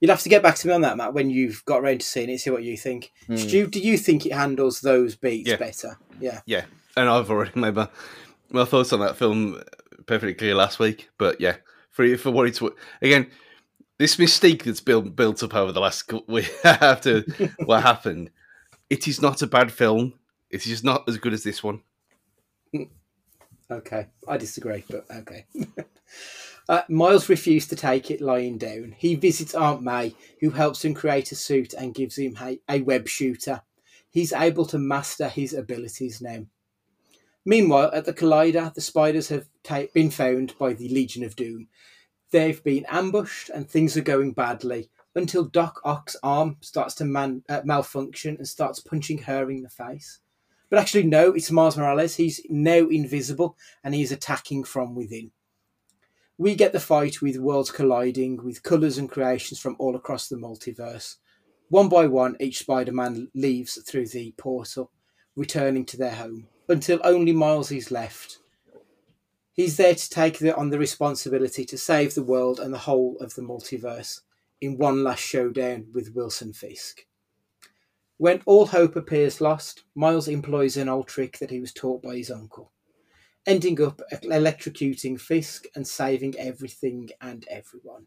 you'll 0.00 0.10
have 0.12 0.22
to 0.22 0.28
get 0.28 0.42
back 0.42 0.54
to 0.56 0.68
me 0.68 0.74
on 0.74 0.82
that, 0.82 0.96
Matt, 0.96 1.14
when 1.14 1.30
you've 1.30 1.64
got 1.64 1.80
around 1.82 2.00
to 2.00 2.06
seeing 2.06 2.30
it. 2.30 2.38
See 2.38 2.50
what 2.50 2.62
you 2.62 2.76
think. 2.76 3.10
Hmm. 3.26 3.36
Stu, 3.36 3.66
do 3.66 3.80
you 3.80 3.96
think 3.98 4.24
it 4.26 4.32
handles 4.32 4.80
those 4.80 5.16
beats 5.16 5.48
Yeah. 5.50 5.56
better? 5.56 5.98
Yeah. 6.20 6.40
Yeah, 6.46 6.64
and 6.96 7.08
I've 7.08 7.30
already 7.30 7.52
made 7.58 7.74
my, 7.74 7.88
my 8.50 8.64
thoughts 8.64 8.92
on 8.92 9.00
that 9.00 9.16
film 9.16 9.60
perfectly 10.06 10.34
clear 10.34 10.54
last 10.54 10.78
week. 10.78 11.10
But 11.18 11.40
yeah, 11.40 11.56
for 11.90 12.16
for 12.16 12.30
what 12.30 12.46
it's 12.46 12.60
wo- 12.60 12.74
again, 13.02 13.26
this 13.98 14.16
mystique 14.16 14.62
that's 14.62 14.80
built 14.80 15.16
built 15.16 15.42
up 15.42 15.54
over 15.54 15.72
the 15.72 15.80
last 15.80 16.10
week 16.28 16.50
after 16.64 17.22
what 17.64 17.82
happened, 17.82 18.30
it 18.90 19.06
is 19.06 19.22
not 19.22 19.40
a 19.40 19.46
bad 19.46 19.72
film. 19.72 20.14
It 20.50 20.66
is 20.66 20.82
not 20.82 21.08
as 21.08 21.16
good 21.16 21.32
as 21.32 21.44
this 21.44 21.62
one. 21.62 21.80
Okay, 23.70 24.08
I 24.26 24.36
disagree, 24.36 24.84
but 24.90 25.04
okay. 25.08 25.46
uh, 26.68 26.82
Miles 26.88 27.28
refused 27.28 27.70
to 27.70 27.76
take 27.76 28.10
it 28.10 28.20
lying 28.20 28.58
down. 28.58 28.96
He 28.98 29.14
visits 29.14 29.54
Aunt 29.54 29.80
May, 29.80 30.16
who 30.40 30.50
helps 30.50 30.84
him 30.84 30.92
create 30.92 31.30
a 31.30 31.36
suit 31.36 31.72
and 31.74 31.94
gives 31.94 32.18
him 32.18 32.36
a, 32.40 32.58
a 32.68 32.80
web 32.80 33.06
shooter. 33.06 33.62
He's 34.10 34.32
able 34.32 34.66
to 34.66 34.78
master 34.78 35.28
his 35.28 35.54
abilities 35.54 36.20
now. 36.20 36.46
Meanwhile, 37.44 37.92
at 37.94 38.06
the 38.06 38.12
Collider, 38.12 38.74
the 38.74 38.80
spiders 38.80 39.28
have 39.28 39.46
ta- 39.62 39.84
been 39.94 40.10
found 40.10 40.58
by 40.58 40.72
the 40.72 40.88
Legion 40.88 41.22
of 41.22 41.36
Doom. 41.36 41.68
They've 42.32 42.62
been 42.62 42.86
ambushed 42.88 43.50
and 43.50 43.68
things 43.68 43.96
are 43.96 44.02
going 44.02 44.32
badly 44.32 44.90
until 45.14 45.44
Doc 45.44 45.80
Ock's 45.84 46.16
arm 46.22 46.56
starts 46.60 46.94
to 46.96 47.04
man- 47.04 47.42
uh, 47.48 47.62
malfunction 47.64 48.36
and 48.36 48.46
starts 48.46 48.80
punching 48.80 49.18
her 49.18 49.50
in 49.50 49.62
the 49.62 49.68
face. 49.68 50.20
But 50.68 50.78
actually, 50.78 51.04
no, 51.04 51.32
it's 51.32 51.50
Miles 51.50 51.76
Morales. 51.76 52.16
He's 52.16 52.40
now 52.48 52.86
invisible 52.88 53.56
and 53.82 53.94
he's 53.94 54.12
attacking 54.12 54.64
from 54.64 54.94
within. 54.94 55.32
We 56.38 56.54
get 56.54 56.72
the 56.72 56.80
fight 56.80 57.20
with 57.20 57.36
worlds 57.36 57.70
colliding, 57.70 58.42
with 58.44 58.62
colours 58.62 58.96
and 58.96 59.10
creations 59.10 59.60
from 59.60 59.76
all 59.78 59.96
across 59.96 60.28
the 60.28 60.36
multiverse. 60.36 61.16
One 61.68 61.88
by 61.88 62.06
one, 62.06 62.36
each 62.40 62.58
Spider 62.58 62.92
Man 62.92 63.28
leaves 63.34 63.82
through 63.82 64.06
the 64.06 64.32
portal, 64.38 64.90
returning 65.36 65.84
to 65.86 65.96
their 65.96 66.14
home, 66.14 66.46
until 66.68 67.00
only 67.04 67.32
Miles 67.32 67.70
is 67.70 67.90
left. 67.90 68.38
He's 69.52 69.76
there 69.76 69.94
to 69.94 70.10
take 70.10 70.38
the, 70.38 70.56
on 70.56 70.70
the 70.70 70.78
responsibility 70.78 71.64
to 71.66 71.76
save 71.76 72.14
the 72.14 72.22
world 72.22 72.58
and 72.58 72.72
the 72.72 72.78
whole 72.78 73.18
of 73.20 73.34
the 73.34 73.42
multiverse 73.42 74.20
in 74.60 74.78
one 74.78 75.02
last 75.02 75.20
showdown 75.22 75.86
with 75.92 76.14
Wilson 76.14 76.52
Fisk. 76.52 77.06
When 78.18 78.42
all 78.44 78.66
hope 78.66 78.96
appears 78.96 79.40
lost, 79.40 79.84
Miles 79.94 80.28
employs 80.28 80.76
an 80.76 80.88
old 80.88 81.08
trick 81.08 81.38
that 81.38 81.50
he 81.50 81.60
was 81.60 81.72
taught 81.72 82.02
by 82.02 82.16
his 82.16 82.30
uncle, 82.30 82.70
ending 83.46 83.80
up 83.80 84.02
electrocuting 84.24 85.18
Fisk 85.18 85.64
and 85.74 85.86
saving 85.86 86.34
everything 86.38 87.08
and 87.20 87.46
everyone. 87.48 88.06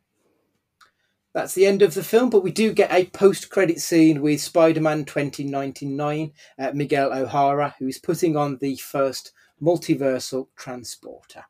That's 1.34 1.56
the 1.56 1.66
end 1.66 1.82
of 1.82 1.96
the 1.96 2.04
film, 2.04 2.30
but 2.30 2.44
we 2.44 2.52
do 2.52 2.74
get 2.74 2.92
a 2.92 3.08
post 3.08 3.50
credit 3.50 3.80
scene 3.80 4.22
with 4.22 4.40
Spider 4.40 4.82
Man 4.82 5.04
2099, 5.04 6.32
uh, 6.60 6.72
Miguel 6.76 7.12
O'Hara, 7.12 7.74
who 7.80 7.88
is 7.88 7.98
putting 7.98 8.38
on 8.38 8.60
the 8.62 8.76
first 8.76 9.32
multiversal 9.60 10.50
transporter. 10.56 11.46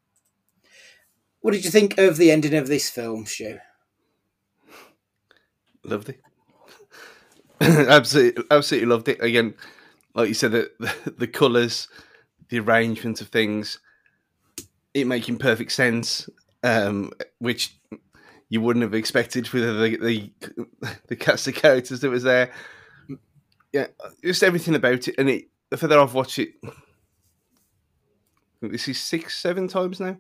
What 1.42 1.52
did 1.52 1.66
you 1.66 1.72
think 1.72 1.98
of 1.98 2.16
the 2.16 2.32
ending 2.32 2.54
of 2.54 2.68
this 2.68 2.90
film, 2.90 3.26
Stu? 3.26 3.60
Loved 5.84 6.10
it. 6.10 6.22
absolutely, 7.62 8.44
absolutely 8.52 8.88
loved 8.88 9.08
it. 9.08 9.22
Again, 9.22 9.54
like 10.16 10.28
you 10.28 10.34
said, 10.34 10.52
the 10.52 10.72
the, 10.80 11.12
the 11.18 11.28
colours, 11.28 11.88
the 12.50 12.60
arrangement 12.60 13.22
of 13.22 13.28
things, 13.28 13.80
it 14.94 15.08
making 15.08 15.38
perfect 15.38 15.72
sense, 15.72 16.30
um, 16.64 17.12
which 17.40 17.76
you 18.50 18.62
wouldn't 18.62 18.84
have 18.84 18.94
expected 18.94 19.50
with 19.50 19.64
the 19.64 19.98
the, 19.98 20.90
the 21.08 21.16
cast 21.16 21.48
of 21.48 21.56
characters 21.56 22.02
that 22.02 22.10
was 22.10 22.24
there. 22.24 22.52
Yeah, 23.72 23.88
just 24.24 24.44
everything 24.44 24.76
about 24.76 25.08
it, 25.08 25.16
and 25.18 25.30
it. 25.30 25.46
The 25.70 25.78
further 25.78 26.00
I've 26.00 26.14
watched 26.14 26.38
it, 26.38 26.54
this 28.62 28.88
is 28.88 29.00
six, 29.00 29.40
seven 29.40 29.68
times 29.68 30.00
now. 30.00 30.18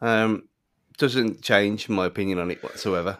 Um, 0.00 0.48
doesn't 0.98 1.42
change 1.42 1.88
my 1.88 2.06
opinion 2.06 2.38
on 2.38 2.50
it 2.50 2.62
whatsoever. 2.62 3.18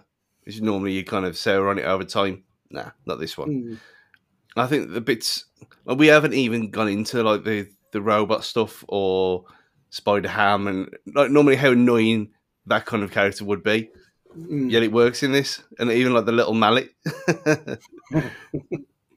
Normally 0.60 0.92
you 0.92 1.04
kind 1.04 1.26
of 1.26 1.36
sour 1.36 1.68
on 1.68 1.78
it 1.78 1.84
over 1.84 2.04
time. 2.04 2.44
Nah, 2.70 2.90
not 3.06 3.18
this 3.20 3.36
one. 3.36 3.48
Hmm. 3.50 3.74
I 4.56 4.66
think 4.66 4.92
the 4.92 5.00
bits 5.00 5.44
we 5.84 6.06
haven't 6.08 6.34
even 6.34 6.70
gone 6.70 6.88
into 6.88 7.22
like 7.22 7.44
the 7.44 7.68
the 7.92 8.00
robot 8.00 8.44
stuff 8.44 8.84
or 8.88 9.44
Spider 9.90 10.28
Ham 10.28 10.66
and 10.68 10.88
like 11.14 11.30
normally 11.30 11.56
how 11.56 11.70
annoying 11.72 12.30
that 12.66 12.86
kind 12.86 13.02
of 13.02 13.10
character 13.10 13.44
would 13.44 13.62
be. 13.62 13.90
Mm. 14.36 14.70
Yet 14.70 14.84
it 14.84 14.92
works 14.92 15.24
in 15.24 15.32
this, 15.32 15.60
and 15.80 15.90
even 15.90 16.14
like 16.14 16.24
the 16.24 16.30
little 16.32 16.54
mallet, 16.54 16.90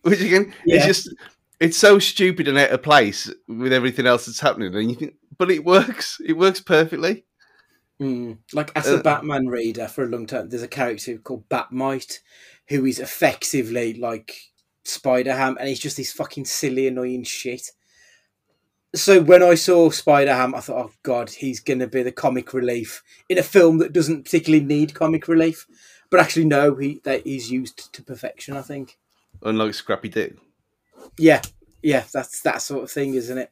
which 0.02 0.22
again 0.22 0.54
Yeah. 0.66 0.78
is 0.78 0.86
just 0.86 1.16
it's 1.60 1.78
so 1.78 2.00
stupid 2.00 2.48
and 2.48 2.58
out 2.58 2.72
of 2.72 2.82
place 2.84 3.32
with 3.48 3.72
everything 3.72 4.06
else 4.08 4.26
that's 4.26 4.40
happening, 4.40 4.74
and 4.76 4.90
you 4.90 4.96
think, 4.96 5.14
but 5.38 5.52
it 5.52 5.64
works. 5.64 6.20
It 6.26 6.34
works 6.34 6.60
perfectly. 6.60 7.26
Mm. 8.02 8.40
Like 8.54 8.72
as 8.76 8.88
a 8.88 9.00
Uh, 9.00 9.04
Batman 9.04 9.48
reader 9.48 9.88
for 9.88 10.04
a 10.04 10.08
long 10.08 10.26
time, 10.26 10.50
there's 10.50 10.64
a 10.64 10.68
character 10.68 11.18
called 11.18 11.48
Bat-Mite, 11.50 12.22
who 12.70 12.86
is 12.86 13.00
effectively 13.00 13.94
like 13.94 14.36
Spider 14.84 15.34
Ham, 15.36 15.58
and 15.60 15.70
he's 15.70 15.80
just 15.80 15.98
this 15.98 16.12
fucking 16.12 16.46
silly, 16.46 16.88
annoying 16.88 17.24
shit. 17.24 17.72
so 18.96 19.22
when 19.22 19.42
I 19.42 19.56
saw 19.56 19.90
Spider 19.90 20.34
Ham, 20.36 20.54
I 20.54 20.60
thought, 20.60 20.86
oh 20.86 20.92
god, 21.02 21.30
he's 21.32 21.60
going 21.60 21.80
to 21.80 21.88
be 21.88 22.04
the 22.04 22.12
comic 22.12 22.54
relief 22.54 23.02
in 23.30 23.38
a 23.38 23.44
film 23.44 23.78
that 23.80 23.94
doesn't 23.94 24.24
particularly 24.24 24.64
need 24.66 24.94
comic 24.94 25.28
relief. 25.28 25.66
But 26.10 26.20
actually, 26.20 26.46
no, 26.46 26.76
he 26.76 27.02
that 27.04 27.26
he's 27.26 27.52
used 27.52 27.92
to 27.94 28.04
perfection. 28.04 28.56
I 28.56 28.62
think. 28.62 28.98
Unlike 29.42 29.74
Scrappy 29.74 30.10
Doo. 30.10 30.38
Yeah, 31.18 31.42
yeah, 31.82 32.04
that's 32.14 32.42
that 32.42 32.62
sort 32.62 32.84
of 32.84 32.92
thing, 32.92 33.16
isn't 33.16 33.38
it? 33.38 33.52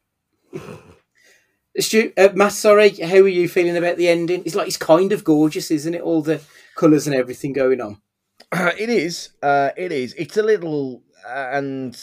Stu, 1.79 2.11
uh, 2.17 2.29
Matt, 2.33 2.51
sorry, 2.51 2.89
how 2.89 3.17
are 3.17 3.27
you 3.27 3.47
feeling 3.47 3.77
about 3.77 3.97
the 3.97 4.09
ending? 4.09 4.43
It's 4.45 4.55
like 4.55 4.67
it's 4.67 4.77
kind 4.77 5.11
of 5.13 5.23
gorgeous, 5.23 5.71
isn't 5.71 5.93
it? 5.95 6.01
All 6.01 6.21
the 6.21 6.41
colours 6.75 7.07
and 7.07 7.15
everything 7.15 7.53
going 7.53 7.79
on. 7.79 8.01
it 8.51 8.89
is. 8.89 9.29
Uh, 9.41 9.69
it 9.77 9.91
is. 9.91 10.13
It's 10.17 10.35
a 10.35 10.43
little, 10.43 11.01
uh, 11.25 11.49
and 11.53 11.97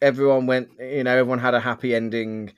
everyone 0.00 0.46
went. 0.46 0.70
You 0.80 1.04
know, 1.04 1.16
everyone 1.16 1.38
had 1.38 1.54
a 1.54 1.60
happy 1.60 1.94
ending. 1.94 2.52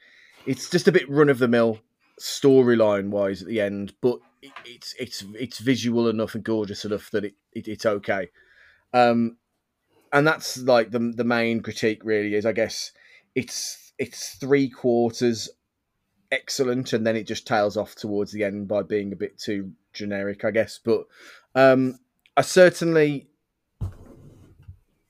It's 0.47 0.71
just 0.71 0.87
a 0.87 0.93
bit 0.93 1.09
run 1.11 1.29
of 1.29 1.39
the 1.39 1.49
mill 1.49 1.81
storyline 2.21 3.09
wise 3.09 3.43
at 3.43 3.49
the 3.49 3.61
end, 3.61 3.95
but 4.01 4.19
it, 4.41 4.53
it's 4.65 4.95
it's 5.01 5.25
it's 5.39 5.59
visual 5.59 6.09
enough 6.09 6.37
and 6.37 6.45
gorgeous 6.45 6.85
enough 6.85 7.11
that 7.11 7.25
it, 7.25 7.35
it 7.53 7.67
it's 7.67 7.87
okay. 7.87 8.29
Um, 8.95 9.37
and 10.13 10.27
that's 10.27 10.59
like 10.59 10.93
the 10.93 11.13
the 11.15 11.25
main 11.25 11.61
critique 11.61 12.03
really 12.05 12.35
is, 12.37 12.47
I 12.47 12.53
guess, 12.53 12.93
it's 13.35 13.93
it's 13.99 14.37
three 14.37 14.69
quarters 14.69 15.49
excellent, 16.31 16.93
and 16.93 17.07
then 17.07 17.17
it 17.17 17.27
just 17.27 17.47
tails 17.47 17.77
off 17.77 17.95
towards 17.95 18.33
the 18.33 18.45
end 18.45 18.69
by 18.69 18.83
being 18.83 19.13
a 19.13 19.17
bit 19.17 19.39
too 19.39 19.73
generic, 19.93 20.45
I 20.45 20.51
guess. 20.51 20.79
But 20.83 21.07
um, 21.55 21.99
I 22.37 22.43
certainly 22.43 23.29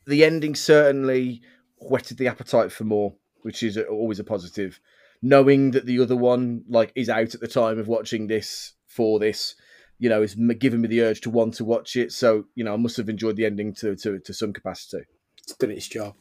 the 0.07 0.25
ending 0.25 0.55
certainly 0.55 1.43
whetted 1.77 2.17
the 2.17 2.29
appetite 2.29 2.73
for 2.73 2.85
more, 2.85 3.15
which 3.43 3.63
is 3.63 3.77
always 3.79 4.19
a 4.19 4.25
positive. 4.25 4.81
Knowing 5.21 5.73
that 5.73 5.85
the 5.85 6.01
other 6.01 6.17
one 6.17 6.65
like 6.69 6.93
is 6.95 7.09
out 7.09 7.35
at 7.35 7.41
the 7.41 7.49
time 7.49 7.79
of 7.79 7.89
watching 7.89 8.27
this 8.27 8.75
for 8.87 9.19
this, 9.19 9.57
you 9.99 10.09
know, 10.09 10.23
is 10.23 10.37
giving 10.59 10.81
me 10.81 10.89
the 10.89 11.03
urge 11.03 11.21
to 11.21 11.31
want 11.31 11.55
to 11.55 11.65
watch 11.65 11.97
it. 11.97 12.13
So 12.13 12.45
you 12.55 12.65
know, 12.65 12.75
I 12.75 12.77
must 12.77 12.97
have 12.97 13.09
enjoyed 13.09 13.37
the 13.37 13.45
ending 13.45 13.75
to 13.75 13.97
to, 13.97 14.19
to 14.21 14.33
some 14.33 14.53
capacity. 14.53 15.05
It's 15.39 15.57
done 15.57 15.73
its 15.73 15.89
job, 15.89 16.15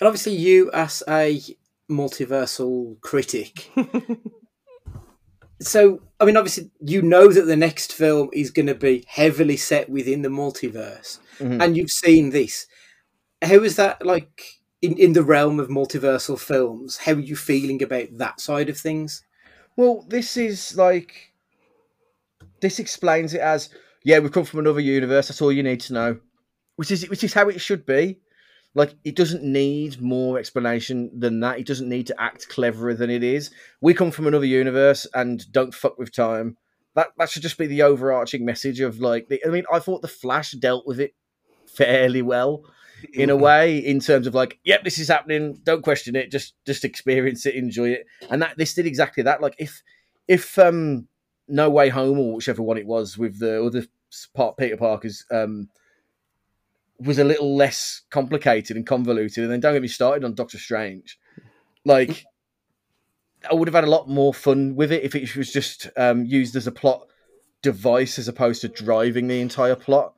and 0.00 0.06
obviously 0.06 0.34
you 0.34 0.70
as 0.72 1.02
a 1.08 1.40
multiversal 1.90 3.00
critic. 3.00 3.70
so, 5.60 6.02
I 6.20 6.24
mean, 6.24 6.36
obviously, 6.36 6.70
you 6.80 7.02
know 7.02 7.32
that 7.32 7.42
the 7.42 7.56
next 7.56 7.92
film 7.92 8.30
is 8.32 8.50
going 8.50 8.66
to 8.66 8.74
be 8.74 9.04
heavily 9.08 9.56
set 9.56 9.88
within 9.88 10.22
the 10.22 10.28
multiverse, 10.28 11.18
mm-hmm. 11.38 11.60
and 11.60 11.76
you've 11.76 11.90
seen 11.90 12.30
this. 12.30 12.66
How 13.42 13.62
is 13.62 13.76
that 13.76 14.04
like 14.04 14.60
in, 14.82 14.96
in 14.98 15.12
the 15.12 15.22
realm 15.22 15.60
of 15.60 15.68
multiversal 15.68 16.38
films? 16.38 16.98
How 16.98 17.12
are 17.12 17.20
you 17.20 17.36
feeling 17.36 17.82
about 17.82 18.18
that 18.18 18.40
side 18.40 18.68
of 18.68 18.78
things? 18.78 19.24
Well, 19.76 20.04
this 20.08 20.36
is 20.36 20.76
like 20.76 21.32
this 22.60 22.78
explains 22.78 23.34
it 23.34 23.40
as 23.40 23.70
yeah, 24.04 24.18
we've 24.18 24.32
come 24.32 24.44
from 24.44 24.60
another 24.60 24.80
universe. 24.80 25.28
That's 25.28 25.42
all 25.42 25.52
you 25.52 25.62
need 25.62 25.80
to 25.82 25.92
know, 25.92 26.18
which 26.76 26.90
is 26.90 27.08
which 27.08 27.24
is 27.24 27.34
how 27.34 27.48
it 27.48 27.60
should 27.60 27.86
be. 27.86 28.18
Like 28.78 28.94
it 29.04 29.16
doesn't 29.16 29.42
need 29.42 30.00
more 30.00 30.38
explanation 30.38 31.10
than 31.12 31.40
that. 31.40 31.58
It 31.58 31.66
doesn't 31.66 31.88
need 31.88 32.06
to 32.06 32.20
act 32.20 32.48
cleverer 32.48 32.94
than 32.94 33.10
it 33.10 33.24
is. 33.24 33.50
We 33.80 33.92
come 33.92 34.12
from 34.12 34.28
another 34.28 34.46
universe 34.46 35.04
and 35.14 35.44
don't 35.50 35.74
fuck 35.74 35.98
with 35.98 36.12
time. 36.12 36.56
That 36.94 37.08
that 37.18 37.28
should 37.28 37.42
just 37.42 37.58
be 37.58 37.66
the 37.66 37.82
overarching 37.82 38.44
message 38.44 38.78
of 38.78 39.00
like. 39.00 39.26
The, 39.28 39.44
I 39.44 39.48
mean, 39.48 39.64
I 39.72 39.80
thought 39.80 40.02
the 40.02 40.06
Flash 40.06 40.52
dealt 40.52 40.86
with 40.86 41.00
it 41.00 41.16
fairly 41.66 42.22
well 42.22 42.62
in 43.12 43.30
a 43.30 43.36
way 43.36 43.78
in 43.78 44.00
terms 44.00 44.26
of 44.26 44.34
like 44.34 44.58
yep 44.64 44.82
this 44.82 44.98
is 44.98 45.06
happening 45.06 45.56
don't 45.62 45.82
question 45.82 46.16
it 46.16 46.32
just 46.32 46.54
just 46.66 46.84
experience 46.84 47.46
it 47.46 47.54
enjoy 47.54 47.90
it 47.90 48.06
and 48.30 48.42
that 48.42 48.56
this 48.56 48.74
did 48.74 48.86
exactly 48.86 49.22
that 49.22 49.40
like 49.40 49.54
if 49.58 49.82
if 50.26 50.58
um 50.58 51.06
no 51.46 51.70
way 51.70 51.88
home 51.88 52.18
or 52.18 52.34
whichever 52.34 52.62
one 52.62 52.76
it 52.76 52.86
was 52.86 53.16
with 53.16 53.38
the 53.38 53.64
other 53.64 53.84
part 54.34 54.56
peter 54.56 54.76
parker's 54.76 55.24
um 55.30 55.68
was 57.00 57.18
a 57.18 57.24
little 57.24 57.56
less 57.56 58.02
complicated 58.10 58.76
and 58.76 58.86
convoluted. 58.86 59.44
And 59.44 59.52
then 59.52 59.60
don't 59.60 59.72
get 59.72 59.82
me 59.82 59.88
started 59.88 60.24
on 60.24 60.34
Doctor 60.34 60.58
Strange. 60.58 61.18
Like, 61.84 62.24
I 63.50 63.54
would 63.54 63.68
have 63.68 63.74
had 63.74 63.84
a 63.84 63.90
lot 63.90 64.08
more 64.08 64.34
fun 64.34 64.74
with 64.74 64.90
it 64.92 65.04
if 65.04 65.14
it 65.14 65.34
was 65.36 65.52
just 65.52 65.88
um, 65.96 66.24
used 66.24 66.56
as 66.56 66.66
a 66.66 66.72
plot 66.72 67.06
device 67.62 68.18
as 68.18 68.28
opposed 68.28 68.62
to 68.62 68.68
driving 68.68 69.28
the 69.28 69.40
entire 69.40 69.76
plot. 69.76 70.14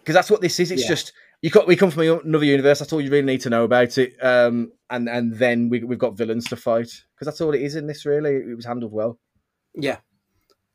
Because 0.00 0.14
that's 0.14 0.30
what 0.30 0.40
this 0.40 0.58
is. 0.58 0.70
It's 0.70 0.82
yeah. 0.82 0.88
just 0.88 1.12
you 1.42 1.50
got 1.50 1.66
we 1.66 1.76
come 1.76 1.90
from 1.90 2.02
another 2.02 2.44
universe. 2.44 2.78
That's 2.78 2.92
all 2.92 3.00
you 3.00 3.10
really 3.10 3.26
need 3.26 3.42
to 3.42 3.50
know 3.50 3.64
about 3.64 3.98
it. 3.98 4.14
Um, 4.22 4.72
and 4.90 5.08
and 5.08 5.34
then 5.34 5.68
we, 5.68 5.84
we've 5.84 5.98
got 5.98 6.16
villains 6.16 6.46
to 6.46 6.56
fight 6.56 6.90
because 7.14 7.26
that's 7.26 7.40
all 7.40 7.54
it 7.54 7.62
is 7.62 7.76
in 7.76 7.86
this. 7.86 8.06
Really, 8.06 8.34
it 8.34 8.56
was 8.56 8.64
handled 8.64 8.92
well. 8.92 9.18
Yeah, 9.74 9.98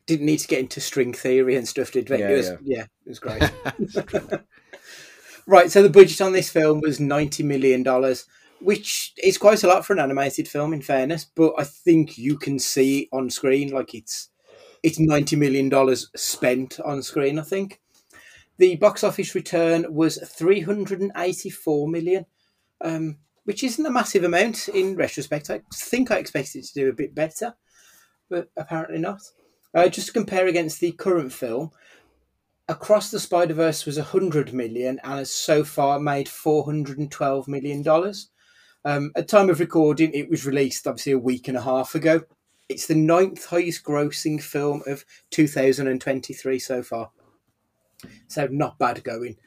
didn't 0.05 0.25
need 0.25 0.39
to 0.39 0.47
get 0.47 0.59
into 0.59 0.79
string 0.79 1.13
theory 1.13 1.55
and 1.55 1.67
stuff, 1.67 1.91
did? 1.91 2.09
Yeah, 2.09 2.29
it 2.29 2.37
was, 2.37 2.49
yeah. 2.49 2.57
yeah, 2.63 2.85
it 3.05 3.09
was 3.09 3.19
great. 3.19 3.43
Right, 5.49 5.71
so 5.71 5.81
the 5.81 5.89
budget 5.89 6.19
on 6.19 6.33
this 6.33 6.49
film 6.49 6.81
was 6.81 6.99
ninety 6.99 7.41
million 7.41 7.81
dollars, 7.81 8.25
which 8.59 9.13
is 9.23 9.37
quite 9.37 9.63
a 9.63 9.67
lot 9.67 9.85
for 9.85 9.93
an 9.93 9.99
animated 9.99 10.45
film, 10.45 10.73
in 10.73 10.81
fairness. 10.81 11.23
But 11.23 11.53
I 11.57 11.63
think 11.63 12.17
you 12.17 12.37
can 12.37 12.59
see 12.59 13.07
on 13.13 13.29
screen 13.29 13.71
like 13.71 13.95
it's 13.95 14.29
it's 14.83 14.99
ninety 14.99 15.37
million 15.37 15.69
dollars 15.69 16.09
spent 16.17 16.81
on 16.81 17.01
screen. 17.01 17.39
I 17.39 17.43
think 17.43 17.79
the 18.57 18.75
box 18.75 19.05
office 19.05 19.35
return 19.35 19.85
was 19.87 20.17
three 20.17 20.59
hundred 20.59 20.99
and 20.99 21.13
eighty-four 21.15 21.87
million, 21.87 22.25
um, 22.81 23.15
which 23.45 23.63
isn't 23.63 23.85
a 23.85 23.89
massive 23.89 24.25
amount 24.25 24.67
in 24.67 24.97
retrospect. 24.97 25.49
I 25.49 25.61
think 25.73 26.11
I 26.11 26.17
expected 26.17 26.59
it 26.59 26.65
to 26.65 26.73
do 26.73 26.89
a 26.89 26.93
bit 26.93 27.15
better, 27.15 27.55
but 28.29 28.49
apparently 28.57 28.99
not. 28.99 29.21
Uh, 29.73 29.87
just 29.87 30.07
to 30.07 30.13
compare 30.13 30.47
against 30.47 30.81
the 30.81 30.91
current 30.91 31.31
film, 31.31 31.71
Across 32.69 33.11
the 33.11 33.19
Spider 33.19 33.53
Verse 33.53 33.85
was 33.85 33.97
100 33.97 34.53
million 34.53 34.99
and 35.03 35.13
has 35.19 35.31
so 35.31 35.63
far 35.63 35.99
made 35.99 36.27
412 36.27 37.47
million 37.47 37.81
dollars. 37.81 38.29
Um, 38.83 39.11
at 39.15 39.29
time 39.29 39.49
of 39.49 39.59
recording, 39.59 40.11
it 40.13 40.29
was 40.29 40.45
released 40.45 40.85
obviously 40.85 41.13
a 41.13 41.19
week 41.19 41.47
and 41.47 41.57
a 41.57 41.61
half 41.61 41.95
ago. 41.95 42.21
It's 42.67 42.87
the 42.87 42.95
ninth 42.95 43.45
highest 43.45 43.83
grossing 43.83 44.41
film 44.41 44.83
of 44.85 45.05
2023 45.31 46.59
so 46.59 46.83
far. 46.83 47.09
So 48.27 48.47
not 48.51 48.77
bad 48.77 49.01
going. 49.03 49.37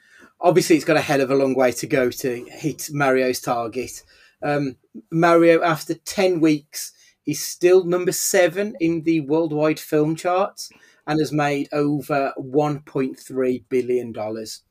Obviously, 0.41 0.77
it's 0.77 0.87
got 0.87 0.97
a 0.97 1.03
hell 1.03 1.21
of 1.21 1.31
a 1.31 1.35
long 1.35 1.55
way 1.55 1.73
to 1.73 1.87
go 1.87 2.11
to 2.11 2.45
hit 2.47 2.89
Mario's 2.91 3.41
target. 3.41 4.03
Um, 4.43 4.77
Mario, 5.11 5.63
after 5.63 5.95
10 5.95 6.41
weeks, 6.41 6.93
is 7.27 7.43
still 7.43 7.85
number 7.85 8.13
seven 8.13 8.75
in 8.81 9.03
the 9.03 9.21
worldwide 9.21 9.79
film 9.79 10.17
charts 10.17 10.71
and 11.11 11.19
has 11.19 11.33
made 11.33 11.69
over 11.73 12.33
1.3 12.39 13.65
billion 13.69 14.13
dollars. 14.13 14.63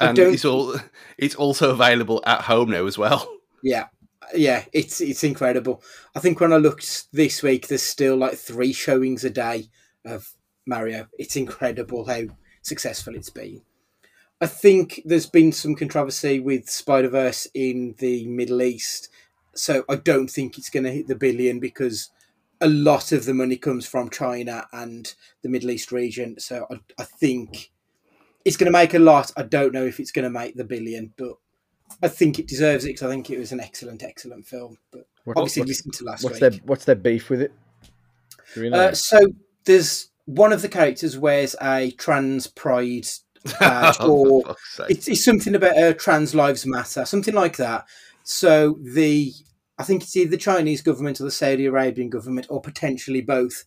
And 0.00 0.18
it's 0.18 0.44
all 0.44 0.74
it's 1.16 1.36
also 1.36 1.70
available 1.70 2.20
at 2.26 2.40
home 2.40 2.70
now 2.70 2.84
as 2.86 2.98
well. 2.98 3.32
Yeah. 3.62 3.86
Yeah, 4.34 4.64
it's 4.72 5.00
it's 5.00 5.22
incredible. 5.22 5.80
I 6.16 6.20
think 6.20 6.40
when 6.40 6.52
I 6.52 6.56
looked 6.56 7.12
this 7.12 7.44
week 7.44 7.68
there's 7.68 7.82
still 7.82 8.16
like 8.16 8.34
3 8.34 8.72
showings 8.72 9.22
a 9.22 9.30
day 9.30 9.68
of 10.04 10.32
Mario. 10.66 11.06
It's 11.16 11.36
incredible 11.36 12.06
how 12.06 12.22
successful 12.62 13.14
it's 13.14 13.30
been. 13.30 13.62
I 14.40 14.48
think 14.48 15.00
there's 15.04 15.26
been 15.26 15.52
some 15.52 15.76
controversy 15.76 16.40
with 16.40 16.68
Spider 16.68 17.08
Verse 17.08 17.46
in 17.54 17.94
the 17.98 18.26
Middle 18.26 18.62
East, 18.62 19.10
so 19.54 19.84
I 19.88 19.94
don't 19.94 20.28
think 20.28 20.58
it's 20.58 20.70
going 20.70 20.84
to 20.84 20.92
hit 20.92 21.06
the 21.06 21.14
billion 21.14 21.60
because 21.60 22.10
a 22.62 22.68
lot 22.68 23.12
of 23.12 23.24
the 23.24 23.34
money 23.34 23.56
comes 23.56 23.86
from 23.86 24.08
China 24.08 24.66
and 24.72 25.14
the 25.42 25.48
Middle 25.48 25.70
East 25.70 25.92
region. 25.92 26.38
So 26.38 26.66
I, 26.70 26.76
I 26.98 27.04
think 27.04 27.70
it's 28.44 28.56
going 28.56 28.72
to 28.72 28.78
make 28.78 28.94
a 28.94 28.98
lot. 28.98 29.32
I 29.36 29.42
don't 29.42 29.74
know 29.74 29.84
if 29.84 30.00
it's 30.00 30.12
going 30.12 30.24
to 30.24 30.30
make 30.30 30.56
the 30.56 30.64
billion, 30.64 31.12
but 31.16 31.34
I 32.02 32.08
think 32.08 32.38
it 32.38 32.46
deserves 32.46 32.84
it 32.84 32.88
because 32.88 33.02
I 33.02 33.10
think 33.10 33.30
it 33.30 33.38
was 33.38 33.52
an 33.52 33.60
excellent, 33.60 34.02
excellent 34.02 34.46
film. 34.46 34.78
But 34.92 35.06
what, 35.24 35.36
obviously, 35.36 35.64
listen 35.64 35.90
to 35.90 36.04
last 36.04 36.24
what's 36.24 36.40
week. 36.40 36.52
Their, 36.52 36.60
what's 36.64 36.84
their 36.84 36.94
beef 36.94 37.28
with 37.28 37.42
it? 37.42 37.52
Uh, 38.72 38.92
so 38.92 39.18
there's 39.64 40.10
one 40.26 40.52
of 40.52 40.62
the 40.62 40.68
characters 40.68 41.18
wears 41.18 41.56
a 41.60 41.90
trans 41.92 42.46
pride 42.46 43.06
badge, 43.60 44.00
or 44.00 44.54
it's, 44.88 45.08
it's 45.08 45.24
something 45.24 45.54
about 45.54 45.76
uh, 45.76 45.92
trans 45.94 46.34
lives 46.34 46.64
matter, 46.64 47.04
something 47.04 47.34
like 47.34 47.56
that. 47.56 47.86
So 48.24 48.78
the 48.80 49.32
I 49.82 49.84
think 49.84 50.04
it's 50.04 50.16
either 50.16 50.30
the 50.30 50.36
Chinese 50.36 50.80
government 50.80 51.20
or 51.20 51.24
the 51.24 51.32
Saudi 51.32 51.66
Arabian 51.66 52.08
government, 52.08 52.46
or 52.48 52.60
potentially 52.60 53.20
both, 53.20 53.64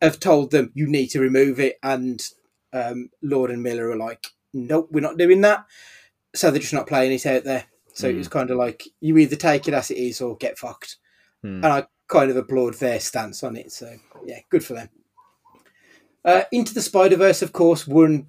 have 0.00 0.18
told 0.18 0.52
them 0.52 0.72
you 0.72 0.86
need 0.86 1.08
to 1.08 1.20
remove 1.20 1.60
it. 1.60 1.76
And 1.82 2.18
um, 2.72 3.10
Lord 3.22 3.50
and 3.50 3.62
Miller 3.62 3.90
are 3.90 3.96
like, 3.96 4.28
nope, 4.54 4.88
we're 4.90 5.02
not 5.02 5.18
doing 5.18 5.42
that. 5.42 5.66
So 6.34 6.50
they're 6.50 6.60
just 6.60 6.72
not 6.72 6.86
playing 6.86 7.12
it 7.12 7.26
out 7.26 7.44
there. 7.44 7.66
So 7.92 8.08
mm. 8.08 8.14
it 8.14 8.16
was 8.16 8.28
kind 8.28 8.50
of 8.50 8.56
like 8.56 8.84
you 9.02 9.18
either 9.18 9.36
take 9.36 9.68
it 9.68 9.74
as 9.74 9.90
it 9.90 9.98
is 9.98 10.22
or 10.22 10.38
get 10.38 10.56
fucked. 10.56 10.96
Mm. 11.44 11.56
And 11.56 11.66
I 11.66 11.86
kind 12.08 12.30
of 12.30 12.38
applaud 12.38 12.72
their 12.74 12.98
stance 12.98 13.42
on 13.42 13.54
it. 13.54 13.70
So 13.70 13.98
yeah, 14.24 14.38
good 14.48 14.64
for 14.64 14.72
them. 14.72 14.88
Uh, 16.24 16.44
Into 16.50 16.72
the 16.72 16.80
Spider 16.80 17.16
Verse, 17.16 17.42
of 17.42 17.52
course, 17.52 17.86
won 17.86 18.28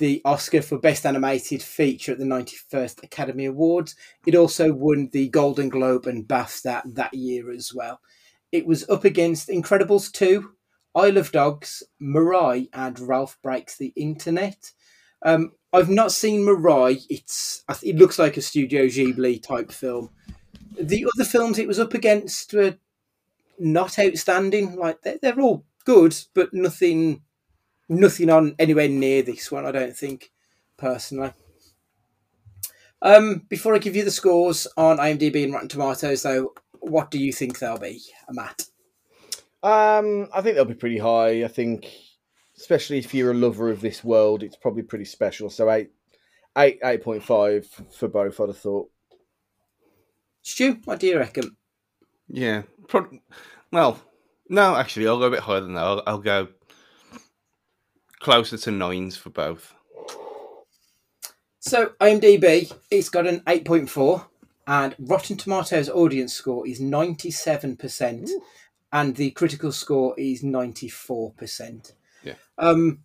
the 0.00 0.22
Oscar 0.24 0.62
for 0.62 0.78
Best 0.78 1.04
Animated 1.04 1.62
Feature 1.62 2.12
at 2.12 2.18
the 2.18 2.24
91st 2.24 3.04
Academy 3.04 3.44
Awards. 3.44 3.94
It 4.26 4.34
also 4.34 4.72
won 4.72 5.10
the 5.12 5.28
Golden 5.28 5.68
Globe 5.68 6.06
and 6.06 6.26
BAFTA 6.26 6.94
that 6.94 7.12
year 7.12 7.52
as 7.52 7.72
well. 7.74 8.00
It 8.50 8.66
was 8.66 8.88
up 8.88 9.04
against 9.04 9.50
Incredibles 9.50 10.10
2, 10.10 10.52
Isle 10.96 11.18
of 11.18 11.30
Dogs, 11.30 11.82
Mirai, 12.02 12.68
and 12.72 12.98
Ralph 12.98 13.38
Breaks 13.42 13.76
the 13.76 13.92
Internet. 13.94 14.72
Um, 15.22 15.52
I've 15.70 15.90
not 15.90 16.12
seen 16.12 16.46
Mirai. 16.46 17.04
It's 17.10 17.62
it 17.82 17.96
looks 17.96 18.18
like 18.18 18.38
a 18.38 18.42
Studio 18.42 18.86
Ghibli 18.86 19.42
type 19.42 19.70
film. 19.70 20.08
The 20.80 21.06
other 21.14 21.28
films 21.28 21.58
it 21.58 21.68
was 21.68 21.78
up 21.78 21.92
against 21.92 22.54
were 22.54 22.78
not 23.58 23.98
outstanding. 23.98 24.76
Like 24.76 25.02
they're, 25.02 25.18
they're 25.20 25.40
all 25.40 25.66
good, 25.84 26.16
but 26.34 26.54
nothing, 26.54 27.20
nothing 27.90 28.30
on 28.30 28.54
anywhere 28.58 28.88
near 28.88 29.22
this 29.22 29.52
one. 29.52 29.66
I 29.66 29.72
don't 29.72 29.96
think, 29.96 30.30
personally. 30.78 31.32
Um, 33.02 33.46
before 33.48 33.74
I 33.74 33.78
give 33.78 33.96
you 33.96 34.04
the 34.04 34.10
scores 34.10 34.66
on 34.76 34.98
IMDb 34.98 35.44
and 35.44 35.52
Rotten 35.52 35.68
Tomatoes, 35.68 36.22
though, 36.22 36.54
what 36.80 37.10
do 37.10 37.18
you 37.18 37.32
think 37.32 37.58
they'll 37.58 37.78
be, 37.78 38.00
Matt? 38.30 38.64
Um, 39.62 40.28
I 40.32 40.40
think 40.40 40.54
they'll 40.54 40.64
be 40.64 40.74
pretty 40.74 40.98
high. 40.98 41.44
I 41.44 41.48
think, 41.48 41.90
especially 42.56 42.98
if 42.98 43.12
you're 43.12 43.32
a 43.32 43.34
lover 43.34 43.70
of 43.70 43.80
this 43.80 44.04
world, 44.04 44.42
it's 44.42 44.56
probably 44.56 44.82
pretty 44.82 45.04
special. 45.04 45.50
So 45.50 45.70
eight, 45.70 45.90
eight, 46.56 46.78
eight 46.84 47.02
point 47.02 47.22
five 47.22 47.66
for 47.90 48.08
both. 48.08 48.40
I'd 48.40 48.48
have 48.48 48.58
thought. 48.58 48.90
Stu, 50.42 50.78
what 50.84 51.00
do 51.00 51.06
you 51.06 51.18
reckon? 51.18 51.56
Yeah. 52.28 52.62
Pro- 52.88 53.18
well, 53.72 54.00
no, 54.48 54.76
actually, 54.76 55.06
I'll 55.06 55.18
go 55.18 55.26
a 55.26 55.30
bit 55.30 55.40
higher 55.40 55.60
than 55.60 55.74
that. 55.74 55.84
I'll, 55.84 56.02
I'll 56.06 56.18
go 56.18 56.48
closer 58.20 58.56
to 58.58 58.70
nines 58.70 59.16
for 59.16 59.30
both. 59.30 59.74
So 61.58 61.92
IMDb, 62.00 62.72
it's 62.90 63.10
got 63.10 63.26
an 63.26 63.42
eight 63.46 63.64
point 63.64 63.90
four, 63.90 64.26
and 64.66 64.94
Rotten 64.98 65.36
Tomatoes 65.36 65.90
audience 65.90 66.32
score 66.32 66.66
is 66.66 66.80
ninety 66.80 67.30
seven 67.30 67.76
percent, 67.76 68.30
and 68.92 69.16
the 69.16 69.30
critical 69.32 69.72
score 69.72 70.14
is 70.16 70.42
ninety 70.42 70.88
four 70.88 71.32
percent. 71.32 71.92
Yeah. 72.22 72.34
Um, 72.56 73.00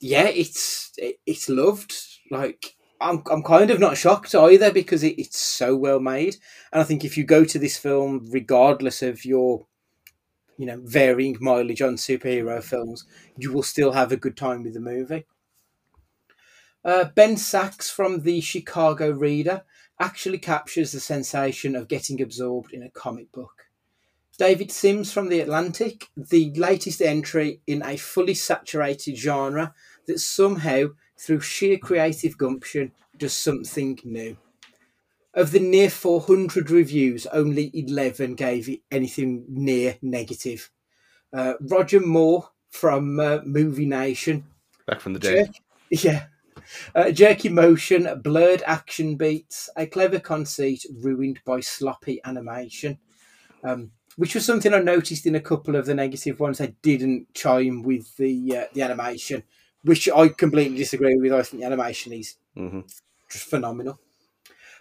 yeah, 0.00 0.26
it's 0.26 0.92
it, 0.98 1.18
it's 1.26 1.48
loved. 1.48 1.94
Like 2.30 2.76
I'm 3.00 3.22
I'm 3.30 3.42
kind 3.42 3.70
of 3.70 3.80
not 3.80 3.96
shocked 3.96 4.34
either 4.34 4.72
because 4.72 5.02
it, 5.02 5.18
it's 5.18 5.38
so 5.38 5.74
well 5.74 5.98
made, 5.98 6.36
and 6.72 6.80
I 6.80 6.84
think 6.84 7.04
if 7.04 7.16
you 7.18 7.24
go 7.24 7.44
to 7.44 7.58
this 7.58 7.76
film, 7.76 8.28
regardless 8.30 9.02
of 9.02 9.24
your 9.24 9.66
you 10.60 10.66
know 10.66 10.78
varying 10.84 11.38
mileage 11.40 11.80
on 11.80 11.94
superhero 11.94 12.62
films, 12.62 13.06
you 13.38 13.50
will 13.50 13.62
still 13.62 13.92
have 13.92 14.12
a 14.12 14.16
good 14.18 14.36
time 14.36 14.62
with 14.62 14.74
the 14.74 14.80
movie. 14.80 15.24
Uh, 16.84 17.06
ben 17.14 17.38
Sachs 17.38 17.88
from 17.88 18.22
the 18.22 18.42
Chicago 18.42 19.10
Reader 19.10 19.62
actually 19.98 20.38
captures 20.38 20.92
the 20.92 21.00
sensation 21.00 21.74
of 21.74 21.88
getting 21.88 22.20
absorbed 22.20 22.74
in 22.74 22.82
a 22.82 22.90
comic 22.90 23.32
book. 23.32 23.68
David 24.36 24.70
Sims 24.70 25.10
from 25.12 25.30
The 25.30 25.40
Atlantic, 25.40 26.08
the 26.14 26.52
latest 26.54 27.00
entry 27.00 27.60
in 27.66 27.82
a 27.82 27.96
fully 27.96 28.34
saturated 28.34 29.16
genre 29.16 29.74
that 30.06 30.20
somehow, 30.20 30.88
through 31.18 31.40
sheer 31.40 31.78
creative 31.78 32.36
gumption, 32.36 32.92
does 33.16 33.32
something 33.32 33.98
new. 34.04 34.36
Of 35.34 35.52
the 35.52 35.60
near 35.60 35.90
400 35.90 36.70
reviews, 36.70 37.26
only 37.26 37.70
11 37.74 38.34
gave 38.34 38.68
it 38.68 38.80
anything 38.90 39.44
near 39.48 39.96
negative. 40.02 40.70
Uh, 41.32 41.54
Roger 41.60 42.00
Moore 42.00 42.50
from 42.70 43.20
uh, 43.20 43.40
Movie 43.44 43.86
Nation. 43.86 44.46
Back 44.86 45.00
from 45.00 45.14
the 45.14 45.20
dead. 45.20 45.36
Jerk, 45.36 45.48
yeah. 45.90 46.26
Uh, 46.94 47.10
jerky 47.10 47.48
motion, 47.48 48.20
blurred 48.22 48.62
action 48.66 49.16
beats, 49.16 49.70
a 49.76 49.86
clever 49.86 50.20
conceit 50.20 50.84
ruined 51.02 51.40
by 51.44 51.60
sloppy 51.60 52.20
animation. 52.24 52.98
Um, 53.64 53.92
which 54.16 54.34
was 54.34 54.44
something 54.44 54.74
I 54.74 54.80
noticed 54.80 55.26
in 55.26 55.34
a 55.36 55.40
couple 55.40 55.76
of 55.76 55.86
the 55.86 55.94
negative 55.94 56.40
ones. 56.40 56.58
They 56.58 56.74
didn't 56.82 57.32
chime 57.34 57.82
with 57.82 58.16
the 58.16 58.58
uh, 58.58 58.64
the 58.74 58.82
animation, 58.82 59.44
which 59.82 60.08
I 60.10 60.28
completely 60.28 60.76
disagree 60.78 61.16
with. 61.16 61.32
I 61.32 61.42
think 61.42 61.62
the 61.62 61.66
animation 61.66 62.12
is 62.12 62.36
hmm 62.54 62.80
just 63.30 63.44
phenomenal. 63.46 64.00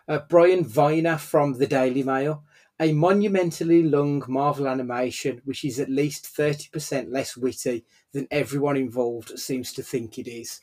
Uh, 0.09 0.19
Brian 0.27 0.65
Viner 0.65 1.19
from 1.19 1.59
the 1.59 1.67
Daily 1.67 2.01
Mail, 2.01 2.43
a 2.79 2.91
monumentally 2.93 3.83
long 3.83 4.23
Marvel 4.27 4.67
animation, 4.67 5.41
which 5.45 5.63
is 5.63 5.79
at 5.79 5.89
least 5.89 6.25
thirty 6.25 6.67
percent 6.73 7.11
less 7.11 7.37
witty 7.37 7.85
than 8.11 8.27
everyone 8.31 8.75
involved 8.75 9.37
seems 9.37 9.71
to 9.73 9.83
think 9.83 10.17
it 10.17 10.27
is. 10.27 10.61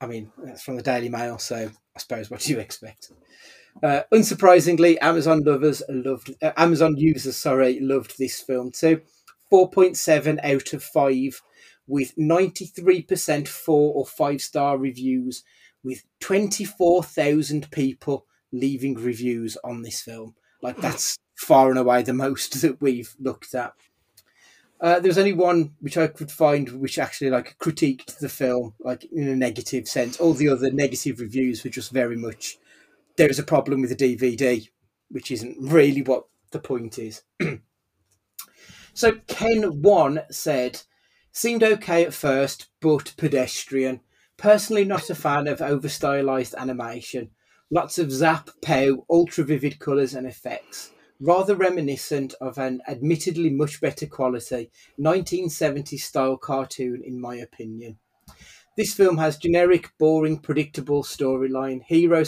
I 0.00 0.06
mean, 0.06 0.32
that's 0.42 0.62
from 0.62 0.76
the 0.76 0.82
Daily 0.82 1.10
Mail, 1.10 1.38
so 1.38 1.70
I 1.94 1.98
suppose 1.98 2.30
what 2.30 2.40
do 2.40 2.52
you 2.52 2.58
expect? 2.58 3.12
Uh, 3.82 4.02
unsurprisingly, 4.12 4.96
Amazon 5.02 5.42
lovers 5.44 5.82
loved 5.90 6.34
uh, 6.40 6.52
Amazon 6.56 6.96
users, 6.96 7.36
sorry, 7.36 7.80
loved 7.80 8.16
this 8.18 8.40
film 8.40 8.70
too. 8.70 9.02
Four 9.50 9.70
point 9.70 9.96
seven 9.98 10.40
out 10.42 10.72
of 10.72 10.82
five, 10.82 11.42
with 11.86 12.16
ninety 12.16 12.64
three 12.64 13.02
percent 13.02 13.46
four 13.46 13.92
or 13.94 14.06
five 14.06 14.40
star 14.40 14.78
reviews, 14.78 15.44
with 15.82 16.04
twenty 16.20 16.64
four 16.64 17.02
thousand 17.02 17.70
people 17.70 18.26
leaving 18.52 18.94
reviews 18.94 19.56
on 19.64 19.82
this 19.82 20.00
film. 20.00 20.34
Like 20.62 20.78
that's 20.78 21.18
far 21.36 21.70
and 21.70 21.78
away 21.78 22.02
the 22.02 22.12
most 22.12 22.60
that 22.62 22.80
we've 22.80 23.14
looked 23.18 23.54
at. 23.54 23.72
Uh, 24.80 25.00
there 25.00 25.08
was 25.08 25.18
only 25.18 25.32
one 25.32 25.72
which 25.80 25.98
I 25.98 26.06
could 26.06 26.30
find 26.30 26.68
which 26.80 27.00
actually 27.00 27.30
like 27.30 27.56
critiqued 27.58 28.18
the 28.18 28.28
film 28.28 28.74
like 28.78 29.04
in 29.12 29.28
a 29.28 29.34
negative 29.34 29.88
sense. 29.88 30.18
All 30.18 30.34
the 30.34 30.48
other 30.48 30.70
negative 30.70 31.20
reviews 31.20 31.64
were 31.64 31.70
just 31.70 31.90
very 31.90 32.16
much 32.16 32.58
there 33.18 33.28
is 33.28 33.38
a 33.38 33.44
problem 33.44 33.80
with 33.80 33.90
the 33.90 34.16
DVD, 34.16 34.66
which 35.10 35.30
isn't 35.30 35.56
really 35.60 36.02
what 36.02 36.26
the 36.52 36.60
point 36.60 36.98
is. 36.98 37.22
so 38.94 39.12
Ken 39.26 39.82
One 39.82 40.22
said, 40.30 40.82
seemed 41.32 41.64
okay 41.64 42.06
at 42.06 42.14
first, 42.14 42.68
but 42.80 43.14
pedestrian. 43.16 44.00
Personally, 44.38 44.84
not 44.84 45.10
a 45.10 45.16
fan 45.16 45.48
of 45.48 45.60
over 45.60 45.88
stylized 45.88 46.54
animation. 46.56 47.30
Lots 47.70 47.98
of 47.98 48.12
zap, 48.12 48.50
pow, 48.62 49.04
ultra 49.10 49.44
vivid 49.44 49.80
colours 49.80 50.14
and 50.14 50.26
effects. 50.26 50.92
Rather 51.20 51.56
reminiscent 51.56 52.34
of 52.40 52.56
an 52.56 52.80
admittedly 52.86 53.50
much 53.50 53.80
better 53.80 54.06
quality 54.06 54.70
1970s 54.98 55.98
style 55.98 56.36
cartoon, 56.36 57.02
in 57.04 57.20
my 57.20 57.34
opinion. 57.34 57.98
This 58.76 58.94
film 58.94 59.18
has 59.18 59.36
generic, 59.36 59.90
boring, 59.98 60.38
predictable 60.38 61.02
storyline. 61.02 61.82
Hero 61.82 62.22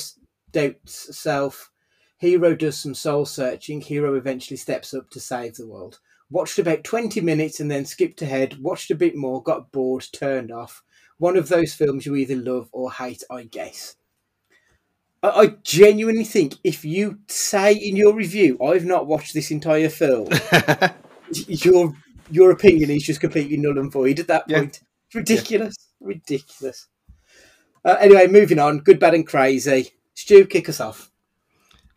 doubts 0.51 1.17
self. 1.17 1.71
Hero 2.19 2.57
does 2.57 2.77
some 2.77 2.95
soul 2.95 3.25
searching. 3.25 3.81
Hero 3.81 4.17
eventually 4.17 4.57
steps 4.57 4.93
up 4.93 5.09
to 5.11 5.21
save 5.21 5.55
the 5.55 5.69
world. 5.69 6.01
Watched 6.29 6.59
about 6.59 6.83
20 6.83 7.21
minutes 7.21 7.61
and 7.61 7.71
then 7.71 7.85
skipped 7.85 8.21
ahead. 8.21 8.61
Watched 8.61 8.91
a 8.91 8.97
bit 8.97 9.15
more, 9.15 9.41
got 9.41 9.71
bored, 9.71 10.07
turned 10.13 10.51
off. 10.51 10.83
One 11.21 11.37
of 11.37 11.51
those 11.51 11.75
films 11.75 12.07
you 12.07 12.17
either 12.17 12.35
love 12.35 12.71
or 12.73 12.91
hate, 12.91 13.23
I 13.31 13.43
guess. 13.43 13.97
I, 15.23 15.29
I 15.29 15.47
genuinely 15.63 16.25
think 16.25 16.55
if 16.65 16.83
you 16.83 17.19
say 17.29 17.75
in 17.75 17.95
your 17.95 18.15
review, 18.15 18.59
I've 18.65 18.87
not 18.87 19.07
watched 19.07 19.35
this 19.35 19.51
entire 19.51 19.91
film, 19.91 20.31
your 21.35 21.95
your 22.31 22.51
opinion 22.51 22.89
is 22.89 23.03
just 23.03 23.21
completely 23.21 23.59
null 23.59 23.79
and 23.79 23.93
void 23.93 24.19
at 24.19 24.29
that 24.29 24.49
point. 24.49 24.81
It's 25.09 25.15
ridiculous. 25.15 25.77
Ridiculous. 26.01 26.87
Uh, 27.85 27.97
anyway, 28.01 28.27
moving 28.27 28.59
on. 28.59 28.79
Good, 28.79 28.99
bad, 28.99 29.13
and 29.13 29.27
crazy. 29.27 29.91
Stu, 30.15 30.47
kick 30.47 30.71
us 30.71 30.81
off. 30.81 31.11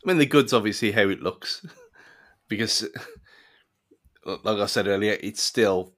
I 0.04 0.10
mean, 0.10 0.18
the 0.18 0.26
good's 0.26 0.52
obviously 0.52 0.92
how 0.92 1.08
it 1.08 1.22
looks, 1.22 1.66
because, 2.50 2.86
like 4.26 4.60
I 4.60 4.66
said 4.66 4.88
earlier, 4.88 5.18
it's 5.22 5.42
still 5.42 5.94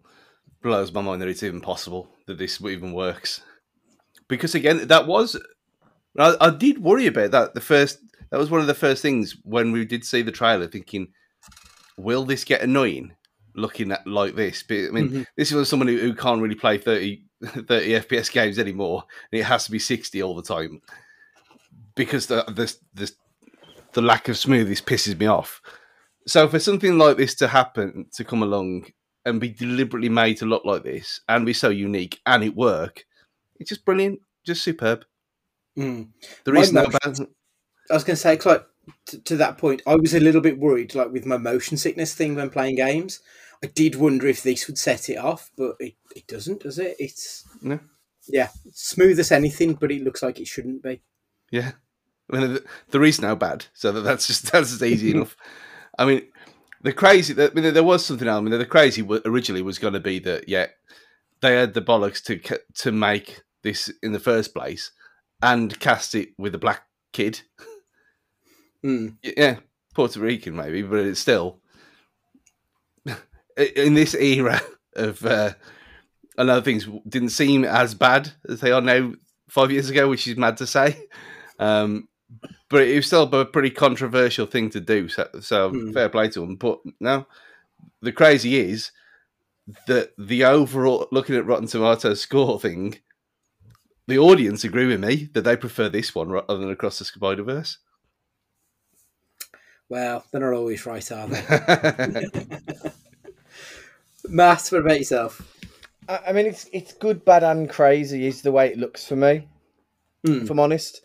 blows 0.65 0.91
my 0.91 1.01
mind 1.01 1.21
that 1.21 1.29
it's 1.29 1.43
even 1.43 1.61
possible 1.61 2.09
that 2.25 2.37
this 2.39 2.59
even 2.61 2.91
works. 2.91 3.41
Because 4.27 4.55
again, 4.55 4.87
that 4.87 5.05
was 5.07 5.39
I, 6.17 6.35
I 6.41 6.49
did 6.49 6.79
worry 6.79 7.05
about 7.07 7.31
that. 7.31 7.53
The 7.53 7.61
first 7.61 7.99
that 8.31 8.39
was 8.39 8.49
one 8.49 8.61
of 8.61 8.67
the 8.67 8.73
first 8.73 9.01
things 9.01 9.37
when 9.43 9.71
we 9.71 9.85
did 9.85 10.03
see 10.03 10.23
the 10.23 10.31
trailer, 10.31 10.67
thinking, 10.67 11.09
will 11.97 12.25
this 12.25 12.43
get 12.43 12.61
annoying? 12.61 13.13
Looking 13.57 13.91
at 13.93 14.05
like 14.05 14.35
this, 14.35 14.63
but 14.67 14.75
I 14.75 14.89
mean, 14.91 15.09
Mhm. 15.09 15.25
this 15.37 15.53
was 15.53 15.69
someone 15.69 15.87
who, 15.87 15.97
who 15.97 16.13
can't 16.13 16.41
really 16.41 16.55
play 16.55 16.77
30, 16.77 17.23
30 17.45 17.65
FPS 17.67 18.29
games 18.29 18.59
anymore, 18.59 19.05
and 19.31 19.39
it 19.39 19.45
has 19.45 19.63
to 19.65 19.71
be 19.71 19.79
sixty 19.79 20.21
all 20.21 20.35
the 20.35 20.41
time 20.41 20.81
because 21.95 22.27
the 22.27 22.43
the 22.47 22.75
the, 22.93 23.11
the 23.93 24.01
lack 24.01 24.27
of 24.27 24.37
smoothness 24.37 24.81
pisses 24.81 25.17
me 25.17 25.27
off. 25.27 25.61
So 26.27 26.49
for 26.49 26.59
something 26.59 26.97
like 26.97 27.15
this 27.15 27.35
to 27.35 27.47
happen, 27.47 28.07
to 28.15 28.25
come 28.25 28.43
along 28.43 28.87
and 29.25 29.39
be 29.41 29.49
deliberately 29.49 30.09
made 30.09 30.37
to 30.37 30.45
look 30.45 30.65
like 30.65 30.83
this 30.83 31.21
and 31.27 31.45
be 31.45 31.53
so 31.53 31.69
unique 31.69 32.19
and 32.25 32.43
it 32.43 32.55
work, 32.55 33.05
it's 33.59 33.69
just 33.69 33.85
brilliant, 33.85 34.19
just 34.45 34.63
superb. 34.63 35.05
Mm. 35.77 36.09
There 36.43 36.55
is 36.55 36.71
no 36.71 36.85
bad. 36.87 37.19
I 37.89 37.93
was 37.93 38.03
going 38.03 38.15
to 38.15 38.21
say, 38.21 38.37
'cause, 38.37 38.45
like, 38.45 38.67
to, 39.07 39.19
to 39.19 39.37
that 39.37 39.57
point, 39.57 39.81
I 39.87 39.95
was 39.95 40.13
a 40.13 40.19
little 40.19 40.41
bit 40.41 40.59
worried, 40.59 40.95
like 40.95 41.11
with 41.11 41.25
my 41.25 41.37
motion 41.37 41.77
sickness 41.77 42.13
thing 42.13 42.35
when 42.35 42.49
playing 42.49 42.75
games. 42.75 43.19
I 43.63 43.67
did 43.67 43.95
wonder 43.95 44.27
if 44.27 44.43
this 44.43 44.67
would 44.67 44.77
set 44.77 45.09
it 45.09 45.17
off, 45.17 45.49
but 45.57 45.75
it, 45.79 45.95
it 46.15 46.27
doesn't, 46.27 46.61
does 46.61 46.77
it? 46.77 46.95
It's 46.99 47.45
No. 47.61 47.79
Yeah, 48.27 48.49
smooth 48.73 49.19
as 49.19 49.31
anything, 49.31 49.73
but 49.73 49.91
it 49.91 50.03
looks 50.03 50.23
like 50.23 50.39
it 50.39 50.47
shouldn't 50.47 50.81
be. 50.83 51.01
Yeah, 51.51 51.73
I 52.31 52.39
mean, 52.39 52.59
there 52.89 53.03
is 53.03 53.21
no 53.21 53.35
bad, 53.35 53.65
so 53.73 53.91
that's 53.91 54.27
just 54.27 54.51
that's 54.51 54.71
just 54.71 54.83
easy 54.83 55.11
enough. 55.15 55.35
I 55.97 56.05
mean, 56.05 56.27
the 56.85 56.93
crazy. 56.93 57.33
I 57.33 57.49
mean, 57.53 57.73
there 57.73 57.83
was 57.83 58.05
something 58.05 58.27
else. 58.27 58.37
I 58.37 58.41
mean, 58.41 58.57
the 58.57 58.65
crazy 58.65 59.05
originally 59.25 59.63
was 59.63 59.79
going 59.79 59.95
to 59.95 59.99
be 59.99 60.19
that 60.19 60.47
yeah, 60.47 60.67
they 61.41 61.55
had 61.55 61.73
the 61.73 61.81
bollocks 61.81 62.23
to 62.25 62.59
to 62.81 62.91
make 62.91 63.41
this 63.63 63.91
in 64.03 64.11
the 64.11 64.19
first 64.19 64.53
place 64.53 64.91
and 65.41 65.77
cast 65.79 66.13
it 66.13 66.29
with 66.37 66.53
a 66.53 66.59
black 66.59 66.83
kid. 67.11 67.41
Mm. 68.85 69.17
Yeah, 69.23 69.57
Puerto 69.95 70.19
Rican 70.19 70.55
maybe, 70.55 70.83
but 70.83 70.99
it's 70.99 71.19
still 71.19 71.59
in 73.57 73.95
this 73.95 74.13
era 74.13 74.61
of 74.95 75.25
uh, 75.25 75.53
a 76.37 76.43
lot 76.43 76.59
of 76.59 76.65
things 76.65 76.87
didn't 77.07 77.29
seem 77.29 77.65
as 77.65 77.95
bad 77.95 78.31
as 78.47 78.59
they 78.59 78.71
are 78.71 78.81
now 78.81 79.13
five 79.49 79.71
years 79.71 79.89
ago, 79.89 80.07
which 80.07 80.27
is 80.27 80.37
mad 80.37 80.57
to 80.57 80.67
say. 80.67 81.07
Um, 81.57 82.07
but 82.69 82.83
it 82.83 82.95
was 82.95 83.07
still 83.07 83.23
a 83.23 83.45
pretty 83.45 83.69
controversial 83.69 84.45
thing 84.45 84.69
to 84.71 84.79
do. 84.79 85.07
So, 85.09 85.27
so 85.41 85.71
mm. 85.71 85.93
fair 85.93 86.09
play 86.09 86.29
to 86.29 86.43
him. 86.43 86.55
But 86.55 86.79
now 86.99 87.27
the 88.01 88.11
crazy 88.11 88.59
is 88.59 88.91
that 89.87 90.11
the 90.17 90.43
overall 90.43 91.07
looking 91.11 91.35
at 91.35 91.45
Rotten 91.45 91.67
Tomatoes 91.67 92.21
score 92.21 92.59
thing, 92.59 92.99
the 94.07 94.19
audience 94.19 94.63
agree 94.63 94.85
with 94.85 94.99
me 94.99 95.29
that 95.33 95.41
they 95.41 95.57
prefer 95.57 95.89
this 95.89 96.13
one 96.13 96.29
rather 96.29 96.57
than 96.57 96.69
Across 96.69 96.99
the 96.99 97.05
Spider 97.05 97.43
Verse. 97.43 97.77
Well, 99.89 100.25
they're 100.31 100.41
not 100.41 100.53
always 100.53 100.85
right, 100.85 101.11
are 101.11 101.27
they? 101.27 102.25
Matt, 104.27 104.67
what 104.69 104.81
about 104.81 104.97
yourself? 104.97 105.51
I 106.07 106.33
mean, 106.33 106.45
it's 106.45 106.67
it's 106.71 106.93
good, 106.93 107.25
bad, 107.25 107.43
and 107.43 107.69
crazy 107.69 108.27
is 108.27 108.41
the 108.41 108.51
way 108.51 108.67
it 108.67 108.77
looks 108.77 109.05
for 109.07 109.15
me. 109.15 109.47
Mm. 110.25 110.43
If 110.43 110.49
I'm 110.49 110.59
honest, 110.59 111.01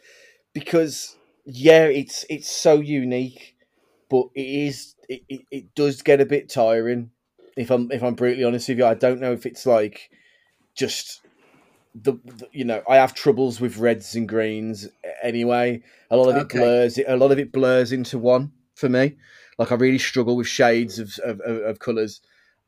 because 0.52 1.16
yeah, 1.44 1.84
it's 1.84 2.24
it's 2.28 2.50
so 2.50 2.80
unique, 2.80 3.56
but 4.08 4.26
it 4.34 4.46
is 4.46 4.94
it, 5.08 5.22
it, 5.28 5.40
it 5.50 5.74
does 5.74 6.02
get 6.02 6.20
a 6.20 6.26
bit 6.26 6.48
tiring. 6.48 7.10
If 7.56 7.70
I'm 7.70 7.90
if 7.90 8.02
I'm 8.02 8.14
brutally 8.14 8.44
honest 8.44 8.68
with 8.68 8.78
you, 8.78 8.86
I 8.86 8.94
don't 8.94 9.20
know 9.20 9.32
if 9.32 9.46
it's 9.46 9.66
like 9.66 10.10
just 10.74 11.20
the, 11.94 12.12
the, 12.24 12.48
you 12.52 12.64
know 12.64 12.82
I 12.88 12.96
have 12.96 13.14
troubles 13.14 13.60
with 13.60 13.78
reds 13.78 14.14
and 14.14 14.28
greens 14.28 14.88
anyway. 15.22 15.82
A 16.10 16.16
lot 16.16 16.28
of 16.28 16.36
okay. 16.36 16.58
it 16.58 16.60
blurs. 16.60 16.98
A 16.98 17.16
lot 17.16 17.32
of 17.32 17.38
it 17.38 17.52
blurs 17.52 17.92
into 17.92 18.18
one 18.18 18.52
for 18.74 18.88
me. 18.88 19.16
Like 19.58 19.72
I 19.72 19.74
really 19.74 19.98
struggle 19.98 20.36
with 20.36 20.46
shades 20.46 20.98
of 20.98 21.18
of, 21.24 21.40
of, 21.40 21.56
of 21.62 21.78
colors. 21.78 22.20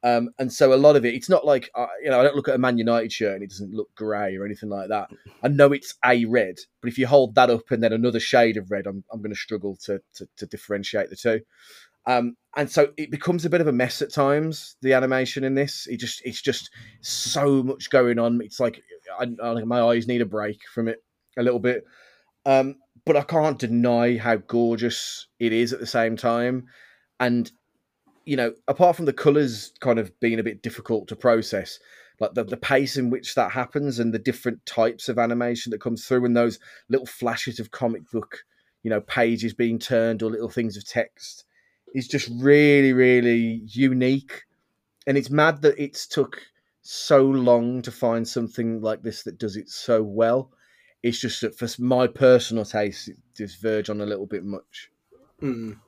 Um, 0.05 0.31
and 0.39 0.53
so 0.53 0.73
a 0.73 0.77
lot 0.77 0.97
of 0.97 1.05
it, 1.05 1.15
it's 1.15 1.29
not 1.29 1.45
like 1.45 1.71
uh, 1.75 1.87
you 2.03 2.11
know 2.11 2.21
I 2.21 2.25
don't 2.25 2.35
look 2.35 2.49
at 2.49 2.57
a 2.57 2.59
Man 2.59 2.79
United 2.79 3.13
shirt 3.13 3.35
and 3.35 3.43
it 3.43 3.51
doesn't 3.51 3.73
look 3.73 3.95
grey 3.95 4.37
or 4.37 4.45
anything 4.45 4.69
like 4.69 4.89
that. 4.89 5.11
I 5.43 5.49
know 5.49 5.73
it's 5.73 5.95
a 6.05 6.25
red, 6.25 6.57
but 6.81 6.89
if 6.91 6.99
you 6.99 7.07
hold 7.07 7.35
that 7.37 7.51
up 7.51 7.71
and 7.71 7.83
then 7.83 7.93
another 7.93 8.21
shade 8.21 8.57
of 8.57 8.71
red, 8.71 8.87
I'm 8.87 9.05
I'm 9.13 9.21
going 9.21 9.33
to 9.33 9.39
struggle 9.39 9.77
to, 9.85 10.01
to 10.37 10.47
differentiate 10.47 11.11
the 11.11 11.17
two. 11.17 11.41
Um, 12.07 12.37
and 12.57 12.71
so 12.71 12.93
it 12.97 13.11
becomes 13.11 13.45
a 13.45 13.51
bit 13.51 13.61
of 13.61 13.69
a 13.69 13.73
mess 13.73 14.03
at 14.03 14.13
times. 14.13 14.77
The 14.83 14.93
animation 14.93 15.45
in 15.45 15.55
this, 15.55 15.87
it 15.87 15.99
just 15.99 16.21
it's 16.25 16.43
just 16.43 16.71
so 17.01 17.63
much 17.63 17.91
going 17.91 18.19
on. 18.19 18.41
It's 18.43 18.61
like 18.61 18.83
I, 19.19 19.29
I, 19.43 19.65
my 19.65 19.83
eyes 19.83 20.09
need 20.09 20.21
a 20.21 20.27
break 20.27 20.61
from 20.75 20.89
it 20.89 21.03
a 21.39 21.43
little 21.43 21.61
bit. 21.61 21.85
Um, 22.45 22.77
but 23.05 23.17
I 23.17 23.23
can't 23.23 23.59
deny 23.59 24.19
how 24.19 24.37
gorgeous 24.37 25.29
it 25.39 25.53
is 25.53 25.73
at 25.73 25.81
the 25.81 25.87
same 25.87 26.17
time. 26.17 26.67
And 27.21 27.51
you 28.25 28.37
know, 28.37 28.53
apart 28.69 28.97
from 28.97 29.07
the 29.07 29.13
colors 29.13 29.73
kind 29.81 29.99
of 29.99 30.19
being 30.21 30.39
a 30.39 30.45
bit 30.45 30.63
difficult 30.63 31.09
to 31.09 31.17
process, 31.17 31.79
like 32.21 32.35
the, 32.35 32.45
the 32.45 32.57
pace 32.57 32.97
in 32.97 33.11
which 33.11 33.35
that 33.35 33.51
happens 33.51 33.99
and 33.99 34.13
the 34.13 34.19
different 34.19 34.65
types 34.67 35.09
of 35.09 35.19
animation 35.19 35.71
that 35.71 35.81
comes 35.81 36.07
through 36.07 36.25
and 36.25 36.37
those 36.37 36.59
little 36.89 37.07
flashes 37.07 37.59
of 37.59 37.71
comic 37.71 38.09
book, 38.11 38.39
you 38.83 38.91
know, 38.91 39.01
pages 39.01 39.55
being 39.55 39.79
turned 39.79 40.23
or 40.23 40.31
little 40.31 40.49
things 40.49 40.77
of 40.77 40.87
text 40.87 41.45
is 41.95 42.09
just 42.09 42.31
really, 42.39 42.93
really 42.93 43.63
unique. 43.67 44.43
And 45.07 45.19
it's 45.19 45.31
mad 45.31 45.63
that 45.63 45.79
it's 45.79 46.07
took 46.07 46.41
so 46.83 47.23
long 47.23 47.83
to 47.83 47.91
find 47.91 48.27
something 48.27 48.81
like 48.81 49.03
this 49.03 49.23
that 49.25 49.39
does 49.39 49.57
it 49.57 49.69
so 49.69 50.03
well. 50.03 50.51
It's 51.03 51.19
just 51.19 51.41
that 51.41 51.59
for 51.59 51.69
my 51.83 52.07
personal 52.07 52.65
taste, 52.65 53.09
it 53.09 53.17
does 53.35 53.57
verge 53.57 53.91
on 53.91 54.01
a 54.01 54.07
little 54.07 54.27
bit 54.27 54.45
much. 54.45 54.91
Mm. 55.41 55.79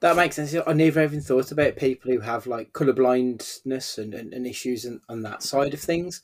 That 0.00 0.16
makes 0.16 0.36
sense. 0.36 0.54
I 0.66 0.72
never 0.72 1.02
even 1.02 1.20
thought 1.20 1.52
about 1.52 1.76
people 1.76 2.10
who 2.12 2.20
have 2.20 2.46
like 2.46 2.72
colour 2.72 2.92
blindness 2.92 3.98
and, 3.98 4.14
and, 4.14 4.32
and 4.32 4.46
issues 4.46 4.86
on, 4.86 5.00
on 5.08 5.22
that 5.22 5.42
side 5.42 5.74
of 5.74 5.80
things. 5.80 6.22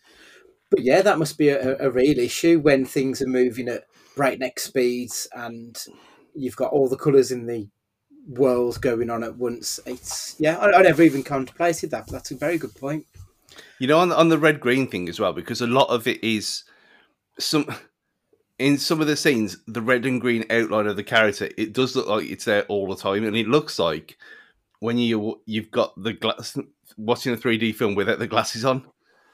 But 0.70 0.82
yeah, 0.82 1.02
that 1.02 1.18
must 1.18 1.38
be 1.38 1.48
a, 1.48 1.76
a 1.78 1.90
real 1.90 2.18
issue 2.18 2.58
when 2.58 2.84
things 2.84 3.20
are 3.20 3.26
moving 3.26 3.68
at 3.68 3.84
breakneck 4.16 4.58
speeds 4.58 5.28
and 5.34 5.76
you've 6.34 6.56
got 6.56 6.72
all 6.72 6.88
the 6.88 6.96
colours 6.96 7.30
in 7.30 7.46
the 7.46 7.68
world 8.26 8.80
going 8.80 9.10
on 9.10 9.22
at 9.22 9.36
once. 9.36 9.80
It's 9.86 10.36
yeah, 10.38 10.58
I, 10.58 10.78
I 10.78 10.82
never 10.82 11.02
even 11.02 11.22
contemplated 11.22 11.90
that. 11.90 12.06
That's 12.08 12.30
a 12.30 12.36
very 12.36 12.58
good 12.58 12.74
point. 12.74 13.06
You 13.78 13.86
know, 13.86 13.98
on 13.98 14.12
on 14.12 14.28
the 14.28 14.38
red 14.38 14.60
green 14.60 14.86
thing 14.86 15.08
as 15.08 15.20
well, 15.20 15.32
because 15.32 15.60
a 15.60 15.66
lot 15.66 15.88
of 15.88 16.06
it 16.06 16.22
is 16.22 16.64
some 17.38 17.66
in 18.62 18.78
some 18.78 19.00
of 19.00 19.06
the 19.06 19.16
scenes, 19.16 19.58
the 19.66 19.82
red 19.82 20.06
and 20.06 20.20
green 20.20 20.44
outline 20.50 20.86
of 20.86 20.96
the 20.96 21.04
character, 21.04 21.50
it 21.56 21.72
does 21.72 21.96
look 21.96 22.06
like 22.06 22.30
it's 22.30 22.44
there 22.44 22.62
all 22.64 22.88
the 22.88 22.96
time, 22.96 23.24
and 23.24 23.36
it 23.36 23.48
looks 23.48 23.78
like 23.78 24.16
when 24.78 24.98
you 24.98 25.40
you've 25.46 25.70
got 25.70 26.00
the 26.02 26.12
glass 26.12 26.56
watching 26.96 27.32
a 27.32 27.36
3D 27.36 27.74
film 27.74 27.94
without 27.94 28.18
the 28.18 28.26
glasses 28.26 28.64
on. 28.64 28.86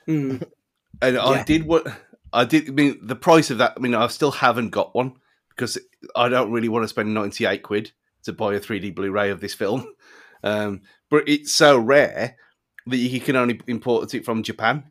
Mm. 0.09 0.43
And 1.01 1.15
yeah. 1.15 1.23
I 1.23 1.43
did 1.45 1.67
what 1.67 1.87
I 2.33 2.45
did. 2.45 2.69
I 2.69 2.73
mean, 2.73 2.99
the 3.03 3.15
price 3.15 3.51
of 3.51 3.59
that. 3.59 3.75
I 3.77 3.79
mean, 3.81 3.95
I 3.95 4.07
still 4.09 4.33
haven't 4.33 4.71
got 4.71 4.95
one 4.97 5.13
because 5.51 5.79
I 6.17 6.29
don't 6.29 6.51
really 6.51 6.69
want 6.69 6.83
to 6.83 6.89
spend 6.89 7.13
98 7.13 7.63
quid 7.63 7.93
to 8.25 8.33
buy 8.33 8.55
a 8.55 8.61
3D 8.61 8.95
Blu-ray 8.95 9.31
of 9.31 9.41
this 9.41 9.55
film. 9.55 9.87
Um, 10.45 10.83
but 11.11 11.29
it's 11.29 11.53
so 11.53 11.77
rare 11.77 12.37
that 12.87 12.97
you 12.97 13.21
can 13.21 13.35
only 13.35 13.61
import 13.67 14.15
it 14.15 14.25
from 14.25 14.45
Japan 14.45 14.85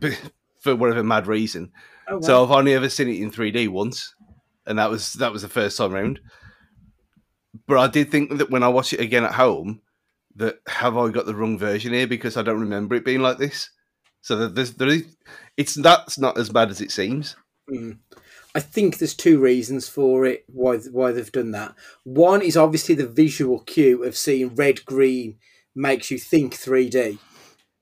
for 0.60 0.74
whatever 0.74 1.04
mad 1.04 1.26
reason. 1.26 1.72
Oh, 2.08 2.14
wow. 2.14 2.20
So 2.20 2.44
I've 2.44 2.50
only 2.50 2.74
ever 2.74 2.88
seen 2.88 3.08
it 3.08 3.20
in 3.20 3.30
3D 3.30 3.68
once, 3.68 4.14
and 4.66 4.78
that 4.78 4.90
was 4.90 5.14
that 5.14 5.32
was 5.32 5.42
the 5.42 5.48
first 5.48 5.76
time 5.76 5.92
round. 5.92 6.20
But 7.66 7.78
I 7.78 7.88
did 7.88 8.10
think 8.10 8.38
that 8.38 8.50
when 8.50 8.62
I 8.62 8.68
watch 8.68 8.92
it 8.92 9.00
again 9.00 9.24
at 9.24 9.34
home, 9.34 9.80
that 10.36 10.60
have 10.68 10.96
I 10.96 11.10
got 11.10 11.26
the 11.26 11.34
wrong 11.34 11.58
version 11.58 11.92
here 11.92 12.06
because 12.06 12.36
I 12.36 12.42
don't 12.42 12.60
remember 12.60 12.94
it 12.94 13.04
being 13.04 13.20
like 13.20 13.38
this. 13.38 13.70
So 14.22 14.48
there's 14.48 14.74
there 14.74 14.88
is 14.88 15.16
it's 15.56 15.74
that's 15.74 16.18
not 16.18 16.38
as 16.38 16.50
bad 16.50 16.70
as 16.70 16.80
it 16.80 16.90
seems. 16.90 17.36
Mm. 17.70 17.98
I 18.54 18.60
think 18.60 18.98
there's 18.98 19.14
two 19.14 19.38
reasons 19.38 19.88
for 19.88 20.24
it 20.24 20.44
why 20.48 20.78
why 20.78 21.12
they've 21.12 21.30
done 21.30 21.52
that. 21.52 21.74
One 22.04 22.42
is 22.42 22.56
obviously 22.56 22.94
the 22.94 23.06
visual 23.06 23.60
cue 23.60 24.04
of 24.04 24.16
seeing 24.16 24.54
red 24.54 24.84
green 24.84 25.38
makes 25.74 26.10
you 26.10 26.18
think 26.18 26.54
3D. 26.54 27.18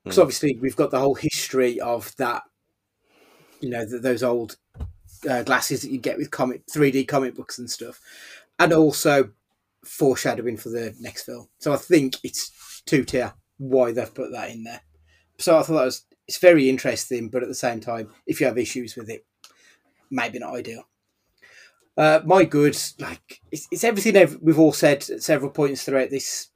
Because 0.05 0.18
mm. 0.18 0.22
obviously 0.22 0.59
we've 0.61 0.77
got 0.77 0.91
the 0.91 1.01
whole 1.01 1.14
history 1.14 1.81
of 1.81 2.14
that 2.16 2.43
you 3.61 3.71
know 3.71 3.85
the, 3.85 3.99
those 3.99 4.23
old 4.23 4.57
uh, 5.29 5.43
glasses 5.43 5.83
that 5.83 5.91
you 5.91 5.99
get 5.99 6.19
with 6.19 6.31
comic 6.31 6.67
3D 6.67 7.09
comic 7.09 7.35
books 7.35 7.59
and 7.59 7.71
stuff, 7.71 8.01
and 8.59 8.73
also 8.73 9.31
foreshadowing 9.85 10.57
for 10.57 10.69
the 10.69 10.95
next 11.01 11.25
film. 11.25 11.49
So 11.59 11.73
I 11.73 11.77
think 11.77 12.17
it's 12.23 12.83
two 12.87 13.05
tier 13.05 13.33
why 13.59 13.93
they've 13.93 14.15
put 14.15 14.33
that 14.33 14.51
in 14.51 14.65
there. 14.65 14.81
So 15.39 15.59
I 15.59 15.63
thought 15.63 15.75
that 15.75 15.85
was 15.85 16.05
it's 16.29 16.39
very 16.39 16.69
interesting, 16.69 17.29
but 17.29 17.43
at 17.43 17.49
the 17.49 17.55
same 17.55 17.81
time, 17.81 18.11
if 18.27 18.41
you 18.41 18.47
have 18.47 18.59
issues 18.59 18.97
with 18.97 19.09
it, 19.09 19.25
maybe 20.11 20.39
not 20.39 20.55
ideal. 20.55 20.85
Uh, 21.97 22.21
my 22.25 22.45
good, 22.45 22.77
like 22.99 23.41
it's, 23.51 23.69
it's 23.71 23.85
everything 23.85 24.39
we've 24.43 24.59
all 24.59 24.73
said 24.73 25.09
at 25.09 25.23
several 25.23 25.51
points 25.51 25.85
throughout 25.85 26.11
this. 26.11 26.49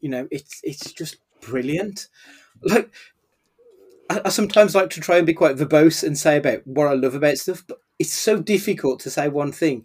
You 0.00 0.08
know, 0.08 0.28
it's 0.30 0.60
it's 0.62 0.92
just 0.92 1.16
brilliant. 1.40 2.08
Like 2.62 2.90
I, 4.10 4.28
sometimes 4.30 4.74
like 4.74 4.90
to 4.90 5.00
try 5.00 5.18
and 5.18 5.26
be 5.26 5.34
quite 5.34 5.56
verbose 5.56 6.02
and 6.02 6.16
say 6.16 6.38
about 6.38 6.66
what 6.66 6.88
I 6.88 6.94
love 6.94 7.14
about 7.14 7.38
stuff, 7.38 7.64
but 7.66 7.78
it's 7.98 8.12
so 8.12 8.40
difficult 8.40 9.00
to 9.00 9.10
say 9.10 9.28
one 9.28 9.52
thing. 9.52 9.84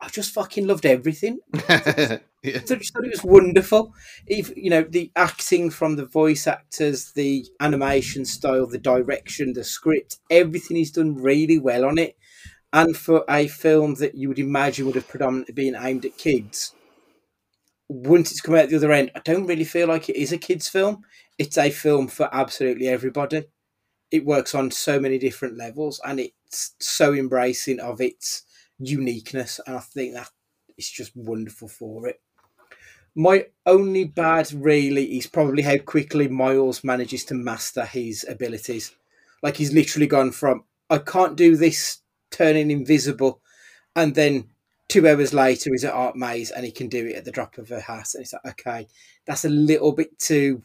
I 0.00 0.08
just 0.08 0.34
fucking 0.34 0.66
loved 0.66 0.86
everything. 0.86 1.38
yeah. 1.68 2.18
I 2.44 2.58
just 2.58 2.92
thought 2.92 3.04
it 3.04 3.10
was 3.10 3.24
wonderful. 3.24 3.94
If 4.26 4.54
you 4.56 4.70
know 4.70 4.82
the 4.82 5.10
acting 5.16 5.70
from 5.70 5.96
the 5.96 6.04
voice 6.04 6.46
actors, 6.46 7.12
the 7.12 7.46
animation 7.60 8.24
style, 8.24 8.66
the 8.66 8.78
direction, 8.78 9.54
the 9.54 9.64
script, 9.64 10.18
everything 10.30 10.76
is 10.76 10.90
done 10.90 11.16
really 11.16 11.58
well 11.58 11.84
on 11.84 11.98
it. 11.98 12.16
And 12.72 12.96
for 12.96 13.24
a 13.28 13.48
film 13.48 13.94
that 13.94 14.16
you 14.16 14.28
would 14.28 14.38
imagine 14.38 14.86
would 14.86 14.96
have 14.96 15.08
predominantly 15.08 15.54
been 15.54 15.76
aimed 15.76 16.04
at 16.04 16.18
kids, 16.18 16.74
once 17.88 18.30
it's 18.30 18.40
come 18.40 18.56
out 18.56 18.68
the 18.68 18.76
other 18.76 18.92
end, 18.92 19.10
I 19.14 19.20
don't 19.20 19.46
really 19.46 19.64
feel 19.64 19.88
like 19.88 20.08
it 20.08 20.16
is 20.16 20.32
a 20.32 20.38
kids' 20.38 20.68
film. 20.68 21.04
It's 21.38 21.56
a 21.56 21.70
film 21.70 22.08
for 22.08 22.28
absolutely 22.32 22.88
everybody 22.88 23.44
it 24.14 24.24
works 24.24 24.54
on 24.54 24.70
so 24.70 25.00
many 25.00 25.18
different 25.18 25.56
levels 25.56 26.00
and 26.04 26.20
it's 26.20 26.76
so 26.78 27.12
embracing 27.12 27.80
of 27.80 28.00
its 28.00 28.44
uniqueness 28.78 29.58
and 29.66 29.76
I 29.76 29.80
think 29.80 30.14
that 30.14 30.30
it's 30.78 30.88
just 30.88 31.16
wonderful 31.16 31.66
for 31.66 32.06
it. 32.06 32.20
My 33.16 33.46
only 33.66 34.04
bad 34.04 34.52
really 34.52 35.18
is 35.18 35.26
probably 35.26 35.64
how 35.64 35.78
quickly 35.78 36.28
Miles 36.28 36.84
manages 36.84 37.24
to 37.24 37.34
master 37.34 37.84
his 37.84 38.24
abilities. 38.28 38.94
Like 39.42 39.56
he's 39.56 39.72
literally 39.72 40.06
gone 40.06 40.30
from 40.30 40.62
I 40.88 40.98
can't 40.98 41.34
do 41.34 41.56
this 41.56 41.98
turning 42.30 42.70
invisible, 42.70 43.40
and 43.96 44.14
then 44.14 44.44
two 44.88 45.08
hours 45.08 45.34
later 45.34 45.70
he's 45.72 45.84
at 45.84 45.94
Aunt 45.94 46.14
May's 46.14 46.52
and 46.52 46.64
he 46.64 46.70
can 46.70 46.88
do 46.88 47.04
it 47.06 47.16
at 47.16 47.24
the 47.24 47.32
drop 47.32 47.58
of 47.58 47.72
a 47.72 47.80
hat, 47.80 48.14
and 48.14 48.22
it's 48.22 48.32
like 48.32 48.60
okay, 48.60 48.86
that's 49.26 49.44
a 49.44 49.48
little 49.48 49.90
bit 49.90 50.16
too 50.20 50.62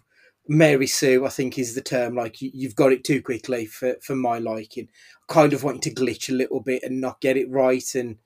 Mary 0.49 0.87
Sue. 0.87 1.25
I 1.25 1.29
think 1.29 1.57
is 1.57 1.75
the 1.75 1.81
term. 1.81 2.15
Like 2.15 2.41
you, 2.41 2.51
you've 2.53 2.75
got 2.75 2.91
it 2.91 3.05
too 3.05 3.21
quickly 3.21 3.65
for 3.65 3.95
for 4.01 4.15
my 4.15 4.39
liking. 4.39 4.89
Kind 5.27 5.53
of 5.53 5.63
wanting 5.63 5.81
to 5.81 5.93
glitch 5.93 6.29
a 6.29 6.35
little 6.35 6.59
bit 6.59 6.83
and 6.83 6.99
not 6.99 7.21
get 7.21 7.37
it 7.37 7.49
right 7.49 7.95
and 7.95 8.17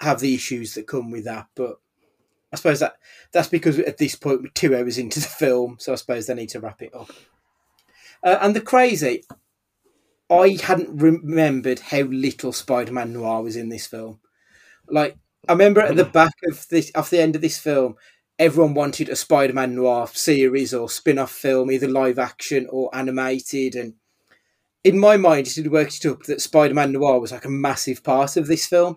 have 0.00 0.20
the 0.20 0.34
issues 0.34 0.74
that 0.74 0.86
come 0.86 1.10
with 1.10 1.24
that, 1.24 1.46
but. 1.56 1.80
I 2.50 2.56
suppose 2.56 2.80
that 2.80 2.94
that's 3.30 3.48
because 3.48 3.78
at 3.78 3.98
this 3.98 4.14
point 4.14 4.40
we're 4.40 4.48
two 4.54 4.74
hours 4.74 4.96
into 4.96 5.20
the 5.20 5.26
film, 5.26 5.76
so 5.78 5.92
I 5.92 5.96
suppose 5.96 6.26
they 6.26 6.32
need 6.32 6.48
to 6.48 6.60
wrap 6.60 6.80
it 6.80 6.94
up. 6.94 7.10
Uh, 8.22 8.38
and 8.40 8.56
the 8.56 8.62
crazy, 8.62 9.24
I 10.30 10.58
hadn't 10.62 10.96
remembered 10.96 11.78
how 11.78 12.00
little 12.00 12.52
Spider-Man 12.52 13.12
Noir 13.12 13.42
was 13.42 13.56
in 13.56 13.68
this 13.68 13.86
film. 13.86 14.20
Like 14.88 15.18
I 15.46 15.52
remember 15.52 15.82
at 15.82 15.96
the 15.96 16.06
back 16.06 16.32
of 16.48 16.66
this, 16.68 16.90
off 16.94 17.10
the 17.10 17.20
end 17.20 17.36
of 17.36 17.42
this 17.42 17.58
film, 17.58 17.96
everyone 18.38 18.74
wanted 18.74 19.08
a 19.08 19.16
Spider-Man 19.16 19.74
Noir 19.74 20.08
series 20.12 20.72
or 20.72 20.88
spin-off 20.88 21.32
film, 21.32 21.70
either 21.70 21.88
live 21.88 22.18
action 22.18 22.66
or 22.70 22.94
animated. 22.94 23.74
And 23.74 23.94
in 24.84 24.98
my 24.98 25.16
mind, 25.16 25.48
it 25.48 25.56
had 25.56 25.72
worked 25.72 26.04
it 26.04 26.08
up 26.08 26.22
that 26.24 26.40
Spider-Man 26.40 26.92
Noir 26.92 27.18
was 27.18 27.32
like 27.32 27.44
a 27.44 27.50
massive 27.50 28.04
part 28.04 28.36
of 28.36 28.46
this 28.46 28.66
film. 28.66 28.96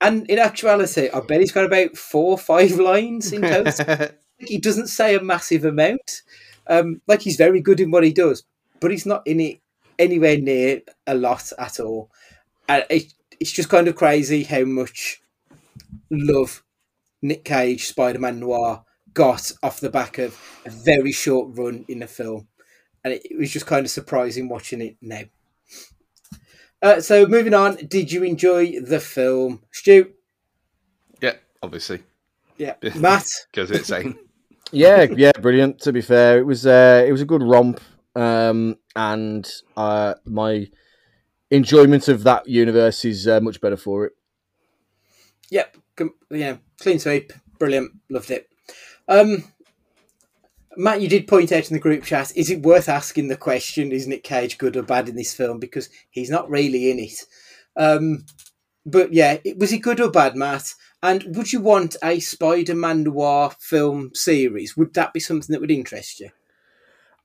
And 0.00 0.28
in 0.30 0.38
actuality, 0.38 1.08
I 1.12 1.20
bet 1.20 1.40
he's 1.40 1.52
got 1.52 1.64
about 1.64 1.96
four 1.96 2.32
or 2.32 2.38
five 2.38 2.72
lines 2.78 3.32
in 3.32 3.42
total. 3.42 4.08
he 4.38 4.58
doesn't 4.58 4.88
say 4.88 5.14
a 5.14 5.22
massive 5.22 5.64
amount. 5.64 6.22
Um, 6.66 7.00
like 7.06 7.22
he's 7.22 7.36
very 7.36 7.60
good 7.60 7.80
in 7.80 7.90
what 7.90 8.04
he 8.04 8.12
does, 8.12 8.42
but 8.80 8.90
he's 8.90 9.06
not 9.06 9.26
in 9.26 9.40
it 9.40 9.60
anywhere 9.98 10.38
near 10.38 10.80
a 11.06 11.14
lot 11.14 11.52
at 11.58 11.78
all. 11.78 12.10
And 12.68 12.84
it, 12.90 13.12
it's 13.38 13.52
just 13.52 13.68
kind 13.68 13.86
of 13.86 13.96
crazy 13.96 14.42
how 14.42 14.64
much 14.64 15.22
love 16.10 16.62
Nick 17.22 17.44
Cage 17.44 17.86
Spider 17.86 18.18
Man 18.18 18.40
Noir 18.40 18.84
got 19.12 19.50
off 19.62 19.80
the 19.80 19.90
back 19.90 20.18
of 20.18 20.38
a 20.66 20.70
very 20.70 21.12
short 21.12 21.56
run 21.56 21.84
in 21.88 22.00
the 22.00 22.06
film. 22.06 22.48
And 23.04 23.14
it, 23.14 23.22
it 23.30 23.38
was 23.38 23.50
just 23.50 23.66
kind 23.66 23.84
of 23.84 23.90
surprising 23.90 24.48
watching 24.48 24.80
it 24.80 24.96
now. 25.00 25.22
Uh, 26.82 27.00
so 27.00 27.26
moving 27.26 27.54
on, 27.54 27.76
did 27.88 28.12
you 28.12 28.22
enjoy 28.22 28.80
the 28.80 29.00
film, 29.00 29.62
Stu? 29.72 30.12
Yeah, 31.22 31.34
obviously. 31.62 32.02
Yeah, 32.58 32.74
Matt 32.96 33.26
goes 33.52 33.70
without 33.70 33.86
saying. 33.86 34.18
yeah, 34.72 35.06
yeah, 35.16 35.32
brilliant. 35.40 35.80
To 35.80 35.92
be 35.92 36.02
fair, 36.02 36.38
it 36.38 36.44
was 36.44 36.66
uh, 36.66 37.04
it 37.06 37.12
was 37.12 37.22
a 37.22 37.26
good 37.26 37.42
romp, 37.42 37.80
um, 38.14 38.76
and 38.94 39.50
uh, 39.76 40.14
my 40.26 40.68
enjoyment 41.50 42.08
of 42.08 42.24
that 42.24 42.48
universe 42.48 43.04
is 43.04 43.26
uh, 43.26 43.40
much 43.40 43.60
better 43.60 43.76
for 43.76 44.06
it. 44.06 44.12
Yep, 45.50 45.76
com- 45.96 46.14
yeah, 46.30 46.56
clean 46.80 46.98
sweep, 46.98 47.32
brilliant, 47.58 47.92
loved 48.08 48.30
it. 48.30 48.48
Um, 49.08 49.44
Matt, 50.76 51.00
you 51.00 51.08
did 51.08 51.26
point 51.26 51.52
out 51.52 51.70
in 51.70 51.74
the 51.74 51.80
group 51.80 52.04
chat, 52.04 52.32
is 52.36 52.50
it 52.50 52.62
worth 52.62 52.88
asking 52.88 53.28
the 53.28 53.36
question, 53.36 53.92
is 53.92 54.06
Nick 54.06 54.22
Cage 54.22 54.58
good 54.58 54.76
or 54.76 54.82
bad 54.82 55.08
in 55.08 55.16
this 55.16 55.34
film? 55.34 55.58
Because 55.58 55.88
he's 56.10 56.30
not 56.30 56.50
really 56.50 56.90
in 56.90 56.98
it. 56.98 57.24
Um, 57.76 58.26
but 58.84 59.12
yeah, 59.12 59.38
was 59.56 59.70
he 59.70 59.78
good 59.78 60.00
or 60.00 60.10
bad, 60.10 60.36
Matt? 60.36 60.74
And 61.02 61.36
would 61.36 61.52
you 61.52 61.60
want 61.60 61.96
a 62.02 62.20
Spider 62.20 62.74
Man 62.74 63.04
noir 63.04 63.52
film 63.58 64.10
series? 64.14 64.76
Would 64.76 64.94
that 64.94 65.12
be 65.12 65.20
something 65.20 65.52
that 65.52 65.60
would 65.60 65.70
interest 65.70 66.20
you? 66.20 66.30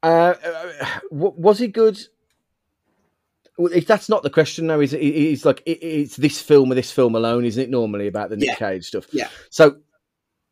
Uh, 0.04 0.34
was 1.12 1.60
he 1.60 1.68
good? 1.68 2.00
If 3.58 3.86
that's 3.86 4.10
not 4.10 4.24
the 4.24 4.30
question, 4.30 4.68
though, 4.68 4.80
is 4.80 4.94
it? 4.94 5.00
It's 5.00 5.46
like 5.46 5.62
it's 5.66 6.16
this 6.16 6.42
film 6.42 6.72
or 6.72 6.76
this 6.76 6.92
film 6.92 7.16
alone, 7.16 7.46
isn't 7.46 7.62
it? 7.62 7.70
Normally 7.70 8.08
about 8.08 8.30
the 8.30 8.38
Nick 8.38 8.48
Yeah. 8.48 8.56
Cage 8.56 8.86
stuff. 8.86 9.08
Yeah. 9.12 9.30
So 9.50 9.78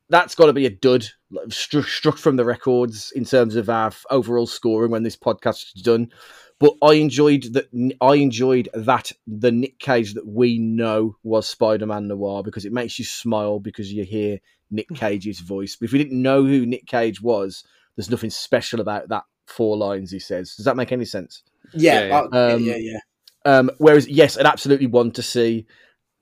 that's 0.10 0.36
got 0.36 0.47
to 0.47 0.54
be 0.54 0.66
a 0.66 0.70
dud, 0.72 1.06
like, 1.32 1.52
struck, 1.52 1.86
struck 1.88 2.18
from 2.18 2.36
the 2.36 2.45
records 2.45 3.12
in 3.12 3.26
terms 3.26 3.56
of 3.56 3.70
our 3.70 3.91
overall 4.10 4.47
scoring 4.47 4.91
when 4.91 5.04
this 5.04 5.16
podcast 5.16 5.76
is 5.76 5.82
done. 5.82 6.12
But 6.60 6.74
I 6.84 6.93
enjoyed 6.93 7.43
that. 7.54 7.70
I 8.02 8.16
enjoyed 8.16 8.68
that 8.74 9.12
the 9.26 9.52
Nick 9.52 9.80
Cage 9.80 10.14
that 10.16 10.28
we 10.28 10.60
know 10.60 11.16
was 11.24 11.47
Spider-Man 11.47 12.08
Noir 12.08 12.43
because 12.43 12.66
it 12.66 12.74
makes 12.74 13.00
you 13.00 13.06
smile 13.06 13.60
because 13.60 13.93
you 13.93 14.04
hear 14.04 14.39
Nick 14.70 14.89
Cage's 14.93 15.39
voice. 15.39 15.78
But 15.78 15.86
if 15.86 15.93
we 15.93 16.00
didn't 16.00 16.22
know 16.22 16.43
who 16.43 16.66
Nick 16.66 16.86
Cage 16.86 17.22
was, 17.22 17.64
there's 17.95 18.10
nothing 18.12 18.30
special 18.30 18.82
about 18.82 19.08
that 19.10 19.24
four 19.50 19.78
lines 19.78 20.12
he 20.12 20.20
says. 20.20 20.56
Does 20.56 20.66
that 20.66 20.78
make 20.78 20.91
any 20.91 21.06
sense? 21.06 21.43
Yeah, 21.74 22.02
Yeah, 22.02 22.08
yeah. 22.08 22.20
I- 22.20 22.28
yeah, 22.47 22.54
Um, 22.54 22.64
yeah, 22.64 22.76
yeah. 22.78 23.00
Um, 23.45 23.72
whereas, 23.78 24.08
yes, 24.08 24.38
I'd 24.38 24.45
absolutely 24.45 24.88
want 24.88 25.16
to 25.16 25.22
see 25.22 25.66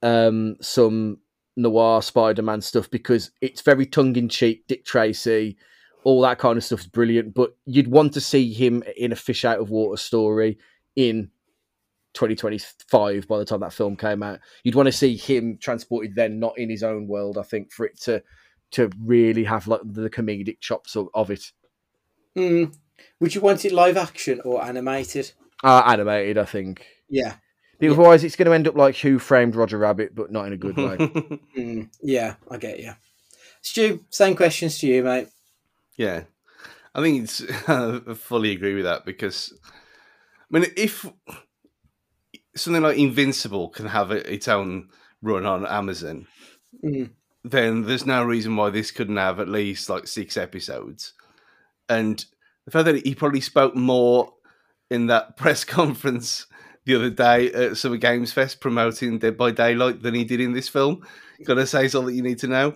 um, 0.04 0.56
some 0.62 1.18
noir 1.56 2.02
Spider-Man 2.02 2.62
stuff 2.62 2.90
because 2.92 3.32
it's 3.42 3.62
very 3.62 3.86
tongue-in-cheek. 3.86 4.68
Dick 4.68 4.86
Tracy, 4.86 5.58
all 6.04 6.22
that 6.22 6.38
kind 6.38 6.58
of 6.58 6.64
stuff 6.64 6.82
is 6.82 6.88
brilliant. 6.88 7.34
But 7.34 7.56
you'd 7.66 7.88
want 7.90 8.14
to 8.14 8.22
see 8.22 8.54
him 8.54 8.84
in 8.96 9.12
a 9.12 9.16
fish 9.16 9.46
out 9.46 9.60
of 9.60 9.72
water 9.72 9.98
story 9.98 10.60
in 10.96 11.32
2025 12.14 13.28
by 13.28 13.38
the 13.40 13.46
time 13.46 13.60
that 13.62 13.74
film 13.74 13.96
came 13.96 14.22
out. 14.24 14.40
You'd 14.64 14.76
want 14.76 14.88
to 14.88 14.92
see 14.92 15.16
him 15.18 15.58
transported 15.58 16.16
then, 16.16 16.40
not 16.40 16.58
in 16.58 16.70
his 16.70 16.84
own 16.84 17.08
world. 17.08 17.38
I 17.38 17.44
think 17.44 17.72
for 17.72 17.86
it 17.86 18.00
to 18.02 18.22
to 18.72 18.90
really 19.04 19.46
have 19.46 19.68
like 19.68 19.82
the 19.86 20.10
comedic 20.10 20.60
chops 20.60 20.96
of, 20.96 21.08
of 21.14 21.32
it. 21.32 21.52
Mm. 22.38 22.76
Would 23.20 23.36
you 23.36 23.42
want 23.42 23.66
it 23.66 23.72
live 23.72 23.98
action 23.98 24.42
or 24.44 24.64
animated? 24.64 25.32
Uh, 25.64 25.84
animated, 25.86 26.38
I 26.38 26.46
think. 26.46 26.86
Yeah. 27.10 27.36
Because 27.80 27.98
Otherwise, 27.98 28.24
it's 28.24 28.36
going 28.36 28.48
to 28.48 28.54
end 28.54 28.68
up 28.68 28.76
like 28.76 28.96
Who 28.98 29.20
Framed 29.20 29.56
Roger 29.56 29.78
Rabbit, 29.78 30.16
but 30.16 30.32
not 30.32 30.48
in 30.48 30.54
a 30.54 30.58
good 30.58 30.78
way. 30.78 30.98
Mm. 31.58 31.90
Yeah, 32.02 32.36
I 32.52 32.58
get 32.58 32.80
you. 32.80 32.94
Stu, 33.62 34.04
same 34.10 34.36
questions 34.36 34.78
to 34.80 34.88
you, 34.88 35.04
mate. 35.04 35.28
Yeah, 35.96 36.24
I 36.94 37.02
think 37.02 37.24
it's 37.24 37.42
I 37.68 38.00
fully 38.14 38.52
agree 38.52 38.76
with 38.76 38.84
that 38.86 39.06
because 39.06 39.54
I 40.54 40.60
mean, 40.60 40.72
if 40.78 41.06
something 42.56 42.82
like 42.84 42.98
Invincible 42.98 43.70
can 43.70 43.88
have 43.88 44.12
it, 44.12 44.28
its 44.28 44.48
own 44.48 44.90
run 45.22 45.46
on 45.46 45.66
Amazon, 45.66 46.28
Mm. 46.84 47.10
then 47.44 47.84
there's 47.84 48.06
no 48.06 48.24
reason 48.24 48.56
why 48.56 48.70
this 48.70 48.92
couldn't 48.92 49.18
have 49.18 49.40
at 49.40 49.48
least 49.50 49.90
like 49.90 50.06
six 50.08 50.38
episodes. 50.38 51.14
And 51.90 52.24
the 52.68 52.72
fact 52.72 52.86
that 52.86 53.06
he 53.06 53.16
probably 53.16 53.40
spoke 53.40 53.76
more 53.76 54.34
in 54.92 55.08
that 55.08 55.38
press 55.38 55.64
conference 55.64 56.48
the 56.84 56.96
other 56.96 57.10
day 57.10 57.50
at 57.54 57.78
Summer 57.78 57.96
Games 57.96 58.34
Fest 58.34 58.60
promoting 58.60 59.20
Dead 59.20 59.38
by 59.38 59.52
Daylight 59.52 60.02
than 60.02 60.14
he 60.14 60.26
did 60.26 60.42
in 60.42 60.52
this 60.52 60.68
film, 60.68 61.02
gotta 61.46 61.66
say 61.66 61.86
is 61.86 61.96
all 61.96 62.04
that 62.04 62.14
you 62.14 62.22
need 62.22 62.40
to 62.40 62.48
know. 62.48 62.76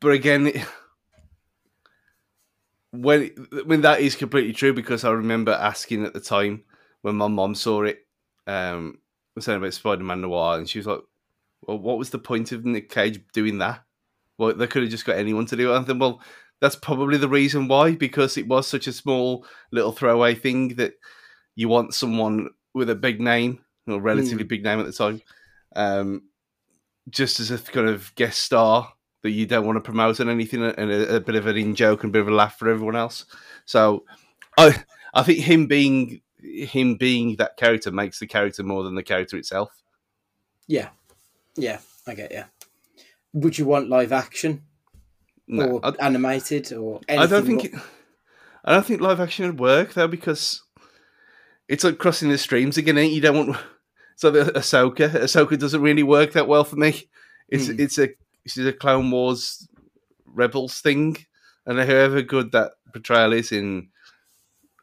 But 0.00 0.10
again, 0.10 0.52
when 2.90 3.28
when 3.64 3.82
that 3.82 4.00
is 4.00 4.16
completely 4.16 4.52
true 4.52 4.74
because 4.74 5.04
I 5.04 5.10
remember 5.10 5.52
asking 5.52 6.04
at 6.04 6.12
the 6.12 6.20
time 6.20 6.64
when 7.02 7.14
my 7.14 7.28
mom 7.28 7.54
saw 7.54 7.82
it, 7.82 8.06
um, 8.48 8.98
was 9.36 9.44
saying 9.44 9.58
about 9.58 9.74
Spider 9.74 10.02
Man 10.02 10.20
Noir, 10.20 10.58
and 10.58 10.68
she 10.68 10.80
was 10.80 10.86
like, 10.86 11.00
"Well, 11.62 11.78
what 11.78 11.98
was 11.98 12.10
the 12.10 12.18
point 12.18 12.50
of 12.50 12.64
Nick 12.64 12.90
Cage 12.90 13.20
doing 13.32 13.58
that? 13.58 13.84
Well, 14.36 14.54
they 14.54 14.66
could 14.66 14.82
have 14.82 14.90
just 14.90 15.04
got 15.04 15.16
anyone 15.16 15.46
to 15.46 15.56
do 15.56 15.72
it." 15.72 15.78
I 15.78 15.82
think, 15.84 16.00
well, 16.00 16.20
that's 16.60 16.76
probably 16.76 17.18
the 17.18 17.28
reason 17.28 17.68
why 17.68 17.94
because 17.94 18.36
it 18.36 18.48
was 18.48 18.66
such 18.66 18.86
a 18.86 18.92
small 18.92 19.44
little 19.70 19.92
throwaway 19.92 20.34
thing 20.34 20.68
that 20.76 20.94
you 21.54 21.68
want 21.68 21.94
someone 21.94 22.48
with 22.74 22.90
a 22.90 22.94
big 22.94 23.20
name 23.20 23.60
or 23.86 24.00
relatively 24.00 24.44
big 24.44 24.64
name 24.64 24.80
at 24.80 24.86
the 24.86 24.92
time, 24.92 25.22
um, 25.74 26.22
just 27.08 27.40
as 27.40 27.50
a 27.50 27.58
kind 27.58 27.88
of 27.88 28.14
guest 28.14 28.40
star 28.40 28.92
that 29.22 29.30
you 29.30 29.46
don't 29.46 29.66
want 29.66 29.76
to 29.76 29.80
promote 29.80 30.20
and 30.20 30.30
anything, 30.30 30.62
and 30.62 30.90
a, 30.90 31.16
a 31.16 31.20
bit 31.20 31.34
of 31.34 31.46
an 31.46 31.56
in 31.56 31.74
joke 31.74 32.02
and 32.02 32.10
a 32.10 32.12
bit 32.12 32.22
of 32.22 32.28
a 32.28 32.34
laugh 32.34 32.58
for 32.58 32.68
everyone 32.68 32.96
else. 32.96 33.24
So, 33.64 34.04
I 34.56 34.82
I 35.14 35.22
think 35.22 35.40
him 35.40 35.66
being 35.66 36.20
him 36.40 36.96
being 36.96 37.36
that 37.36 37.56
character 37.56 37.90
makes 37.90 38.18
the 38.18 38.26
character 38.26 38.62
more 38.62 38.82
than 38.82 38.94
the 38.94 39.02
character 39.02 39.36
itself. 39.36 39.82
Yeah. 40.66 40.88
Yeah, 41.56 41.78
I 42.06 42.14
get 42.14 42.32
you. 42.32 42.44
Would 43.32 43.58
you 43.58 43.66
want 43.66 43.88
live 43.88 44.12
action 44.12 44.62
No, 45.48 45.64
or 45.64 45.80
I, 45.86 45.92
animated 46.00 46.72
or 46.72 47.00
anything? 47.08 47.18
I 47.22 47.26
don't 47.26 47.46
think 47.46 47.64
it, 47.66 47.74
I 48.64 48.72
don't 48.74 48.84
think 48.86 49.00
live 49.00 49.20
action 49.20 49.46
would 49.46 49.60
work 49.60 49.94
though 49.94 50.08
because 50.08 50.62
it's 51.68 51.84
like 51.84 51.98
crossing 51.98 52.30
the 52.30 52.38
streams 52.38 52.76
again. 52.78 52.96
You 52.96 53.20
don't 53.20 53.46
want 53.48 53.58
so 54.16 54.30
the 54.30 54.44
Ahsoka. 54.52 55.08
Ahsoka 55.10 55.58
doesn't 55.58 55.82
really 55.82 56.02
work 56.02 56.32
that 56.32 56.48
well 56.48 56.64
for 56.64 56.76
me. 56.76 57.08
It's 57.48 57.68
Hmm. 57.68 57.76
it's 57.80 57.98
a 57.98 58.08
it's 58.44 58.56
a 58.58 58.72
Clone 58.72 59.10
Wars 59.10 59.68
Rebels 60.24 60.80
thing, 60.80 61.16
and 61.64 61.78
however 61.78 62.22
good 62.22 62.52
that 62.52 62.72
portrayal 62.92 63.32
is 63.32 63.52
in 63.52 63.88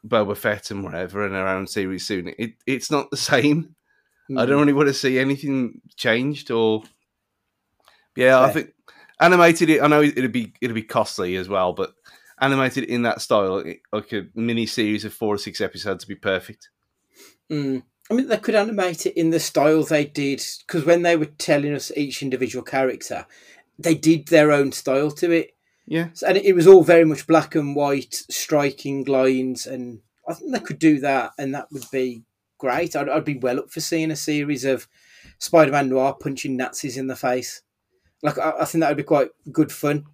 Boba 0.06 0.36
Fett 0.36 0.70
and 0.70 0.82
whatever 0.84 1.24
and 1.24 1.34
our 1.34 1.48
own 1.48 1.66
series 1.66 2.06
soon, 2.06 2.32
it 2.38 2.54
it's 2.66 2.90
not 2.90 3.10
the 3.10 3.16
same. 3.32 3.74
I 4.30 4.32
Mm. 4.32 4.46
don't 4.46 4.60
really 4.60 4.72
want 4.72 4.88
to 4.88 4.94
see 4.94 5.18
anything 5.18 5.82
changed 5.96 6.50
or 6.50 6.82
yeah, 8.16 8.40
I 8.40 8.50
think 8.52 8.73
animated 9.20 9.70
it. 9.70 9.82
I 9.82 9.86
know 9.86 10.02
it'd 10.02 10.32
be 10.32 10.52
it'd 10.60 10.74
be 10.74 10.82
costly 10.82 11.36
as 11.36 11.48
well, 11.48 11.72
but 11.72 11.94
animated 12.40 12.84
in 12.84 13.02
that 13.02 13.20
style, 13.20 13.64
like 13.92 14.12
a 14.12 14.26
mini 14.34 14.66
series 14.66 15.04
of 15.04 15.12
four 15.12 15.34
or 15.34 15.38
six 15.38 15.60
episodes, 15.60 16.06
would 16.06 16.14
be 16.14 16.20
perfect. 16.20 16.70
Mm. 17.50 17.82
I 18.10 18.14
mean, 18.14 18.28
they 18.28 18.36
could 18.36 18.54
animate 18.54 19.06
it 19.06 19.18
in 19.18 19.30
the 19.30 19.40
style 19.40 19.82
they 19.82 20.04
did 20.04 20.42
because 20.66 20.84
when 20.84 21.02
they 21.02 21.16
were 21.16 21.24
telling 21.24 21.74
us 21.74 21.90
each 21.96 22.22
individual 22.22 22.62
character, 22.62 23.26
they 23.78 23.94
did 23.94 24.28
their 24.28 24.52
own 24.52 24.72
style 24.72 25.10
to 25.12 25.30
it. 25.30 25.56
Yeah. 25.86 26.08
And 26.26 26.36
it 26.36 26.54
was 26.54 26.66
all 26.66 26.82
very 26.82 27.04
much 27.04 27.26
black 27.26 27.54
and 27.54 27.74
white, 27.74 28.14
striking 28.30 29.04
lines, 29.04 29.66
and 29.66 30.00
I 30.28 30.34
think 30.34 30.52
they 30.52 30.60
could 30.60 30.78
do 30.78 31.00
that, 31.00 31.32
and 31.38 31.54
that 31.54 31.68
would 31.72 31.84
be 31.90 32.24
great. 32.58 32.96
I'd, 32.96 33.08
I'd 33.08 33.24
be 33.24 33.38
well 33.38 33.58
up 33.58 33.70
for 33.70 33.80
seeing 33.80 34.10
a 34.10 34.16
series 34.16 34.64
of 34.64 34.88
Spider-Man 35.38 35.88
Noir 35.88 36.14
punching 36.14 36.56
Nazis 36.56 36.96
in 36.96 37.06
the 37.06 37.16
face. 37.16 37.62
Like 38.24 38.38
I, 38.38 38.54
I 38.60 38.64
think 38.64 38.80
that 38.80 38.88
would 38.88 38.96
be 38.96 39.04
quite 39.04 39.28
good 39.52 39.70
fun. 39.70 40.06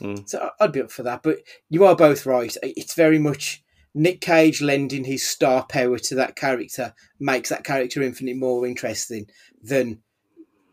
Mm. 0.00 0.28
So 0.28 0.50
I'd 0.60 0.72
be 0.72 0.82
up 0.82 0.90
for 0.90 1.04
that. 1.04 1.22
But 1.22 1.38
you 1.70 1.84
are 1.84 1.96
both 1.96 2.26
right. 2.26 2.54
It's 2.62 2.94
very 2.94 3.18
much 3.18 3.62
Nick 3.94 4.20
Cage 4.20 4.60
lending 4.60 5.04
his 5.04 5.26
star 5.26 5.64
power 5.64 5.98
to 5.98 6.14
that 6.16 6.36
character 6.36 6.94
makes 7.20 7.48
that 7.50 7.64
character 7.64 8.02
infinitely 8.02 8.38
more 8.38 8.66
interesting 8.66 9.26
than 9.62 10.02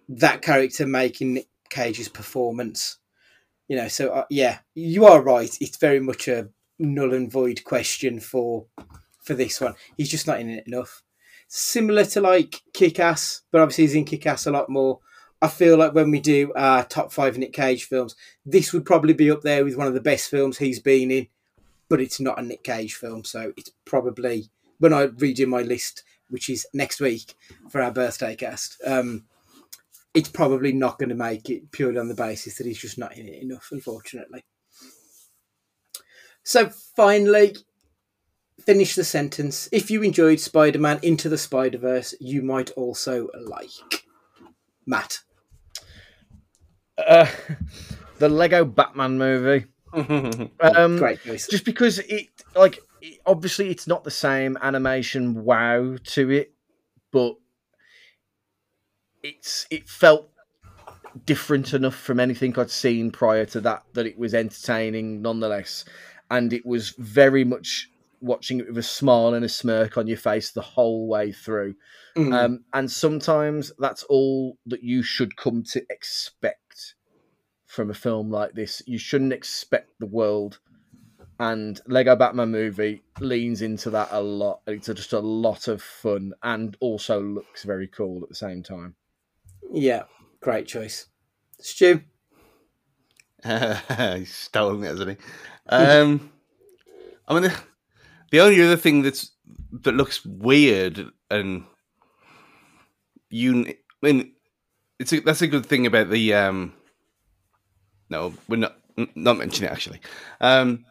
that 0.10 0.42
character 0.42 0.86
making 0.88 1.36
Nick 1.36 1.48
Cage's 1.70 2.10
performance. 2.10 2.98
You 3.68 3.78
know, 3.78 3.88
so 3.88 4.12
uh, 4.12 4.26
yeah, 4.30 4.60
you 4.74 5.06
are 5.06 5.22
right. 5.22 5.56
It's 5.62 5.78
very 5.78 6.00
much 6.00 6.28
a 6.28 6.50
null 6.80 7.14
and 7.14 7.32
void 7.32 7.64
question 7.64 8.20
for 8.20 8.66
for 9.24 9.36
this 9.36 9.62
one. 9.62 9.76
He's 9.96 10.10
just 10.10 10.26
not 10.26 10.40
in 10.40 10.50
it 10.50 10.66
enough. 10.66 11.04
Similar 11.48 12.06
to 12.06 12.22
like 12.22 12.62
Kick 12.74 13.00
Ass, 13.00 13.42
but 13.52 13.62
obviously 13.62 13.84
he's 13.84 13.96
in 13.96 14.06
Kick 14.06 14.26
Ass 14.26 14.48
a 14.48 14.52
lot 14.52 14.70
more. 14.70 15.00
I 15.42 15.48
feel 15.48 15.78
like 15.78 15.94
when 15.94 16.12
we 16.12 16.20
do 16.20 16.52
our 16.56 16.84
top 16.84 17.14
five 17.14 17.38
Nick 17.38 17.54
Cage 17.54 17.86
films, 17.86 18.16
this 18.46 18.74
would 18.74 18.86
probably 18.86 19.14
be 19.14 19.32
up 19.32 19.42
there 19.42 19.64
with 19.64 19.78
one 19.78 19.88
of 19.88 19.94
the 19.94 20.02
best 20.02 20.30
films 20.30 20.58
he's 20.58 20.80
been 20.80 21.12
in, 21.12 21.28
but 21.88 22.02
it's 22.02 22.20
not 22.20 22.40
a 22.40 22.42
Nick 22.42 22.64
Cage 22.64 22.96
film, 22.96 23.24
so 23.24 23.54
it's 23.56 23.72
probably 23.86 24.50
when 24.80 24.94
I 24.94 25.08
redo 25.08 25.48
my 25.48 25.62
list, 25.62 26.04
which 26.30 26.50
is 26.50 26.68
next 26.74 27.00
week 27.00 27.36
for 27.70 27.82
our 27.82 27.92
birthday 27.92 28.36
cast. 28.36 28.82
Um, 28.86 29.26
it's 30.14 30.30
probably 30.30 30.74
not 30.74 31.00
going 31.00 31.10
to 31.10 31.16
make 31.16 31.50
it 31.50 31.72
purely 31.72 32.00
on 32.00 32.08
the 32.10 32.16
basis 32.16 32.58
that 32.58 32.68
he's 32.68 32.80
just 32.80 32.98
not 32.98 33.16
in 33.16 33.28
it 33.28 33.42
enough, 33.42 33.70
unfortunately. 33.72 34.44
So 36.44 36.70
finally, 36.96 37.56
finish 38.66 38.96
the 38.96 39.04
sentence. 39.04 39.70
If 39.72 39.92
you 39.92 40.02
enjoyed 40.02 40.40
Spider 40.40 40.80
Man 40.80 41.00
Into 41.04 41.30
the 41.30 41.38
Spider 41.38 41.78
Verse, 41.78 42.14
you 42.20 42.42
might 42.42 42.72
also 42.72 43.30
like. 43.40 43.70
Matt. 44.86 45.20
Uh, 47.08 47.28
the 48.20 48.30
Lego 48.30 48.66
Batman 48.66 49.18
movie. 49.18 49.66
Um, 50.62 50.97
Great 50.97 51.24
choice. 51.24 51.47
just 51.47 51.66
because 51.66 51.97
it 52.00 52.28
like 52.56 52.78
it, 53.02 53.20
obviously 53.26 53.72
it's 53.72 53.88
not 53.88 54.04
the 54.04 54.12
same 54.12 54.56
animation 54.62 55.43
wow 55.43 55.95
to 56.04 56.30
it 56.30 56.54
but 57.12 57.36
it's 59.24 59.66
it 59.72 59.88
felt 59.89 60.30
different 61.26 61.74
enough 61.74 61.95
from 61.95 62.20
anything 62.20 62.58
i'd 62.60 62.70
seen 62.70 63.10
prior 63.10 63.45
to 63.45 63.60
that 63.62 63.84
that 63.93 64.06
it 64.06 64.18
was 64.18 64.36
entertaining 64.36 65.24
nonetheless 65.24 65.86
and 66.30 66.54
it 66.54 66.66
was 66.68 66.91
very 67.00 67.43
much 67.43 67.89
watching 68.22 68.60
it 68.60 68.68
with 68.68 68.78
a 68.78 68.84
smile 68.84 69.34
and 69.34 69.43
a 69.43 69.50
smirk 69.50 69.97
on 69.97 70.06
your 70.06 70.18
face 70.18 70.52
the 70.52 70.62
whole 70.62 71.08
way 71.08 71.32
through 71.32 71.74
Mm. 72.18 72.34
um, 72.34 72.64
and 72.74 72.91
sometimes 72.91 73.72
that's 73.78 74.02
all 74.04 74.58
that 74.66 74.84
you 74.84 75.04
should 75.04 75.38
come 75.38 75.64
to 75.72 75.82
expect 75.91 76.69
from 77.70 77.92
a 77.92 77.94
film 77.94 78.32
like 78.32 78.54
this. 78.54 78.82
You 78.88 78.98
shouldn't 78.98 79.32
expect 79.32 79.92
the 80.00 80.08
world. 80.08 80.60
And 81.40 81.80
Lego 81.86 82.16
Batman 82.16 82.50
movie 82.50 83.04
leans 83.20 83.62
into 83.62 83.92
that 83.92 84.10
a 84.12 84.20
lot. 84.20 84.62
It's 84.66 84.88
just 84.88 85.14
a 85.14 85.20
lot 85.20 85.68
of 85.68 85.82
fun 85.82 86.34
and 86.42 86.76
also 86.82 87.22
looks 87.22 87.64
very 87.64 87.88
cool 87.88 88.24
at 88.24 88.30
the 88.30 88.36
same 88.36 88.64
time. 88.64 88.96
yeah, 89.72 90.04
great 90.42 90.68
choice. 90.68 91.06
Stu. 91.62 92.02
He's 93.46 94.34
stolen 94.34 94.84
it, 94.84 94.88
hasn't 94.88 95.12
he? 95.12 95.18
Um, 95.70 96.32
I 97.28 97.34
mean, 97.36 97.44
the, 97.44 97.58
the 98.32 98.42
only 98.42 98.62
other 98.64 98.78
thing 98.78 99.04
that's 99.04 99.32
that 99.84 99.94
looks 99.94 100.26
weird 100.26 101.12
and 101.30 101.66
you, 103.30 103.66
I 103.68 103.76
mean, 104.02 104.34
it's 104.98 105.14
a, 105.14 105.20
that's 105.20 105.44
a 105.44 105.48
good 105.48 105.68
thing 105.68 105.86
about 105.86 106.10
the. 106.10 106.34
Um, 106.34 106.74
no, 108.10 108.34
we're 108.47 108.57
not 108.57 108.76
not 109.16 109.38
mentioning 109.38 109.70
it 109.70 109.74
actually. 109.74 109.99
Um, 110.41 110.86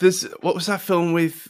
there's 0.00 0.22
what 0.40 0.54
was 0.54 0.66
that 0.66 0.80
film 0.80 1.12
with 1.12 1.48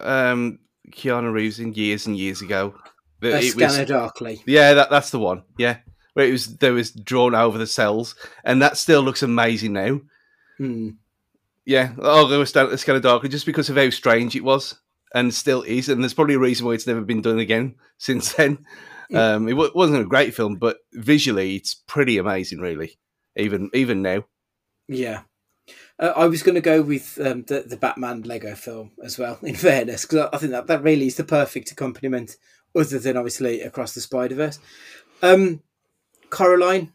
um, 0.00 0.58
Keanu 0.90 1.32
Reeves 1.32 1.58
in 1.60 1.74
years 1.74 2.06
and 2.06 2.16
years 2.16 2.42
ago? 2.42 2.74
Uh, 3.22 3.28
It 3.28 3.54
was- 3.54 3.72
Scanner 3.72 3.84
Darkly. 3.86 4.42
yeah, 4.46 4.74
that, 4.74 4.90
that's 4.90 5.10
the 5.10 5.18
one. 5.18 5.42
Yeah, 5.58 5.78
where 6.14 6.26
it 6.26 6.32
was 6.32 6.56
there 6.58 6.72
was 6.72 6.90
drawn 6.92 7.34
over 7.34 7.58
the 7.58 7.66
cells, 7.66 8.14
and 8.44 8.60
that 8.62 8.76
still 8.76 9.02
looks 9.02 9.22
amazing 9.22 9.72
now. 9.72 10.00
Hmm. 10.58 10.90
Yeah, 11.66 11.92
oh, 11.98 12.28
down 12.52 12.72
it's 12.72 12.84
kind 12.84 12.96
of 12.96 13.02
darker 13.02 13.26
just 13.28 13.46
because 13.46 13.70
of 13.70 13.76
how 13.76 13.88
strange 13.90 14.36
it 14.36 14.44
was, 14.44 14.74
and 15.14 15.32
still 15.32 15.62
is. 15.62 15.88
And 15.88 16.02
there's 16.02 16.12
probably 16.14 16.34
a 16.34 16.38
reason 16.38 16.66
why 16.66 16.72
it's 16.72 16.86
never 16.86 17.00
been 17.00 17.22
done 17.22 17.38
again 17.38 17.76
since 17.98 18.32
then. 18.34 18.64
Um, 19.16 19.48
it 19.48 19.54
wa- 19.54 19.70
wasn't 19.74 20.02
a 20.02 20.06
great 20.08 20.34
film, 20.34 20.56
but 20.56 20.78
visually, 20.92 21.56
it's 21.56 21.74
pretty 21.74 22.18
amazing, 22.18 22.60
really. 22.60 22.98
Even 23.36 23.70
even 23.74 24.02
now. 24.02 24.24
Yeah. 24.88 25.22
Uh, 25.98 26.12
I 26.16 26.26
was 26.26 26.42
going 26.42 26.56
to 26.56 26.60
go 26.60 26.82
with 26.82 27.18
um, 27.24 27.44
the, 27.44 27.60
the 27.60 27.76
Batman 27.76 28.22
Lego 28.22 28.54
film 28.54 28.92
as 29.02 29.18
well, 29.18 29.38
in 29.42 29.54
fairness, 29.54 30.04
because 30.04 30.28
I 30.32 30.38
think 30.38 30.52
that, 30.52 30.66
that 30.66 30.82
really 30.82 31.06
is 31.06 31.16
the 31.16 31.24
perfect 31.24 31.70
accompaniment, 31.70 32.36
other 32.74 32.98
than 32.98 33.16
obviously 33.16 33.60
Across 33.60 33.94
the 33.94 34.00
Spider 34.00 34.34
Verse. 34.34 34.58
Um, 35.22 35.62
Coraline, 36.30 36.92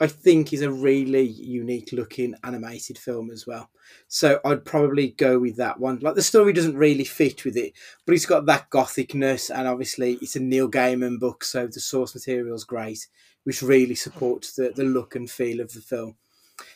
I 0.00 0.06
think, 0.06 0.52
is 0.52 0.62
a 0.62 0.72
really 0.72 1.26
unique 1.26 1.90
looking 1.92 2.34
animated 2.42 2.96
film 2.96 3.30
as 3.30 3.46
well. 3.46 3.70
So 4.08 4.40
I'd 4.44 4.64
probably 4.64 5.08
go 5.10 5.38
with 5.38 5.56
that 5.56 5.78
one. 5.78 5.98
Like 6.00 6.14
the 6.14 6.22
story 6.22 6.54
doesn't 6.54 6.76
really 6.76 7.04
fit 7.04 7.44
with 7.44 7.56
it, 7.56 7.74
but 8.06 8.14
it's 8.14 8.26
got 8.26 8.46
that 8.46 8.70
gothicness, 8.70 9.50
and 9.50 9.68
obviously 9.68 10.14
it's 10.22 10.36
a 10.36 10.40
Neil 10.40 10.70
Gaiman 10.70 11.20
book, 11.20 11.44
so 11.44 11.66
the 11.66 11.80
source 11.80 12.14
material 12.14 12.54
is 12.56 12.64
great, 12.64 13.06
which 13.44 13.62
really 13.62 13.94
supports 13.94 14.54
the, 14.54 14.72
the 14.74 14.84
look 14.84 15.14
and 15.14 15.30
feel 15.30 15.60
of 15.60 15.72
the 15.72 15.80
film. 15.80 16.16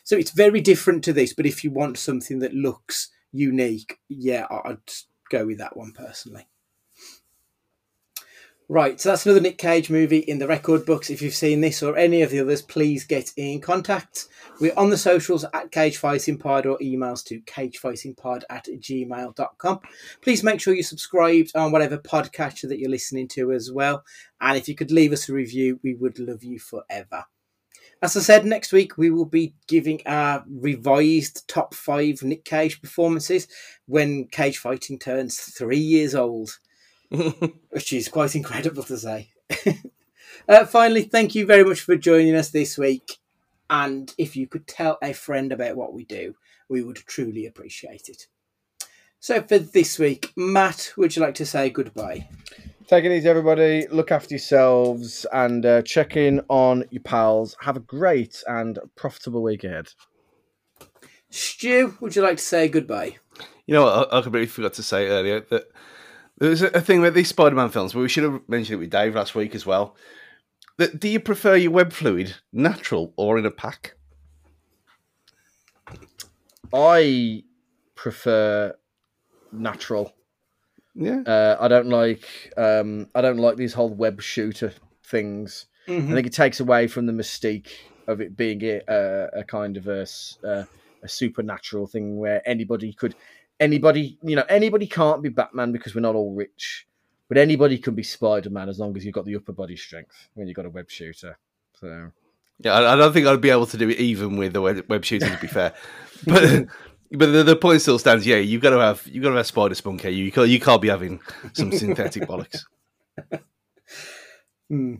So 0.03 0.15
it's 0.15 0.31
very 0.31 0.61
different 0.61 1.03
to 1.05 1.13
this, 1.13 1.33
but 1.33 1.45
if 1.45 1.63
you 1.63 1.71
want 1.71 1.97
something 1.97 2.39
that 2.39 2.53
looks 2.53 3.09
unique, 3.31 3.99
yeah, 4.07 4.45
I'd 4.49 4.77
go 5.29 5.47
with 5.47 5.57
that 5.57 5.75
one 5.75 5.91
personally. 5.93 6.47
Right, 8.67 8.99
so 8.99 9.09
that's 9.09 9.27
another 9.27 9.41
Nick 9.41 9.59
Cage 9.59 9.91
movie 9.91 10.17
in 10.17 10.39
the 10.39 10.47
record 10.47 10.87
books. 10.87 11.11
If 11.11 11.21
you've 11.21 11.35
seen 11.35 11.61
this 11.61 11.83
or 11.83 11.95
any 11.95 12.23
of 12.23 12.31
the 12.31 12.39
others, 12.39 12.63
please 12.63 13.05
get 13.05 13.31
in 13.37 13.61
contact. 13.61 14.27
We're 14.59 14.73
on 14.75 14.89
the 14.89 14.97
socials 14.97 15.45
at 15.53 15.71
Cage 15.71 15.97
Fighting 15.97 16.39
Pod 16.39 16.65
or 16.65 16.79
emails 16.79 17.23
to 17.25 17.41
cagefightingpod 17.41 18.41
at 18.49 18.65
gmail.com. 18.65 19.79
Please 20.21 20.43
make 20.43 20.59
sure 20.59 20.73
you're 20.73 20.81
subscribed 20.81 21.51
on 21.55 21.71
whatever 21.71 21.99
podcatcher 21.99 22.67
that 22.69 22.79
you're 22.79 22.89
listening 22.89 23.27
to 23.29 23.51
as 23.51 23.71
well. 23.71 24.03
And 24.41 24.57
if 24.57 24.67
you 24.67 24.73
could 24.73 24.91
leave 24.91 25.13
us 25.13 25.29
a 25.29 25.33
review, 25.33 25.79
we 25.83 25.93
would 25.93 26.17
love 26.17 26.43
you 26.43 26.57
forever. 26.57 27.25
As 28.01 28.17
I 28.17 28.21
said, 28.21 28.45
next 28.45 28.73
week 28.73 28.97
we 28.97 29.11
will 29.11 29.25
be 29.25 29.53
giving 29.67 30.01
our 30.07 30.43
revised 30.49 31.47
top 31.47 31.75
five 31.75 32.23
Nick 32.23 32.45
Cage 32.45 32.81
performances 32.81 33.47
when 33.85 34.25
Cage 34.25 34.57
Fighting 34.57 34.97
turns 34.97 35.39
three 35.39 35.77
years 35.77 36.15
old, 36.15 36.57
which 37.69 37.93
is 37.93 38.07
quite 38.07 38.35
incredible 38.35 38.83
to 38.83 38.97
say. 38.97 39.29
uh, 40.49 40.65
finally, 40.65 41.03
thank 41.03 41.35
you 41.35 41.45
very 41.45 41.63
much 41.63 41.81
for 41.81 41.95
joining 41.95 42.35
us 42.35 42.49
this 42.49 42.77
week. 42.77 43.17
And 43.69 44.13
if 44.17 44.35
you 44.35 44.47
could 44.47 44.67
tell 44.67 44.97
a 45.01 45.13
friend 45.13 45.51
about 45.51 45.75
what 45.75 45.93
we 45.93 46.05
do, 46.05 46.35
we 46.69 46.83
would 46.83 46.97
truly 46.97 47.45
appreciate 47.45 48.09
it. 48.09 48.27
So 49.19 49.41
for 49.41 49.57
this 49.57 49.97
week, 49.97 50.31
Matt, 50.35 50.93
would 50.97 51.15
you 51.15 51.21
like 51.21 51.35
to 51.35 51.45
say 51.45 51.69
goodbye? 51.69 52.27
Take 52.87 53.05
it 53.05 53.11
easy, 53.11 53.27
everybody. 53.27 53.87
Look 53.87 54.11
after 54.11 54.35
yourselves 54.35 55.25
and 55.33 55.65
uh, 55.65 55.81
check 55.81 56.15
in 56.15 56.41
on 56.49 56.85
your 56.91 57.01
pals. 57.01 57.55
Have 57.61 57.77
a 57.77 57.79
great 57.79 58.43
and 58.45 58.77
profitable 58.95 59.41
week 59.41 59.63
ahead. 59.63 59.87
Stu, 61.31 61.97
would 61.99 62.15
you 62.15 62.21
like 62.21 62.37
to 62.37 62.43
say 62.43 62.67
goodbye? 62.67 63.17
You 63.65 63.73
know, 63.73 63.85
what, 63.85 64.13
I, 64.13 64.19
I 64.19 64.21
completely 64.21 64.47
forgot 64.47 64.73
to 64.73 64.83
say 64.83 65.07
earlier 65.07 65.39
that 65.49 65.63
there's 66.37 66.61
a, 66.61 66.67
a 66.67 66.81
thing 66.81 67.01
with 67.01 67.13
these 67.13 67.29
Spider-Man 67.29 67.69
films, 67.69 67.93
but 67.93 67.99
we 67.99 68.09
should 68.09 68.23
have 68.23 68.41
mentioned 68.47 68.75
it 68.75 68.79
with 68.79 68.89
Dave 68.89 69.15
last 69.15 69.35
week 69.35 69.55
as 69.55 69.65
well. 69.65 69.95
That 70.77 70.99
do 70.99 71.07
you 71.07 71.19
prefer 71.19 71.55
your 71.55 71.71
web 71.71 71.93
fluid 71.93 72.35
natural 72.51 73.13
or 73.15 73.37
in 73.37 73.45
a 73.45 73.51
pack? 73.51 73.95
I 76.73 77.43
prefer 77.95 78.75
natural. 79.51 80.13
Yeah, 80.93 81.21
Uh, 81.25 81.57
I 81.59 81.67
don't 81.67 81.89
like 81.89 82.53
um, 82.57 83.09
I 83.13 83.21
don't 83.21 83.37
like 83.37 83.57
these 83.57 83.73
whole 83.73 83.93
web 83.93 84.21
shooter 84.21 84.73
things. 85.03 85.65
I 85.87 86.01
think 86.01 86.25
it 86.25 86.33
takes 86.33 86.59
away 86.59 86.87
from 86.87 87.05
the 87.05 87.13
mystique 87.13 87.69
of 88.07 88.19
it 88.19 88.35
being 88.35 88.63
a, 88.63 89.29
a, 89.33 89.43
kind 89.43 89.77
of 89.77 89.87
a, 89.87 90.07
uh, 90.43 90.63
a 91.03 91.07
supernatural 91.07 91.85
thing 91.85 92.17
where 92.17 92.41
anybody 92.47 92.91
could 92.91 93.13
anybody 93.59 94.17
you 94.23 94.35
know 94.35 94.45
anybody 94.49 94.87
can't 94.87 95.21
be 95.21 95.29
Batman 95.29 95.71
because 95.71 95.95
we're 95.95 96.01
not 96.01 96.15
all 96.15 96.33
rich. 96.33 96.87
But 97.27 97.39
anybody 97.39 97.79
can 97.79 97.95
be 97.95 98.03
Spider 98.03 98.51
Man 98.51 98.69
as 98.69 98.79
long 98.79 98.95
as 98.95 99.03
you've 99.03 99.15
got 99.15 99.25
the 99.25 99.35
upper 99.35 99.51
body 99.51 99.75
strength 99.75 100.29
when 100.35 100.47
you've 100.47 100.55
got 100.55 100.67
a 100.67 100.69
web 100.69 100.89
shooter. 100.89 101.37
So 101.73 102.11
Yeah, 102.59 102.75
I, 102.75 102.95
don't 102.95 103.13
think 103.13 103.25
I'd 103.25 103.41
be 103.41 103.49
able 103.49 103.65
to 103.65 103.77
do 103.77 103.89
it 103.89 103.97
even 103.97 104.37
with 104.37 104.53
the 104.53 104.61
web, 104.61 104.85
web 104.87 105.03
shooter. 105.03 105.29
To 105.29 105.41
be 105.41 105.47
fair, 105.47 105.73
but 106.27 106.67
but 107.11 107.31
the, 107.31 107.43
the 107.43 107.55
point 107.55 107.81
still 107.81 107.97
stands. 107.97 108.27
Yeah, 108.27 108.37
you've 108.37 108.61
got 108.61 108.71
to 108.71 108.79
have 108.79 109.05
you've 109.07 109.23
got 109.23 109.31
to 109.31 109.37
have 109.37 109.47
spider 109.47 109.75
spunk 109.75 110.01
here. 110.01 110.11
You 110.11 110.31
can't 110.31 110.49
you 110.49 110.59
can't 110.59 110.81
be 110.81 110.89
having 110.89 111.19
some 111.53 111.71
synthetic 111.71 112.23
bollocks. 112.27 112.63
Hmm. 114.69 114.95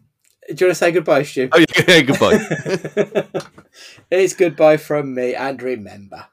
Do 0.47 0.53
you 0.53 0.67
want 0.67 0.71
to 0.71 0.75
say 0.75 0.91
goodbye, 0.91 1.23
Stu? 1.23 1.49
Oh 1.51 1.59
yeah, 1.59 2.01
goodbye. 2.01 2.39
it's 4.11 4.35
goodbye 4.35 4.77
from 4.77 5.15
me, 5.15 5.33
and 5.33 5.61
remember, 5.61 6.27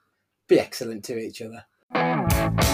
be 0.48 0.60
excellent 0.60 1.04
to 1.04 1.18
each 1.18 1.40
other. 1.40 1.64
Thank 1.94 2.62
you. 2.62 2.71